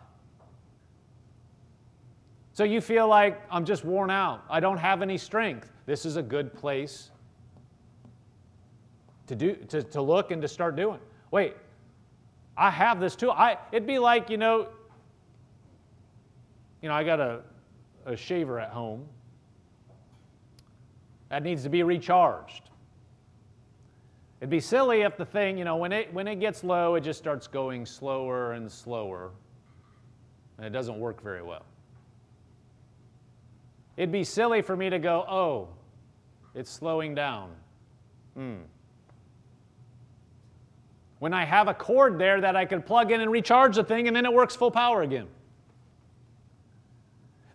So 2.55 2.65
you 2.65 2.81
feel 2.81 3.09
like, 3.09 3.41
I'm 3.51 3.65
just 3.65 3.85
worn 3.85 4.11
out. 4.11 4.45
I 4.51 4.61
don't 4.61 4.77
have 4.77 5.03
any 5.03 5.17
strength. 5.17 5.73
This 5.87 6.05
is 6.05 6.17
a 6.17 6.23
good 6.23 6.53
place 6.53 7.11
to, 9.27 9.35
do, 9.35 9.55
to, 9.69 9.83
to 9.83 10.03
look 10.03 10.31
and 10.31 10.43
to 10.43 10.49
start 10.49 10.77
doing. 10.77 11.01
Wait, 11.31 11.57
I 12.57 12.71
have 12.71 13.01
this 13.01 13.17
too. 13.17 13.31
I, 13.31 13.57
it'd 13.73 13.87
be 13.87 13.99
like, 13.99 14.29
you 14.29 14.37
know, 14.37 14.69
you 16.83 16.89
know, 16.89 16.95
I 16.95 17.05
got 17.05 17.21
a, 17.21 17.41
a 18.05 18.17
shaver 18.17 18.61
at 18.61 18.71
home 18.71 19.07
that 21.33 21.43
needs 21.43 21.63
to 21.63 21.71
be 21.71 21.83
recharged. 21.83 22.69
It'd 24.43 24.51
be 24.51 24.61
silly 24.61 25.01
if 25.01 25.17
the 25.17 25.25
thing, 25.25 25.57
you 25.57 25.65
know, 25.65 25.77
when 25.77 25.91
it, 25.91 26.13
when 26.13 26.29
it 26.29 26.41
gets 26.41 26.63
low, 26.63 26.95
it 26.97 27.01
just 27.01 27.19
starts 27.19 27.47
going 27.47 27.87
slower 27.87 28.53
and 28.53 28.71
slower, 28.71 29.31
and 30.59 30.67
it 30.67 30.71
doesn't 30.71 31.01
work 31.01 31.23
very 31.23 31.41
well. 31.41 31.65
It'd 33.97 34.13
be 34.13 34.25
silly 34.25 34.61
for 34.61 34.77
me 34.77 34.91
to 34.91 34.99
go, 34.99 35.25
oh, 35.27 35.69
it's 36.55 36.71
slowing 36.71 37.15
down. 37.15 37.53
Hmm. 38.35 38.57
When 41.19 41.33
I 41.33 41.47
have 41.47 41.67
a 41.67 41.75
cord 41.75 42.19
there 42.19 42.43
that 42.43 42.57
I 42.57 42.67
can 42.67 42.83
plug 42.83 43.11
in 43.11 43.23
and 43.23 43.33
recharge 43.33 43.77
the 43.77 43.85
thing, 43.85 44.07
and 44.07 44.15
then 44.15 44.27
it 44.27 44.33
works 44.35 44.55
full 44.55 44.71
power 44.71 45.01
again. 45.01 45.29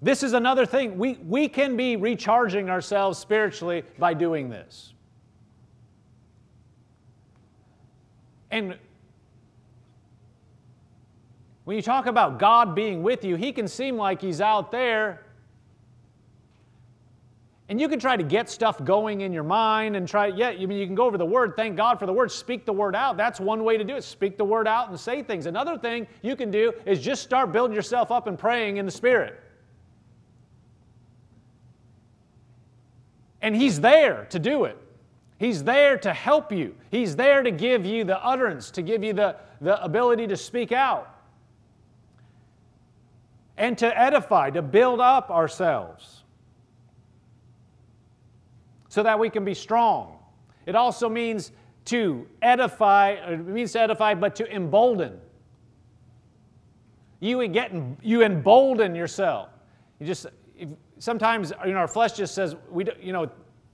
This 0.02 0.22
is 0.22 0.34
another 0.34 0.66
thing. 0.66 0.98
We, 0.98 1.16
we 1.28 1.48
can 1.48 1.76
be 1.76 1.96
recharging 1.96 2.70
ourselves 2.70 3.18
spiritually 3.18 3.84
by 3.98 4.14
doing 4.14 4.50
this. 4.50 4.94
And 8.52 8.78
when 11.66 11.76
you 11.76 11.82
talk 11.82 12.06
about 12.06 12.40
God 12.40 12.76
being 12.76 13.04
with 13.04 13.26
you, 13.26 13.36
He 13.36 13.52
can 13.52 13.68
seem 13.68 13.98
like 13.98 14.22
He's 14.22 14.40
out 14.40 14.72
there. 14.72 15.24
And 17.70 17.82
you 17.82 17.90
can 17.90 18.00
try 18.00 18.16
to 18.16 18.24
get 18.24 18.50
stuff 18.50 18.82
going 18.86 19.22
in 19.22 19.34
your 19.34 19.44
mind 19.44 19.98
and 19.98 20.08
try, 20.08 20.28
yeah, 20.28 20.52
you 20.52 20.70
mean 20.70 20.78
you 20.78 20.86
can 20.86 20.96
go 20.96 21.06
over 21.06 21.18
the 21.18 21.26
word, 21.26 21.54
thank 21.58 21.76
God 21.76 22.00
for 22.00 22.06
the 22.06 22.14
word, 22.14 22.32
speak 22.32 22.66
the 22.66 22.72
word 22.72 22.96
out. 22.96 23.18
That's 23.18 23.42
one 23.42 23.66
way 23.66 23.78
to 23.78 23.84
do 23.84 23.96
it. 23.96 24.06
Speak 24.06 24.38
the 24.38 24.46
word 24.46 24.68
out 24.68 24.90
and 24.90 24.98
say 24.98 25.22
things. 25.22 25.48
Another 25.48 25.78
thing 25.78 26.08
you 26.22 26.38
can 26.38 26.50
do 26.50 26.72
is 26.86 27.02
just 27.02 27.24
start 27.24 27.52
building 27.52 27.76
yourself 27.76 28.10
up 28.10 28.28
and 28.28 28.40
praying 28.40 28.78
in 28.78 28.86
the 28.86 28.92
Spirit. 28.92 29.42
And 33.42 33.56
He's 33.56 33.80
there 33.80 34.26
to 34.30 34.40
do 34.40 34.66
it. 34.66 34.78
He's 35.40 35.64
there 35.64 35.98
to 36.00 36.14
help 36.14 36.52
you. 36.52 36.76
He's 36.90 37.16
there 37.16 37.44
to 37.44 37.52
give 37.52 37.86
you 37.86 38.04
the 38.04 38.24
utterance, 38.26 38.72
to 38.72 38.82
give 38.82 39.04
you 39.04 39.14
the, 39.14 39.36
the 39.62 39.82
ability 39.84 40.28
to 40.28 40.38
speak 40.38 40.72
out. 40.72 41.14
And 43.56 43.78
to 43.80 44.00
edify, 44.00 44.50
to 44.52 44.62
build 44.62 45.00
up 45.00 45.30
ourselves 45.32 46.24
so 48.90 49.04
that 49.04 49.18
we 49.20 49.30
can 49.30 49.46
be 49.46 49.54
strong. 49.54 50.18
It 50.66 50.76
also 50.76 51.10
means 51.10 51.52
to 51.86 52.28
edify, 52.42 53.16
uh, 53.16 53.32
it 53.32 53.46
means 53.46 53.72
to 53.74 53.82
edify, 53.82 54.14
but 54.14 54.36
to 54.38 54.52
embolden. 54.54 55.20
You 57.20 57.48
get 57.48 57.72
you 58.02 58.24
embolden 58.24 58.96
yourself. 58.96 59.50
You 60.00 60.06
just 60.06 60.28
sometimes 61.00 61.52
you 61.66 61.74
know 61.74 61.80
our 61.80 61.88
flesh 61.88 62.14
just 62.14 62.34
says 62.34 62.56
we 62.70 62.86
you 63.02 63.14
know 63.14 63.30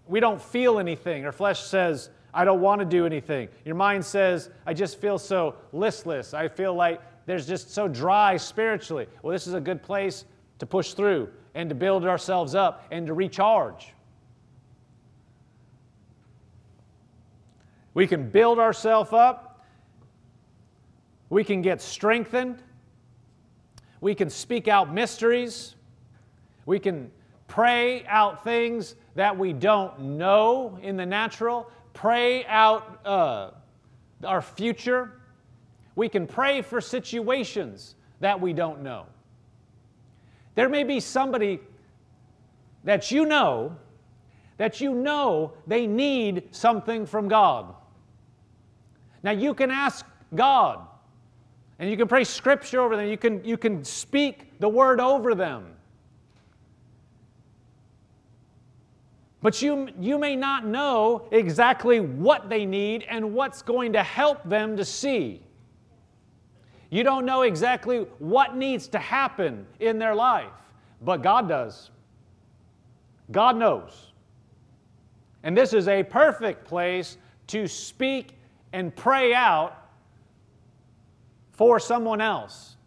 we 0.08 0.20
don't 0.20 0.42
feel 0.42 0.80
anything. 0.80 1.26
Our 1.26 1.32
flesh 1.32 1.62
says, 1.62 2.10
I 2.34 2.46
don't 2.46 2.62
want 2.62 2.80
to 2.80 2.86
do 2.86 3.06
anything. 3.06 3.50
Your 3.64 3.76
mind 3.76 4.04
says, 4.04 4.50
I 4.66 4.74
just 4.74 5.00
feel 5.00 5.18
so 5.18 5.56
listless. 5.72 6.34
I 6.34 6.48
feel 6.48 6.74
like 6.74 7.02
there's 7.26 7.48
just 7.48 7.72
so 7.72 7.88
dry 7.88 8.38
spiritually. 8.38 9.08
Well, 9.22 9.32
this 9.32 9.48
is 9.48 9.54
a 9.54 9.62
good 9.62 9.82
place 9.82 10.26
to 10.60 10.66
push 10.66 10.94
through 10.94 11.30
and 11.56 11.70
to 11.70 11.76
build 11.76 12.06
ourselves 12.06 12.56
up 12.56 12.86
and 12.92 13.08
to 13.08 13.14
recharge. 13.14 13.94
We 17.94 18.08
can 18.08 18.30
build 18.30 18.60
ourselves 18.60 19.14
up. 19.14 19.66
We 21.30 21.44
can 21.44 21.62
get 21.62 21.82
strengthened. 21.82 22.62
We 24.02 24.16
can 24.16 24.30
speak 24.30 24.68
out 24.68 24.92
mysteries. 24.92 25.76
We 26.66 26.80
can 26.80 27.12
pray 27.48 28.06
out 28.06 28.44
things 28.44 28.96
that 29.16 29.38
we 29.38 29.54
don't 29.54 30.00
know 30.00 30.80
in 30.82 30.98
the 30.98 31.06
natural, 31.06 31.70
pray 31.94 32.46
out 32.46 33.06
uh, 33.06 33.52
our 34.24 34.42
future. 34.42 35.12
We 35.96 36.10
can 36.10 36.26
pray 36.26 36.62
for 36.62 36.82
situations 36.82 37.96
that 38.20 38.40
we 38.40 38.54
don't 38.54 38.82
know. 38.82 39.06
There 40.56 40.70
may 40.70 40.84
be 40.84 41.00
somebody 41.00 41.60
that 42.84 43.12
you 43.12 43.26
know 43.26 43.78
that 44.58 44.80
you 44.80 44.94
know 44.94 45.54
they 45.68 45.88
need 45.88 46.44
something 46.52 47.06
from 47.06 47.28
God. 47.28 47.74
Now 49.24 49.32
you 49.32 49.54
can 49.54 49.72
ask 49.72 50.06
God 50.36 50.80
and 51.80 51.90
you 51.90 51.98
can 51.98 52.08
pray 52.08 52.24
scripture 52.24 52.82
over 52.82 52.96
them. 52.96 53.08
You 53.08 53.18
can, 53.18 53.44
you 53.44 53.58
can 53.58 53.84
speak 53.84 54.60
the 54.60 54.70
word 54.70 55.00
over 55.00 55.34
them. 55.34 55.74
But 59.44 59.62
you, 59.62 59.90
you 60.00 60.18
may 60.18 60.38
not 60.38 60.66
know 60.66 61.28
exactly 61.32 62.00
what 62.00 62.50
they 62.50 62.66
need 62.66 63.06
and 63.10 63.34
what's 63.34 63.62
going 63.62 63.92
to 63.92 64.02
help 64.02 64.42
them 64.48 64.78
to 64.78 64.86
see. 64.86 65.42
You 66.90 67.04
don't 67.04 67.26
know 67.26 67.42
exactly 67.42 68.06
what 68.20 68.56
needs 68.56 68.88
to 68.88 69.00
happen 69.00 69.68
in 69.82 70.00
their 70.00 70.16
life, 70.16 70.54
but 71.02 71.22
God 71.22 71.50
does. 71.50 71.92
God 73.32 73.58
knows. 73.58 74.14
And 75.44 75.58
this 75.58 75.74
is 75.74 75.90
a 75.90 76.04
perfect 76.04 76.64
place 76.66 77.18
to 77.48 77.68
speak 77.68 78.38
and 78.72 78.96
pray 78.96 79.34
out 79.34 79.90
for 81.52 81.82
someone 81.82 82.22
else, 82.22 82.78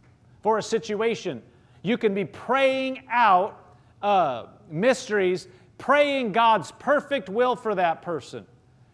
for 0.42 0.56
a 0.56 0.62
situation. 0.62 1.42
You 1.82 1.98
can 1.98 2.14
be 2.14 2.24
praying 2.24 3.02
out 3.10 3.76
uh, 4.00 4.46
mysteries 4.70 5.48
praying 5.78 6.32
God's 6.32 6.72
perfect 6.72 7.28
will 7.28 7.56
for 7.56 7.74
that 7.74 8.02
person. 8.02 8.46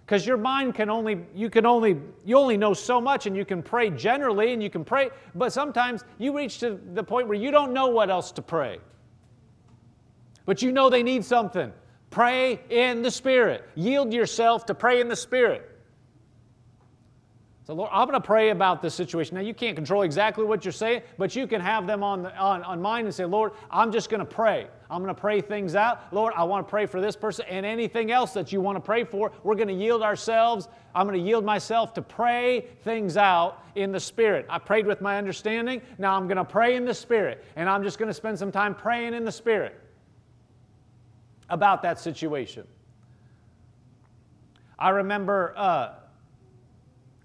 Because 0.05 0.26
your 0.26 0.37
mind 0.37 0.74
can 0.74 0.91
only, 0.91 1.24
you 1.35 1.49
can 1.49 1.64
only, 1.64 1.99
you 2.24 2.37
only 2.37 2.57
know 2.57 2.74
so 2.74 3.01
much 3.01 3.26
and 3.26 3.37
you 3.37 3.45
can 3.45 3.62
pray 3.62 3.89
generally 3.89 4.53
and 4.53 4.62
you 4.62 4.68
can 4.68 4.85
pray, 4.85 5.11
but 5.35 5.53
sometimes 5.53 6.05
you 6.18 6.37
reach 6.37 6.59
to 6.59 6.78
the 6.93 7.03
point 7.03 7.28
where 7.28 7.39
you 7.39 7.51
don't 7.51 7.72
know 7.72 7.89
what 7.89 8.11
else 8.11 8.33
to 8.33 8.43
pray. 8.43 8.78
But 10.45 10.61
you 10.61 10.72
know 10.72 10.91
they 10.91 11.03
need 11.03 11.24
something. 11.24 11.72
Pray 12.11 12.61
in 12.68 13.03
the 13.03 13.11
Spirit. 13.11 13.66
Yield 13.74 14.12
yourself 14.12 14.66
to 14.66 14.74
pray 14.74 15.01
in 15.01 15.09
the 15.09 15.16
Spirit. 15.16 15.72
So, 17.73 17.77
Lord, 17.77 17.89
I'm 17.91 18.07
going 18.07 18.20
to 18.20 18.27
pray 18.27 18.51
about 18.51 18.83
this 18.83 18.95
situation. 18.95 19.35
Now, 19.35 19.41
you 19.41 19.55
can't 19.55 19.75
control 19.75 20.03
exactly 20.03 20.45
what 20.45 20.62
you're 20.62 20.73
saying, 20.73 21.01
but 21.16 21.35
you 21.35 21.47
can 21.47 21.62
have 21.62 21.87
them 21.87 22.03
on, 22.03 22.23
the, 22.23 22.37
on, 22.37 22.62
on 22.64 22.83
mind 22.83 23.07
and 23.07 23.14
say, 23.14 23.25
Lord, 23.25 23.53
I'm 23.70 23.91
just 23.91 24.11
going 24.11 24.18
to 24.18 24.27
pray. 24.27 24.66
I'm 24.91 25.03
going 25.03 25.14
to 25.14 25.18
pray 25.18 25.41
things 25.41 25.75
out. 25.75 26.12
Lord, 26.12 26.35
I 26.37 26.45
want 26.45 26.66
to 26.66 26.70
pray 26.70 26.85
for 26.85 27.01
this 27.01 27.16
person 27.16 27.47
and 27.49 27.64
anything 27.64 28.11
else 28.11 28.35
that 28.35 28.53
you 28.53 28.61
want 28.61 28.77
to 28.77 28.81
pray 28.81 29.05
for. 29.05 29.33
We're 29.43 29.55
going 29.55 29.68
to 29.68 29.75
yield 29.75 30.03
ourselves. 30.03 30.68
I'm 30.95 31.07
going 31.07 31.18
to 31.18 31.27
yield 31.27 31.47
myself 31.47 31.95
to 31.95 32.03
pray 32.03 32.66
things 32.85 33.16
out 33.16 33.64
in 33.75 33.91
the 33.91 34.01
Spirit. 34.01 34.45
I 34.51 34.59
prayed 34.59 34.87
with 34.87 35.01
my 35.01 35.16
understanding. 35.16 35.81
Now 35.97 36.14
I'm 36.14 36.27
going 36.27 36.37
to 36.37 36.45
pray 36.45 36.77
in 36.77 36.85
the 36.85 36.93
Spirit. 36.93 37.43
And 37.57 37.70
I'm 37.70 37.83
just 37.83 37.99
going 37.99 38.11
to 38.11 38.14
spend 38.14 38.39
some 38.39 38.53
time 38.53 38.75
praying 38.75 39.14
in 39.14 39.25
the 39.25 39.33
Spirit 39.33 39.81
about 41.49 41.81
that 41.81 41.99
situation. 41.99 42.66
I 44.79 44.91
remember. 44.91 45.55
Uh, 45.57 45.93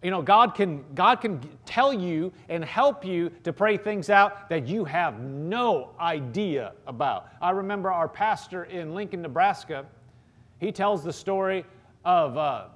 you 0.07 0.11
know, 0.11 0.21
God 0.21 0.55
can, 0.55 0.85
God 0.95 1.15
can 1.15 1.41
tell 1.65 1.91
you 1.91 2.31
and 2.47 2.63
help 2.63 3.03
you 3.03 3.29
to 3.43 3.51
pray 3.51 3.75
things 3.75 4.09
out 4.09 4.47
that 4.47 4.65
you 4.65 4.85
have 4.85 5.19
no 5.19 5.89
idea 5.99 6.71
about. 6.87 7.27
I 7.41 7.49
remember 7.49 7.91
our 7.91 8.07
pastor 8.07 8.63
in 8.63 8.95
Lincoln, 8.95 9.21
Nebraska, 9.21 9.85
he 10.59 10.71
tells 10.71 11.03
the 11.03 11.11
story 11.11 11.65
of 12.05 12.37
uh, 12.37 12.67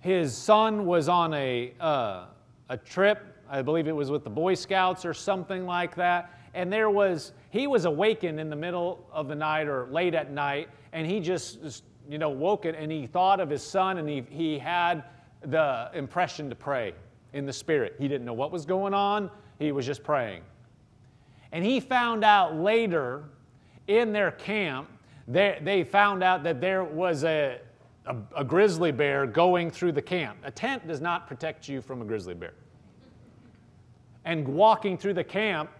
his 0.00 0.34
son 0.34 0.86
was 0.86 1.10
on 1.10 1.34
a, 1.34 1.74
uh, 1.78 2.24
a 2.70 2.78
trip, 2.78 3.36
I 3.46 3.60
believe 3.60 3.88
it 3.88 3.94
was 3.94 4.10
with 4.10 4.24
the 4.24 4.30
Boy 4.30 4.54
Scouts 4.54 5.04
or 5.04 5.12
something 5.12 5.66
like 5.66 5.94
that, 5.96 6.30
and 6.54 6.72
there 6.72 6.88
was, 6.88 7.32
he 7.50 7.66
was 7.66 7.84
awakened 7.84 8.40
in 8.40 8.48
the 8.48 8.56
middle 8.56 9.06
of 9.12 9.28
the 9.28 9.34
night 9.34 9.68
or 9.68 9.86
late 9.90 10.14
at 10.14 10.30
night, 10.30 10.70
and 10.94 11.06
he 11.06 11.20
just, 11.20 11.82
you 12.08 12.16
know, 12.16 12.30
woke 12.30 12.64
it 12.64 12.74
and 12.74 12.90
he 12.90 13.06
thought 13.06 13.38
of 13.38 13.50
his 13.50 13.62
son 13.62 13.98
and 13.98 14.08
he, 14.08 14.24
he 14.30 14.58
had 14.58 15.04
the 15.44 15.90
impression 15.94 16.48
to 16.48 16.54
pray 16.54 16.94
in 17.32 17.46
the 17.46 17.52
Spirit. 17.52 17.96
He 17.98 18.08
didn't 18.08 18.24
know 18.24 18.32
what 18.32 18.52
was 18.52 18.66
going 18.66 18.94
on, 18.94 19.30
he 19.58 19.72
was 19.72 19.86
just 19.86 20.02
praying. 20.02 20.42
And 21.52 21.64
he 21.64 21.80
found 21.80 22.24
out 22.24 22.56
later 22.56 23.24
in 23.86 24.12
their 24.12 24.30
camp, 24.30 24.88
they, 25.28 25.58
they 25.62 25.84
found 25.84 26.22
out 26.22 26.42
that 26.44 26.60
there 26.60 26.82
was 26.84 27.24
a, 27.24 27.58
a, 28.06 28.16
a 28.36 28.44
grizzly 28.44 28.92
bear 28.92 29.26
going 29.26 29.70
through 29.70 29.92
the 29.92 30.02
camp. 30.02 30.38
A 30.44 30.50
tent 30.50 30.86
does 30.86 31.00
not 31.00 31.26
protect 31.26 31.68
you 31.68 31.80
from 31.80 32.02
a 32.02 32.04
grizzly 32.04 32.34
bear. 32.34 32.54
And 34.24 34.46
walking 34.46 34.96
through 34.96 35.14
the 35.14 35.24
camp, 35.24 35.70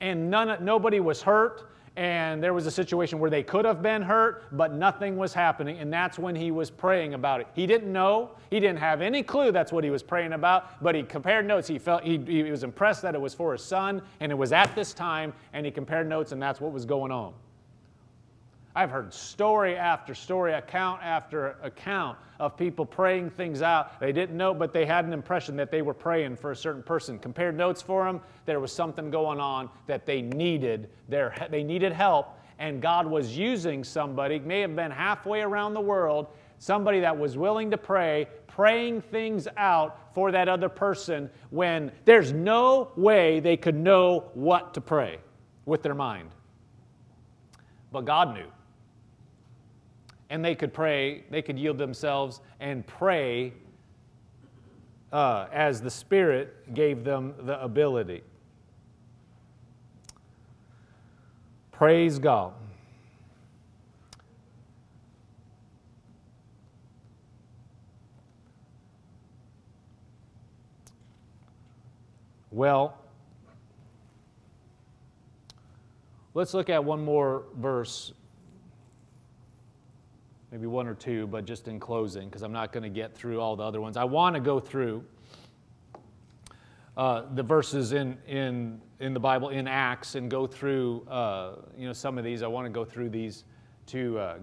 and 0.00 0.30
none, 0.30 0.62
nobody 0.64 1.00
was 1.00 1.22
hurt 1.22 1.71
and 1.96 2.42
there 2.42 2.54
was 2.54 2.66
a 2.66 2.70
situation 2.70 3.18
where 3.18 3.28
they 3.28 3.42
could 3.42 3.64
have 3.64 3.82
been 3.82 4.00
hurt, 4.00 4.44
but 4.52 4.72
nothing 4.72 5.16
was 5.16 5.34
happening, 5.34 5.78
and 5.78 5.92
that's 5.92 6.18
when 6.18 6.34
he 6.34 6.50
was 6.50 6.70
praying 6.70 7.12
about 7.12 7.40
it. 7.40 7.48
He 7.54 7.66
didn't 7.66 7.92
know, 7.92 8.30
he 8.50 8.60
didn't 8.60 8.78
have 8.78 9.02
any 9.02 9.22
clue 9.22 9.52
that's 9.52 9.72
what 9.72 9.84
he 9.84 9.90
was 9.90 10.02
praying 10.02 10.32
about, 10.32 10.82
but 10.82 10.94
he 10.94 11.02
compared 11.02 11.46
notes. 11.46 11.68
He 11.68 11.78
felt 11.78 12.02
he, 12.02 12.18
he 12.26 12.44
was 12.44 12.64
impressed 12.64 13.02
that 13.02 13.14
it 13.14 13.20
was 13.20 13.34
for 13.34 13.52
his 13.52 13.62
son, 13.62 14.00
and 14.20 14.32
it 14.32 14.36
was 14.36 14.52
at 14.52 14.74
this 14.74 14.94
time, 14.94 15.34
and 15.52 15.66
he 15.66 15.72
compared 15.72 16.08
notes, 16.08 16.32
and 16.32 16.40
that's 16.40 16.60
what 16.60 16.72
was 16.72 16.86
going 16.86 17.12
on. 17.12 17.34
I've 18.74 18.90
heard 18.90 19.12
story 19.12 19.76
after 19.76 20.14
story, 20.14 20.54
account 20.54 21.02
after 21.02 21.56
account 21.62 22.16
of 22.40 22.56
people 22.56 22.86
praying 22.86 23.30
things 23.30 23.60
out. 23.60 24.00
They 24.00 24.12
didn't 24.12 24.36
know, 24.36 24.54
but 24.54 24.72
they 24.72 24.86
had 24.86 25.04
an 25.04 25.12
impression 25.12 25.56
that 25.56 25.70
they 25.70 25.82
were 25.82 25.92
praying 25.92 26.36
for 26.36 26.52
a 26.52 26.56
certain 26.56 26.82
person. 26.82 27.18
Compared 27.18 27.54
notes 27.54 27.82
for 27.82 28.04
them, 28.04 28.22
there 28.46 28.60
was 28.60 28.72
something 28.72 29.10
going 29.10 29.40
on 29.40 29.68
that 29.86 30.06
they 30.06 30.22
needed. 30.22 30.88
Their, 31.08 31.34
they 31.50 31.62
needed 31.62 31.92
help, 31.92 32.38
and 32.58 32.80
God 32.80 33.06
was 33.06 33.36
using 33.36 33.84
somebody, 33.84 34.38
may 34.38 34.62
have 34.62 34.74
been 34.74 34.90
halfway 34.90 35.42
around 35.42 35.74
the 35.74 35.80
world, 35.80 36.28
somebody 36.58 37.00
that 37.00 37.16
was 37.16 37.36
willing 37.36 37.70
to 37.72 37.76
pray, 37.76 38.26
praying 38.46 39.02
things 39.02 39.48
out 39.58 40.14
for 40.14 40.32
that 40.32 40.48
other 40.48 40.70
person 40.70 41.28
when 41.50 41.92
there's 42.06 42.32
no 42.32 42.90
way 42.96 43.38
they 43.40 43.56
could 43.56 43.74
know 43.74 44.30
what 44.32 44.72
to 44.72 44.80
pray 44.80 45.18
with 45.66 45.82
their 45.82 45.94
mind. 45.94 46.30
But 47.92 48.06
God 48.06 48.34
knew 48.34 48.46
and 50.32 50.42
they 50.42 50.54
could 50.54 50.72
pray, 50.72 51.24
they 51.28 51.42
could 51.42 51.58
yield 51.58 51.76
themselves 51.76 52.40
and 52.58 52.86
pray 52.86 53.52
uh, 55.12 55.46
as 55.52 55.82
the 55.82 55.90
Spirit 55.90 56.72
gave 56.72 57.04
them 57.04 57.34
the 57.42 57.62
ability. 57.62 58.22
Praise 61.70 62.18
God. 62.18 62.54
Well, 72.50 72.96
let's 76.32 76.54
look 76.54 76.70
at 76.70 76.82
one 76.82 77.04
more 77.04 77.42
verse, 77.58 78.14
maybe 80.52 80.66
one 80.66 80.86
or 80.86 80.94
two, 80.94 81.26
but 81.26 81.46
just 81.46 81.66
in 81.66 81.80
closing, 81.80 82.28
because 82.28 82.42
I'm 82.42 82.52
not 82.52 82.72
going 82.72 82.82
to 82.82 82.90
get 82.90 83.14
through 83.14 83.40
all 83.40 83.56
the 83.56 83.64
other 83.64 83.80
ones. 83.80 83.96
I 83.96 84.04
want 84.04 84.34
to 84.34 84.40
go 84.40 84.60
through 84.60 85.02
uh, 86.94 87.22
the 87.34 87.42
verses 87.42 87.94
in, 87.94 88.18
in, 88.28 88.78
in 89.00 89.14
the 89.14 89.20
Bible, 89.20 89.48
in 89.48 89.66
Acts, 89.66 90.14
and 90.14 90.30
go 90.30 90.46
through 90.46 91.06
uh, 91.08 91.54
you 91.76 91.86
know, 91.86 91.94
some 91.94 92.18
of 92.18 92.24
these. 92.24 92.42
I 92.42 92.48
want 92.48 92.66
to 92.66 92.70
go 92.70 92.84
through 92.84 93.08
these 93.08 93.44
to 93.86 94.18
uh, 94.18 94.38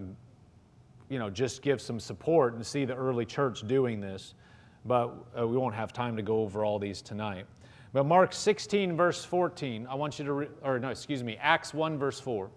you 1.09 1.19
know, 1.19 1.29
just 1.29 1.61
give 1.61 1.79
some 1.79 1.99
support 1.99 2.55
and 2.55 2.65
see 2.65 2.85
the 2.85 2.95
early 2.95 3.25
church 3.25 3.67
doing 3.67 4.01
this, 4.01 4.33
but 4.85 5.13
uh, 5.37 5.47
we 5.47 5.57
won't 5.57 5.75
have 5.75 5.93
time 5.93 6.15
to 6.15 6.23
go 6.23 6.41
over 6.41 6.65
all 6.65 6.79
these 6.79 7.03
tonight. 7.03 7.45
But 7.93 8.05
Mark 8.05 8.33
16, 8.33 8.95
verse 8.95 9.23
14, 9.23 9.87
I 9.87 9.93
want 9.95 10.17
you 10.17 10.25
to, 10.25 10.33
re- 10.33 10.47
or 10.63 10.79
no, 10.79 10.89
excuse 10.89 11.23
me, 11.23 11.37
Acts 11.39 11.73
1, 11.73 11.97
verse 11.97 12.19
4. 12.19 12.49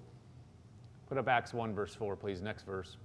Put 1.09 1.19
up 1.19 1.29
Acts 1.29 1.53
1, 1.53 1.75
verse 1.75 1.95
4, 1.95 2.17
please. 2.17 2.41
Next 2.41 2.65
verse. 2.65 2.97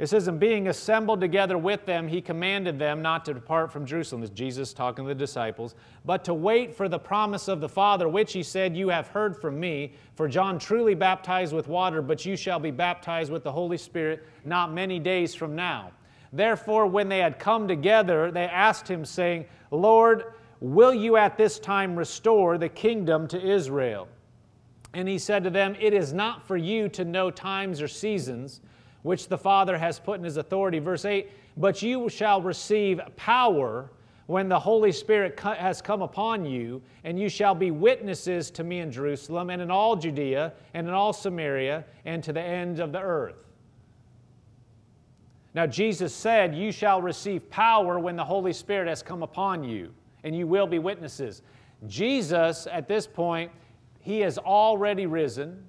It 0.00 0.08
says, 0.08 0.28
And 0.28 0.40
being 0.40 0.68
assembled 0.68 1.20
together 1.20 1.58
with 1.58 1.84
them, 1.84 2.08
he 2.08 2.22
commanded 2.22 2.78
them 2.78 3.02
not 3.02 3.26
to 3.26 3.34
depart 3.34 3.70
from 3.70 3.84
Jerusalem. 3.84 4.22
This 4.22 4.30
is 4.30 4.34
Jesus 4.34 4.72
talking 4.72 5.04
to 5.04 5.08
the 5.08 5.14
disciples, 5.14 5.74
but 6.06 6.24
to 6.24 6.32
wait 6.32 6.74
for 6.74 6.88
the 6.88 6.98
promise 6.98 7.48
of 7.48 7.60
the 7.60 7.68
Father, 7.68 8.08
which 8.08 8.32
he 8.32 8.42
said, 8.42 8.74
You 8.74 8.88
have 8.88 9.08
heard 9.08 9.36
from 9.36 9.60
me. 9.60 9.92
For 10.14 10.26
John 10.26 10.58
truly 10.58 10.94
baptized 10.94 11.52
with 11.52 11.68
water, 11.68 12.00
but 12.00 12.24
you 12.24 12.34
shall 12.34 12.58
be 12.58 12.70
baptized 12.70 13.30
with 13.30 13.44
the 13.44 13.52
Holy 13.52 13.76
Spirit 13.76 14.26
not 14.46 14.72
many 14.72 14.98
days 14.98 15.34
from 15.34 15.54
now. 15.54 15.92
Therefore, 16.32 16.86
when 16.86 17.10
they 17.10 17.18
had 17.18 17.38
come 17.38 17.68
together, 17.68 18.30
they 18.30 18.44
asked 18.44 18.88
him, 18.88 19.04
saying, 19.04 19.44
Lord, 19.70 20.32
will 20.60 20.94
you 20.94 21.18
at 21.18 21.36
this 21.36 21.58
time 21.58 21.94
restore 21.94 22.56
the 22.56 22.70
kingdom 22.70 23.28
to 23.28 23.38
Israel? 23.38 24.08
And 24.94 25.06
he 25.06 25.18
said 25.18 25.44
to 25.44 25.50
them, 25.50 25.76
It 25.78 25.92
is 25.92 26.14
not 26.14 26.46
for 26.46 26.56
you 26.56 26.88
to 26.88 27.04
know 27.04 27.30
times 27.30 27.82
or 27.82 27.88
seasons 27.88 28.62
which 29.02 29.28
the 29.28 29.38
Father 29.38 29.78
has 29.78 29.98
put 29.98 30.18
in 30.18 30.24
his 30.24 30.36
authority. 30.36 30.78
Verse 30.78 31.04
8, 31.04 31.30
but 31.56 31.82
you 31.82 32.08
shall 32.08 32.40
receive 32.40 33.00
power 33.16 33.90
when 34.26 34.48
the 34.48 34.58
Holy 34.58 34.92
Spirit 34.92 35.38
has 35.40 35.82
come 35.82 36.02
upon 36.02 36.44
you, 36.44 36.80
and 37.02 37.18
you 37.18 37.28
shall 37.28 37.54
be 37.54 37.72
witnesses 37.72 38.50
to 38.52 38.62
me 38.62 38.78
in 38.78 38.92
Jerusalem 38.92 39.50
and 39.50 39.60
in 39.60 39.70
all 39.70 39.96
Judea 39.96 40.52
and 40.72 40.86
in 40.86 40.94
all 40.94 41.12
Samaria 41.12 41.84
and 42.04 42.22
to 42.22 42.32
the 42.32 42.40
ends 42.40 42.78
of 42.78 42.92
the 42.92 43.00
earth. 43.00 43.34
Now, 45.52 45.66
Jesus 45.66 46.14
said, 46.14 46.54
You 46.54 46.70
shall 46.70 47.02
receive 47.02 47.50
power 47.50 47.98
when 47.98 48.16
the 48.16 48.24
Holy 48.24 48.52
Spirit 48.52 48.88
has 48.88 49.02
come 49.02 49.22
upon 49.22 49.64
you, 49.64 49.92
and 50.22 50.36
you 50.36 50.46
will 50.46 50.66
be 50.66 50.78
witnesses. 50.78 51.42
Jesus, 51.88 52.68
at 52.70 52.86
this 52.86 53.06
point, 53.06 53.50
he 53.98 54.20
has 54.20 54.38
already 54.38 55.06
risen. 55.06 55.64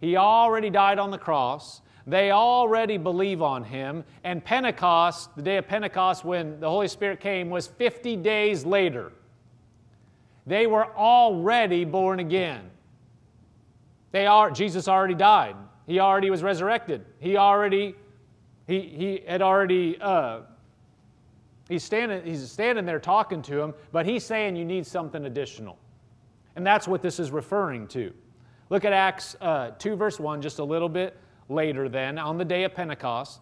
He 0.00 0.16
already 0.16 0.68
died 0.70 0.98
on 0.98 1.10
the 1.10 1.18
cross. 1.18 1.81
They 2.06 2.30
already 2.30 2.96
believe 2.96 3.42
on 3.42 3.64
him. 3.64 4.04
And 4.24 4.44
Pentecost, 4.44 5.34
the 5.36 5.42
day 5.42 5.56
of 5.56 5.68
Pentecost 5.68 6.24
when 6.24 6.58
the 6.60 6.68
Holy 6.68 6.88
Spirit 6.88 7.20
came, 7.20 7.50
was 7.50 7.66
50 7.66 8.16
days 8.16 8.64
later. 8.64 9.12
They 10.46 10.66
were 10.66 10.86
already 10.96 11.84
born 11.84 12.18
again. 12.18 12.70
They 14.10 14.26
are, 14.26 14.50
Jesus 14.50 14.88
already 14.88 15.14
died. 15.14 15.56
He 15.86 16.00
already 16.00 16.30
was 16.30 16.42
resurrected. 16.42 17.04
He 17.20 17.36
already 17.36 17.94
he, 18.66 18.80
he 18.80 19.22
had 19.26 19.42
already, 19.42 19.98
uh, 20.00 20.40
he's, 21.68 21.82
standing, 21.82 22.24
he's 22.24 22.50
standing 22.50 22.86
there 22.86 23.00
talking 23.00 23.42
to 23.42 23.60
him, 23.60 23.74
but 23.90 24.06
he's 24.06 24.24
saying 24.24 24.56
you 24.56 24.64
need 24.64 24.86
something 24.86 25.24
additional. 25.24 25.78
And 26.56 26.66
that's 26.66 26.86
what 26.86 27.02
this 27.02 27.18
is 27.18 27.30
referring 27.30 27.88
to. 27.88 28.12
Look 28.70 28.84
at 28.84 28.92
Acts 28.92 29.36
uh, 29.40 29.72
2, 29.78 29.96
verse 29.96 30.20
1, 30.20 30.40
just 30.40 30.58
a 30.58 30.64
little 30.64 30.88
bit 30.88 31.16
later, 31.48 31.88
then, 31.88 32.18
on 32.18 32.38
the 32.38 32.44
day 32.44 32.64
of 32.64 32.74
Pentecost. 32.74 33.40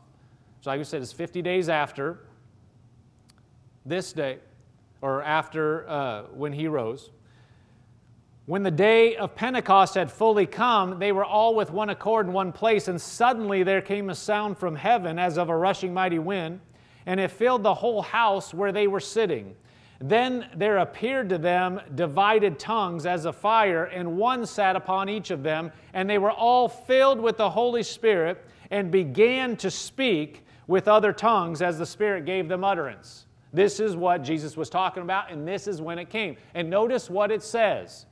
So, 0.60 0.70
like 0.70 0.80
I 0.80 0.82
said, 0.82 1.02
it's 1.02 1.12
50 1.12 1.42
days 1.42 1.68
after 1.68 2.20
this 3.86 4.12
day, 4.12 4.38
or 5.00 5.22
after 5.22 5.88
uh, 5.88 6.22
when 6.34 6.52
he 6.52 6.68
rose. 6.68 7.10
When 8.46 8.62
the 8.62 8.70
day 8.70 9.16
of 9.16 9.34
Pentecost 9.34 9.94
had 9.94 10.10
fully 10.10 10.44
come, 10.44 10.98
they 10.98 11.12
were 11.12 11.24
all 11.24 11.54
with 11.54 11.70
one 11.70 11.90
accord 11.90 12.26
in 12.26 12.32
one 12.32 12.52
place, 12.52 12.88
and 12.88 13.00
suddenly 13.00 13.62
there 13.62 13.80
came 13.80 14.10
a 14.10 14.14
sound 14.14 14.58
from 14.58 14.74
heaven 14.74 15.18
as 15.18 15.38
of 15.38 15.50
a 15.50 15.56
rushing 15.56 15.94
mighty 15.94 16.18
wind, 16.18 16.60
and 17.06 17.20
it 17.20 17.30
filled 17.30 17.62
the 17.62 17.74
whole 17.74 18.02
house 18.02 18.52
where 18.52 18.72
they 18.72 18.86
were 18.86 19.00
sitting. 19.00 19.54
Then 20.00 20.48
there 20.56 20.78
appeared 20.78 21.28
to 21.28 21.38
them 21.38 21.80
divided 21.94 22.58
tongues 22.58 23.04
as 23.04 23.26
a 23.26 23.32
fire, 23.32 23.84
and 23.84 24.16
one 24.16 24.46
sat 24.46 24.74
upon 24.74 25.10
each 25.10 25.30
of 25.30 25.42
them, 25.42 25.70
and 25.92 26.08
they 26.08 26.18
were 26.18 26.30
all 26.30 26.68
filled 26.68 27.20
with 27.20 27.36
the 27.36 27.50
Holy 27.50 27.82
Spirit 27.82 28.42
and 28.70 28.90
began 28.90 29.56
to 29.58 29.70
speak 29.70 30.44
with 30.66 30.88
other 30.88 31.12
tongues 31.12 31.60
as 31.60 31.78
the 31.78 31.84
Spirit 31.84 32.24
gave 32.24 32.48
them 32.48 32.64
utterance. 32.64 33.26
This 33.52 33.78
is 33.78 33.94
what 33.94 34.22
Jesus 34.22 34.56
was 34.56 34.70
talking 34.70 35.02
about, 35.02 35.30
and 35.30 35.46
this 35.46 35.66
is 35.66 35.82
when 35.82 35.98
it 35.98 36.08
came. 36.08 36.36
And 36.54 36.70
notice 36.70 37.10
what 37.10 37.30
it 37.30 37.42
says 37.42 38.06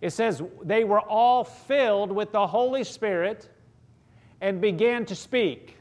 it 0.00 0.10
says, 0.10 0.42
they 0.62 0.84
were 0.84 1.00
all 1.00 1.44
filled 1.44 2.12
with 2.12 2.30
the 2.30 2.46
Holy 2.46 2.84
Spirit 2.84 3.48
and 4.40 4.60
began 4.60 5.06
to 5.06 5.14
speak 5.14 5.78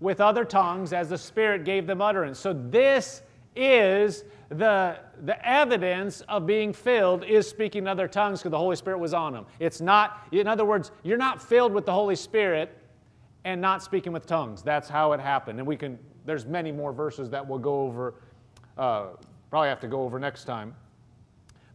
with 0.00 0.20
other 0.20 0.46
tongues 0.46 0.92
as 0.92 1.10
the 1.10 1.18
Spirit 1.18 1.64
gave 1.64 1.86
them 1.86 2.00
utterance. 2.00 2.38
So, 2.38 2.54
this 2.54 3.22
is 3.56 4.24
the, 4.48 4.98
the 5.24 5.48
evidence 5.48 6.20
of 6.22 6.46
being 6.46 6.72
filled 6.72 7.24
is 7.24 7.48
speaking 7.48 7.86
other 7.86 8.08
tongues 8.08 8.40
because 8.40 8.50
the 8.50 8.58
Holy 8.58 8.76
Spirit 8.76 8.98
was 8.98 9.14
on 9.14 9.32
them. 9.32 9.46
It's 9.58 9.80
not, 9.80 10.26
in 10.32 10.46
other 10.46 10.64
words, 10.64 10.90
you're 11.02 11.18
not 11.18 11.42
filled 11.42 11.72
with 11.72 11.86
the 11.86 11.92
Holy 11.92 12.16
Spirit 12.16 12.76
and 13.44 13.60
not 13.60 13.82
speaking 13.82 14.12
with 14.12 14.26
tongues. 14.26 14.62
That's 14.62 14.88
how 14.88 15.12
it 15.12 15.20
happened. 15.20 15.58
And 15.58 15.66
we 15.66 15.76
can, 15.76 15.98
there's 16.24 16.46
many 16.46 16.72
more 16.72 16.92
verses 16.92 17.30
that 17.30 17.46
we'll 17.46 17.58
go 17.58 17.82
over, 17.82 18.14
uh, 18.78 19.08
probably 19.50 19.68
have 19.68 19.80
to 19.80 19.88
go 19.88 20.02
over 20.02 20.18
next 20.18 20.44
time. 20.44 20.74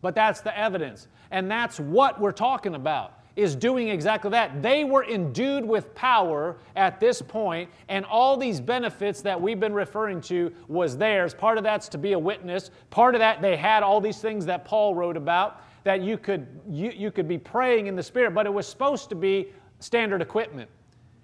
But 0.01 0.15
that's 0.15 0.41
the 0.41 0.57
evidence. 0.57 1.07
And 1.31 1.49
that's 1.49 1.79
what 1.79 2.19
we're 2.19 2.31
talking 2.31 2.75
about 2.75 3.18
is 3.39 3.55
doing 3.55 3.87
exactly 3.87 4.29
that. 4.31 4.61
They 4.61 4.83
were 4.83 5.05
endued 5.05 5.65
with 5.65 5.95
power 5.95 6.57
at 6.75 6.99
this 6.99 7.21
point, 7.21 7.69
and 7.87 8.05
all 8.05 8.35
these 8.35 8.59
benefits 8.59 9.21
that 9.21 9.39
we've 9.39 9.59
been 9.59 9.73
referring 9.73 10.19
to 10.21 10.51
was 10.67 10.97
theirs. 10.97 11.33
Part 11.33 11.57
of 11.57 11.63
that's 11.63 11.87
to 11.89 11.97
be 11.97 12.13
a 12.13 12.19
witness. 12.19 12.69
Part 12.89 13.15
of 13.15 13.19
that, 13.19 13.41
they 13.41 13.55
had 13.55 13.81
all 13.81 14.01
these 14.01 14.19
things 14.19 14.45
that 14.45 14.65
Paul 14.65 14.93
wrote 14.93 15.17
about 15.17 15.63
that 15.83 16.01
you 16.01 16.17
could, 16.17 16.47
you, 16.69 16.91
you 16.91 17.11
could 17.11 17.27
be 17.27 17.37
praying 17.37 17.87
in 17.87 17.95
the 17.95 18.03
Spirit, 18.03 18.33
but 18.33 18.45
it 18.45 18.53
was 18.53 18.67
supposed 18.67 19.09
to 19.09 19.15
be 19.15 19.47
standard 19.79 20.21
equipment. 20.21 20.69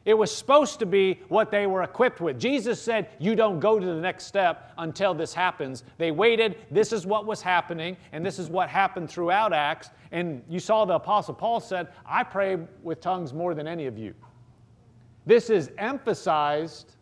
It 0.06 0.14
was 0.14 0.36
supposed 0.36 0.78
to 0.80 0.86
be 0.86 1.20
what 1.30 1.50
they 1.50 1.66
were 1.66 1.82
equipped 1.82 2.22
with. 2.22 2.40
Jesus 2.40 2.80
said, 2.80 3.10
You 3.18 3.36
don't 3.36 3.60
go 3.60 3.80
to 3.80 3.86
the 3.86 4.00
next 4.00 4.26
step 4.26 4.72
until 4.78 5.16
this 5.16 5.34
happens. 5.34 5.84
They 5.98 6.12
waited. 6.12 6.58
This 6.70 6.94
is 6.94 7.08
what 7.08 7.26
was 7.26 7.42
happening, 7.42 7.98
and 8.12 8.24
this 8.24 8.38
is 8.38 8.48
what 8.48 8.70
happened 8.70 9.10
throughout 9.10 9.52
Acts. 9.52 9.90
And 10.12 10.44
you 10.48 10.60
saw 10.60 10.86
the 10.86 10.94
Apostle 10.94 11.34
Paul 11.34 11.60
said, 11.60 11.88
I 12.06 12.24
pray 12.24 12.60
with 12.84 13.02
tongues 13.02 13.34
more 13.34 13.56
than 13.56 13.68
any 13.68 13.88
of 13.88 13.98
you. 13.98 14.14
This 15.26 15.50
is 15.50 15.72
emphasized. 15.80 16.94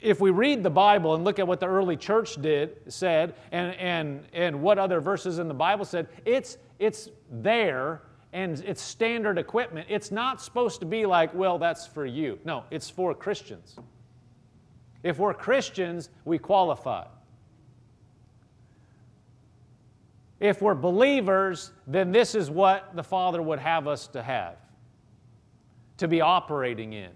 If 0.00 0.20
we 0.20 0.30
read 0.30 0.62
the 0.62 0.70
Bible 0.70 1.16
and 1.16 1.24
look 1.24 1.38
at 1.38 1.46
what 1.46 1.60
the 1.60 1.66
early 1.66 1.98
church 1.98 2.40
did, 2.40 2.78
said, 2.88 3.34
and, 3.52 3.74
and, 3.74 4.24
and 4.32 4.62
what 4.62 4.78
other 4.78 5.00
verses 5.00 5.38
in 5.38 5.48
the 5.48 5.54
Bible 5.54 5.84
said, 5.84 6.08
it's, 6.24 6.56
it's 6.78 7.10
there 7.30 8.00
and 8.32 8.62
it's 8.66 8.82
standard 8.82 9.38
equipment. 9.38 9.86
It's 9.88 10.10
not 10.10 10.42
supposed 10.42 10.80
to 10.80 10.86
be 10.86 11.06
like, 11.06 11.32
well, 11.34 11.58
that's 11.58 11.86
for 11.86 12.04
you. 12.04 12.38
No, 12.44 12.64
it's 12.70 12.90
for 12.90 13.14
Christians. 13.14 13.76
If 15.02 15.18
we're 15.18 15.34
Christians, 15.34 16.10
we 16.24 16.38
qualify. 16.38 17.06
If 20.40 20.62
we're 20.62 20.74
believers, 20.74 21.72
then 21.86 22.12
this 22.12 22.34
is 22.34 22.50
what 22.50 22.94
the 22.94 23.02
Father 23.02 23.42
would 23.42 23.58
have 23.58 23.88
us 23.88 24.06
to 24.08 24.22
have, 24.22 24.56
to 25.96 26.06
be 26.06 26.20
operating 26.20 26.92
in. 26.92 27.10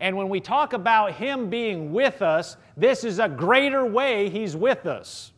And 0.00 0.16
when 0.16 0.28
we 0.28 0.40
talk 0.40 0.72
about 0.72 1.12
Him 1.12 1.48
being 1.48 1.92
with 1.92 2.22
us, 2.22 2.56
this 2.76 3.04
is 3.04 3.18
a 3.18 3.28
greater 3.28 3.84
way 3.84 4.28
He's 4.28 4.56
with 4.56 4.86
us. 4.86 5.32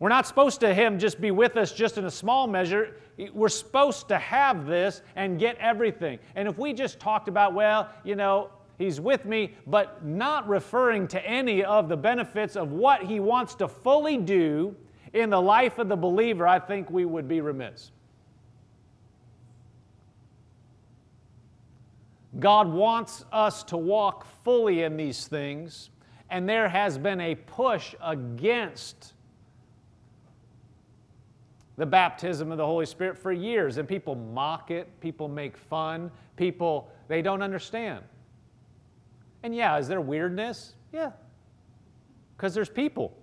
We're 0.00 0.08
not 0.08 0.26
supposed 0.26 0.60
to 0.60 0.74
Him 0.74 0.98
just 0.98 1.20
be 1.20 1.30
with 1.30 1.56
us 1.56 1.72
just 1.72 1.98
in 1.98 2.04
a 2.04 2.10
small 2.10 2.48
measure. 2.48 2.96
We're 3.32 3.48
supposed 3.48 4.08
to 4.08 4.18
have 4.18 4.66
this 4.66 5.02
and 5.16 5.38
get 5.38 5.56
everything. 5.58 6.18
And 6.34 6.48
if 6.48 6.58
we 6.58 6.72
just 6.72 6.98
talked 6.98 7.28
about, 7.28 7.54
well, 7.54 7.88
you 8.04 8.16
know, 8.16 8.50
He's 8.78 9.00
with 9.00 9.26
me, 9.26 9.54
but 9.66 10.04
not 10.04 10.48
referring 10.48 11.06
to 11.08 11.24
any 11.24 11.62
of 11.62 11.88
the 11.88 11.96
benefits 11.96 12.56
of 12.56 12.72
what 12.72 13.02
He 13.02 13.20
wants 13.20 13.54
to 13.56 13.68
fully 13.68 14.16
do 14.16 14.74
in 15.12 15.30
the 15.30 15.40
life 15.40 15.78
of 15.78 15.88
the 15.88 15.96
believer, 15.96 16.48
I 16.48 16.58
think 16.58 16.90
we 16.90 17.04
would 17.04 17.28
be 17.28 17.40
remiss. 17.40 17.92
God 22.38 22.72
wants 22.72 23.24
us 23.30 23.62
to 23.64 23.76
walk 23.76 24.26
fully 24.42 24.82
in 24.82 24.96
these 24.96 25.26
things, 25.28 25.90
and 26.30 26.48
there 26.48 26.68
has 26.68 26.96
been 26.96 27.20
a 27.20 27.34
push 27.34 27.94
against 28.02 29.12
the 31.82 31.86
baptism 31.86 32.52
of 32.52 32.58
the 32.58 32.64
Holy 32.64 32.86
Spirit 32.86 33.18
for 33.18 33.32
years, 33.32 33.76
and 33.76 33.88
people 33.88 34.14
mock 34.14 34.70
it, 34.70 34.88
people 35.00 35.26
make 35.26 35.56
fun, 35.56 36.12
people, 36.36 36.88
they 37.08 37.20
don't 37.20 37.42
understand. 37.42 38.04
And 39.42 39.52
yeah, 39.52 39.76
is 39.78 39.88
there 39.88 40.00
weirdness? 40.00 40.76
Yeah, 40.92 41.10
because 42.36 42.54
there's 42.54 42.68
people. 42.68 43.18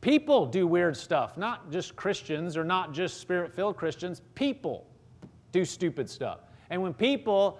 People 0.00 0.46
do 0.46 0.66
weird 0.66 0.96
stuff, 0.96 1.36
not 1.36 1.70
just 1.70 1.94
Christians 1.94 2.56
or 2.56 2.64
not 2.64 2.94
just 2.94 3.20
spirit 3.20 3.54
filled 3.54 3.76
Christians. 3.76 4.22
People 4.34 4.86
do 5.52 5.66
stupid 5.66 6.08
stuff. 6.08 6.38
And 6.70 6.80
when 6.80 6.94
people 6.94 7.58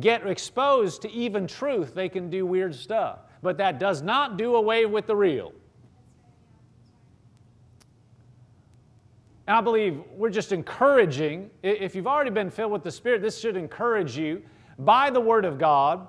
get 0.00 0.26
exposed 0.26 1.00
to 1.02 1.12
even 1.12 1.46
truth, 1.46 1.94
they 1.94 2.08
can 2.08 2.28
do 2.28 2.44
weird 2.44 2.74
stuff. 2.74 3.20
But 3.40 3.56
that 3.58 3.78
does 3.78 4.02
not 4.02 4.36
do 4.36 4.56
away 4.56 4.84
with 4.84 5.06
the 5.06 5.14
real. 5.14 5.52
And 9.46 9.56
I 9.56 9.60
believe 9.60 10.00
we're 10.16 10.30
just 10.30 10.52
encouraging, 10.52 11.50
if 11.62 11.94
you've 11.94 12.06
already 12.06 12.30
been 12.30 12.50
filled 12.50 12.72
with 12.72 12.82
the 12.82 12.90
Spirit, 12.90 13.20
this 13.20 13.38
should 13.38 13.56
encourage 13.56 14.16
you 14.16 14.42
by 14.78 15.10
the 15.10 15.20
Word 15.20 15.44
of 15.44 15.58
God 15.58 16.06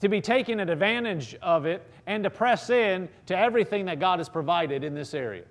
to 0.00 0.08
be 0.08 0.20
taking 0.20 0.60
advantage 0.60 1.34
of 1.42 1.66
it 1.66 1.86
and 2.06 2.24
to 2.24 2.30
press 2.30 2.70
in 2.70 3.08
to 3.26 3.38
everything 3.38 3.86
that 3.86 3.98
God 3.98 4.18
has 4.18 4.28
provided 4.28 4.84
in 4.84 4.94
this 4.94 5.14
area. 5.14 5.44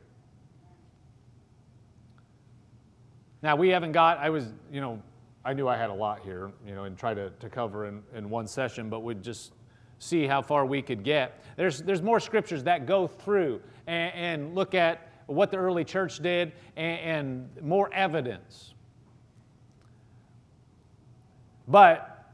Now, 3.42 3.56
we 3.56 3.70
haven't 3.70 3.94
got, 3.94 4.18
I 4.18 4.30
was, 4.30 4.54
you 4.72 4.82
know, 4.82 5.02
I 5.46 5.54
knew 5.54 5.68
I 5.68 5.78
had 5.78 5.90
a 5.90 5.94
lot 5.94 6.20
here, 6.20 6.52
you 6.68 6.76
know, 6.76 6.84
and 6.84 6.98
try 6.98 7.14
to, 7.14 7.30
to 7.30 7.50
cover 7.50 7.86
in, 7.86 8.04
in 8.14 8.30
one 8.30 8.46
session, 8.46 8.90
but 8.90 9.00
we'd 9.00 9.24
just 9.24 9.54
see 10.00 10.28
how 10.28 10.42
far 10.42 10.66
we 10.66 10.82
could 10.82 11.04
get. 11.04 11.42
There's, 11.56 11.82
there's 11.82 12.02
more 12.02 12.20
scriptures 12.20 12.64
that 12.64 12.86
go 12.86 13.08
through 13.08 13.62
and, 13.88 14.14
and 14.14 14.56
look 14.56 14.76
at 14.76 15.09
what 15.30 15.52
the 15.52 15.58
early 15.58 15.84
church 15.84 16.20
did 16.20 16.54
and, 16.76 17.50
and 17.58 17.62
more 17.62 17.94
evidence. 17.94 18.74
But 21.68 22.32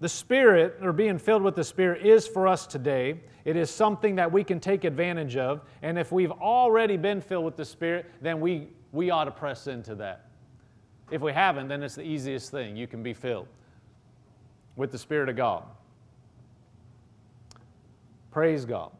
the 0.00 0.08
Spirit, 0.08 0.78
or 0.80 0.92
being 0.92 1.18
filled 1.18 1.42
with 1.42 1.54
the 1.54 1.64
Spirit, 1.64 2.06
is 2.06 2.26
for 2.26 2.48
us 2.48 2.66
today. 2.66 3.20
It 3.44 3.54
is 3.54 3.70
something 3.70 4.16
that 4.16 4.32
we 4.32 4.42
can 4.42 4.58
take 4.58 4.84
advantage 4.84 5.36
of. 5.36 5.60
And 5.82 5.98
if 5.98 6.10
we've 6.10 6.32
already 6.32 6.96
been 6.96 7.20
filled 7.20 7.44
with 7.44 7.56
the 7.56 7.64
Spirit, 7.66 8.06
then 8.22 8.40
we, 8.40 8.68
we 8.92 9.10
ought 9.10 9.24
to 9.24 9.30
press 9.30 9.66
into 9.66 9.94
that. 9.96 10.26
If 11.10 11.20
we 11.20 11.32
haven't, 11.32 11.68
then 11.68 11.82
it's 11.82 11.96
the 11.96 12.02
easiest 12.02 12.50
thing. 12.50 12.76
You 12.76 12.86
can 12.86 13.02
be 13.02 13.12
filled 13.12 13.48
with 14.76 14.90
the 14.90 14.98
Spirit 14.98 15.28
of 15.28 15.36
God. 15.36 15.64
Praise 18.30 18.64
God. 18.64 18.92